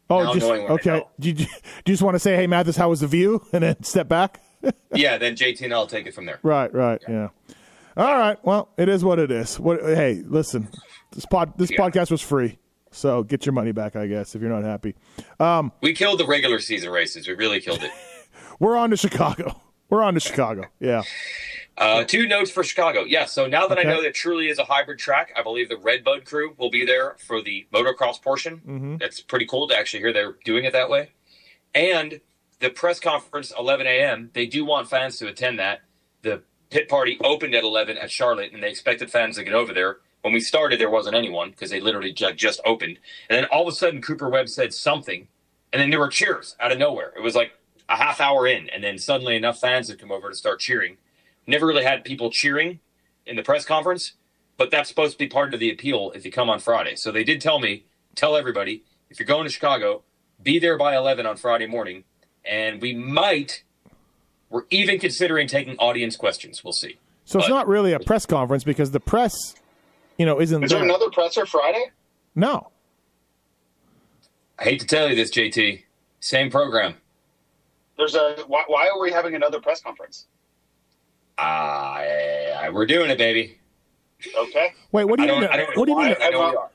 [0.10, 1.06] oh, just knowing what I okay.
[1.20, 1.48] Do you, do you
[1.86, 4.42] just want to say, hey, Matt, this how was the view, and then step back?
[4.94, 6.40] yeah, then JT and I'll take it from there.
[6.44, 7.30] right, right, yeah.
[7.98, 9.60] All right, well, it is what it is.
[9.60, 9.80] What?
[9.82, 10.68] Hey, listen,
[11.14, 11.78] this pod, this Yeah.
[11.78, 12.58] podcast was free,
[12.92, 14.96] so get your money back, I guess, if you're not happy.
[15.40, 17.28] Um, We killed the regular season races.
[17.28, 17.92] We really killed it.
[18.60, 19.62] We're on to Chicago.
[19.90, 20.64] We're on to Chicago.
[20.80, 21.04] Yeah.
[21.78, 23.04] Uh, two notes for Chicago.
[23.04, 23.88] Yeah, so now that Okay.
[23.88, 26.86] I know that truly is a hybrid track, I believe the Redbud crew will be
[26.86, 28.58] there for the motocross portion.
[28.58, 28.98] Mm-hmm.
[28.98, 31.10] That's pretty cool to actually hear they're doing it that way.
[31.74, 32.22] And
[32.60, 34.30] the press conference 11 a.m.
[34.34, 35.82] They do want fans to attend that.
[36.22, 39.74] The pit party opened at 11 at Charlotte, and they expected fans to get over
[39.74, 39.98] there.
[40.22, 42.98] When we started, there wasn't anyone because they literally just opened.
[43.30, 45.28] And then all of a sudden, Cooper Webb said something,
[45.74, 47.12] and then there were cheers out of nowhere.
[47.16, 47.52] It was like
[47.90, 50.98] a half hour in, and then suddenly enough fans had come over to start cheering.
[51.48, 52.80] Never really had people cheering
[53.26, 54.14] in the press conference,
[54.58, 56.96] but that's supposed to be part of the appeal if you come on Friday.
[56.96, 57.86] So they did tell me,
[58.16, 60.04] tell everybody, if you're going to Chicago,
[60.42, 62.04] be there by 11 on Friday morning,
[62.44, 63.64] and we might,
[64.50, 66.64] we're even considering taking audience questions.
[66.64, 66.98] We'll see.
[67.26, 69.34] So it's not really a press conference because the press,
[70.18, 70.88] you know, isn't Is there there.
[70.88, 71.92] another presser Friday?
[72.36, 72.70] no.
[74.58, 75.84] I hate to tell you this, JT.
[76.22, 76.96] Same program.
[77.98, 80.28] There's a why, why are we having another press conference?
[81.38, 83.58] Uh, we're doing it, baby.
[84.38, 85.50] Okay, Wait, what do I you don't, mean?
[85.52, 86.16] Don't what do you mean?
[86.20, 86.26] why.
[86.26, 86.70] I know we are.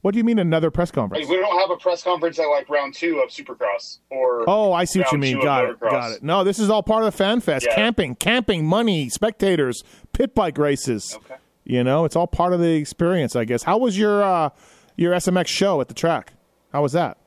[0.00, 1.28] What do you mean another press like, conference?
[1.28, 4.84] we don't have a press conference at like round two of Supercross or Oh, I
[4.84, 5.40] see what you mean.
[5.42, 5.78] Got it.
[5.80, 5.90] motocross.
[5.90, 6.22] Got it.
[6.22, 7.66] No, this is all part of the fan fest.
[7.68, 7.74] Yeah.
[7.74, 9.82] Camping, camping, money, spectators,
[10.12, 11.14] pit bike races.
[11.16, 11.34] Okay.
[11.64, 13.64] You know, it's all part of the experience, I guess.
[13.64, 14.50] How was your uh,
[14.96, 16.32] your SMX show at the track?
[16.72, 17.18] How was that?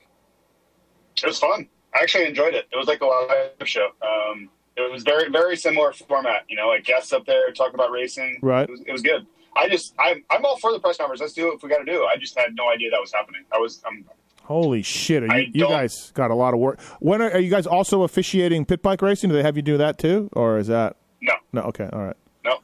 [1.22, 1.68] It was fun.
[1.93, 2.68] I actually enjoyed it.
[2.72, 3.89] It was like a live show.
[4.01, 6.43] Um, it was very very similar format.
[6.49, 8.39] You know, like guests up there talk about racing.
[8.41, 8.68] Right.
[8.68, 9.26] It was, it was good.
[9.56, 11.22] I just I'm I'm all for the press conference.
[11.22, 12.06] Let's do it if we got to do it.
[12.06, 13.41] I just had no idea that was happening.
[13.53, 14.06] I was I'm
[14.43, 15.23] Holy shit!
[15.23, 16.81] Are you, you guys got a lot of work.
[16.99, 19.30] When are, are you guys also officiating pit bike racing?
[19.30, 21.61] Do they have you do that too, or is that no no?
[21.64, 22.18] Okay, all right.
[22.43, 22.57] no.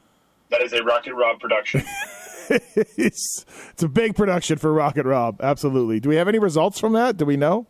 [0.50, 1.84] That is a Rocket Rob production.
[2.50, 5.40] it's it's a big production for Rocket Rob.
[5.40, 6.00] Absolutely.
[6.00, 7.16] Do we have any results from that?
[7.16, 7.66] Do we know?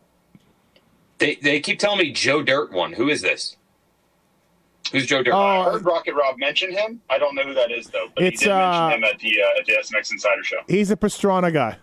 [1.19, 2.93] They, they keep telling me Joe Dirt won.
[2.93, 3.57] Who is this?
[4.91, 5.33] Who's Joe Dirt?
[5.33, 6.99] Oh, I heard Rocket Rob mention him.
[7.09, 9.19] I don't know who that is though, but It's, he did uh, mention him at
[9.19, 10.57] the uh, at the SMX Insider Show.
[10.67, 11.77] He's a Pastrana guy.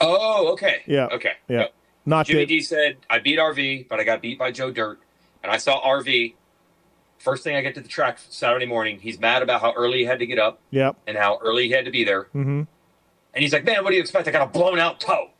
[0.00, 0.82] oh, okay.
[0.86, 1.06] Yeah.
[1.12, 1.32] Okay.
[1.48, 1.58] Yeah.
[1.60, 1.74] Yep.
[2.06, 2.48] Not Jimmy Dave.
[2.48, 5.00] D said, I beat RV, but I got beat by Joe Dirt.
[5.42, 6.34] And I saw RV.
[7.18, 10.04] First thing I get to the track Saturday morning, he's mad about how early he
[10.04, 10.96] had to get up Yep.
[11.06, 12.24] and how early he had to be there.
[12.34, 12.62] Mm-hmm.
[13.34, 14.28] And he's like, man, what do you expect?
[14.28, 15.30] I got a blown out toe.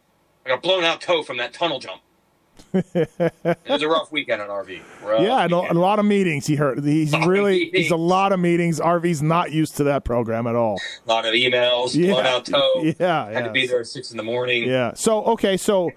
[0.47, 2.01] I got a blown out toe from that tunnel jump.
[2.75, 4.81] It was a rough weekend on RV.
[5.05, 6.83] Rough Yeah, and a, a lot of meetings he heard.
[6.85, 8.81] He's Lot really he's a lot of meetings.
[8.81, 10.81] RV's not used to that program at all.
[11.07, 12.13] A lot of emails, Yeah.
[12.13, 12.93] blown out toe.
[12.99, 14.65] Yeah, Had to be there at six in the morning.
[14.69, 14.93] Yeah.
[14.95, 15.91] So okay, so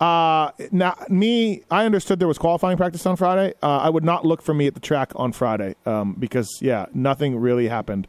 [0.00, 3.52] uh, now me, I understood there was qualifying practice on Friday.
[3.62, 6.86] Uh, I would not look for me at the track on Friday um, because yeah,
[6.94, 8.08] nothing really happened.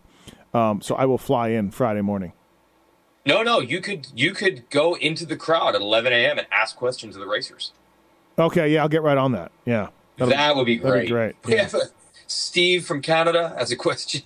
[0.54, 2.34] Um, so I will fly in Friday morning.
[3.26, 6.38] No, no, you could you could go into the crowd at 11 a.m.
[6.40, 7.72] and ask questions of the racers.
[8.42, 9.52] Okay, yeah, I'll get right on that.
[9.66, 9.88] Yeah.
[10.18, 11.06] That'll- that would be that'd great.
[11.06, 11.70] be great, We yeah.
[12.28, 14.22] Steve from Canada has a question.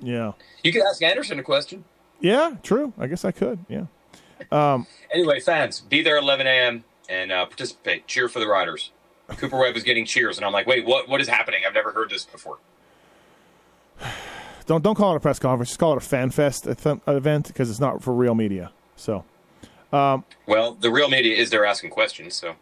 [0.00, 0.32] Yeah.
[0.62, 1.84] You could ask Anderson a question.
[2.20, 2.92] Yeah, true.
[2.98, 3.58] I guess I could.
[3.68, 3.84] Yeah.
[4.52, 6.84] Um, Anyway, fans, be there at 11 a.m.
[7.08, 8.06] and uh, participate.
[8.06, 8.90] Cheer for the riders.
[9.36, 11.08] Cooper Webb is getting cheers, and I'm like, wait, what?
[11.08, 11.62] What is happening?
[11.66, 12.58] I've never heard this before.
[14.66, 15.70] Don't don't call it a press conference.
[15.70, 18.70] Just call it a fan fest eth- event because it's not for real media.
[18.96, 19.24] So,
[19.92, 22.54] um, Well, the real media is there asking questions, so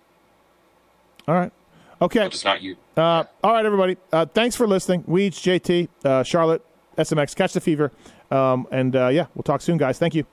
[1.28, 1.52] all right.
[2.00, 2.28] Okay.
[2.28, 2.76] just not you.
[2.96, 3.96] Uh, all right, everybody.
[4.12, 5.04] Uh, thanks for listening.
[5.06, 6.64] Weeds, JT, uh, Charlotte,
[6.98, 7.90] SMX, catch the fever.
[8.30, 9.98] Um, and uh, yeah, we'll talk soon, guys.
[9.98, 10.24] Thank you.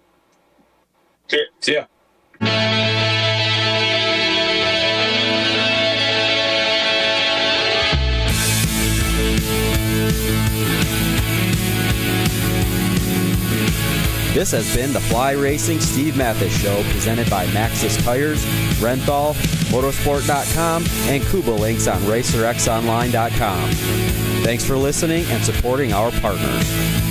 [1.28, 1.44] See ya.
[1.60, 1.86] See ya.
[14.34, 18.44] This has been the Fly Racing Steve Matthes Show presented by Maxxis Tires,
[18.82, 19.36] Renthal,
[19.74, 23.72] Motorsport.com, and Kouba Links on RacerXOnline.com.
[24.44, 27.03] Thanks for listening and supporting our partners.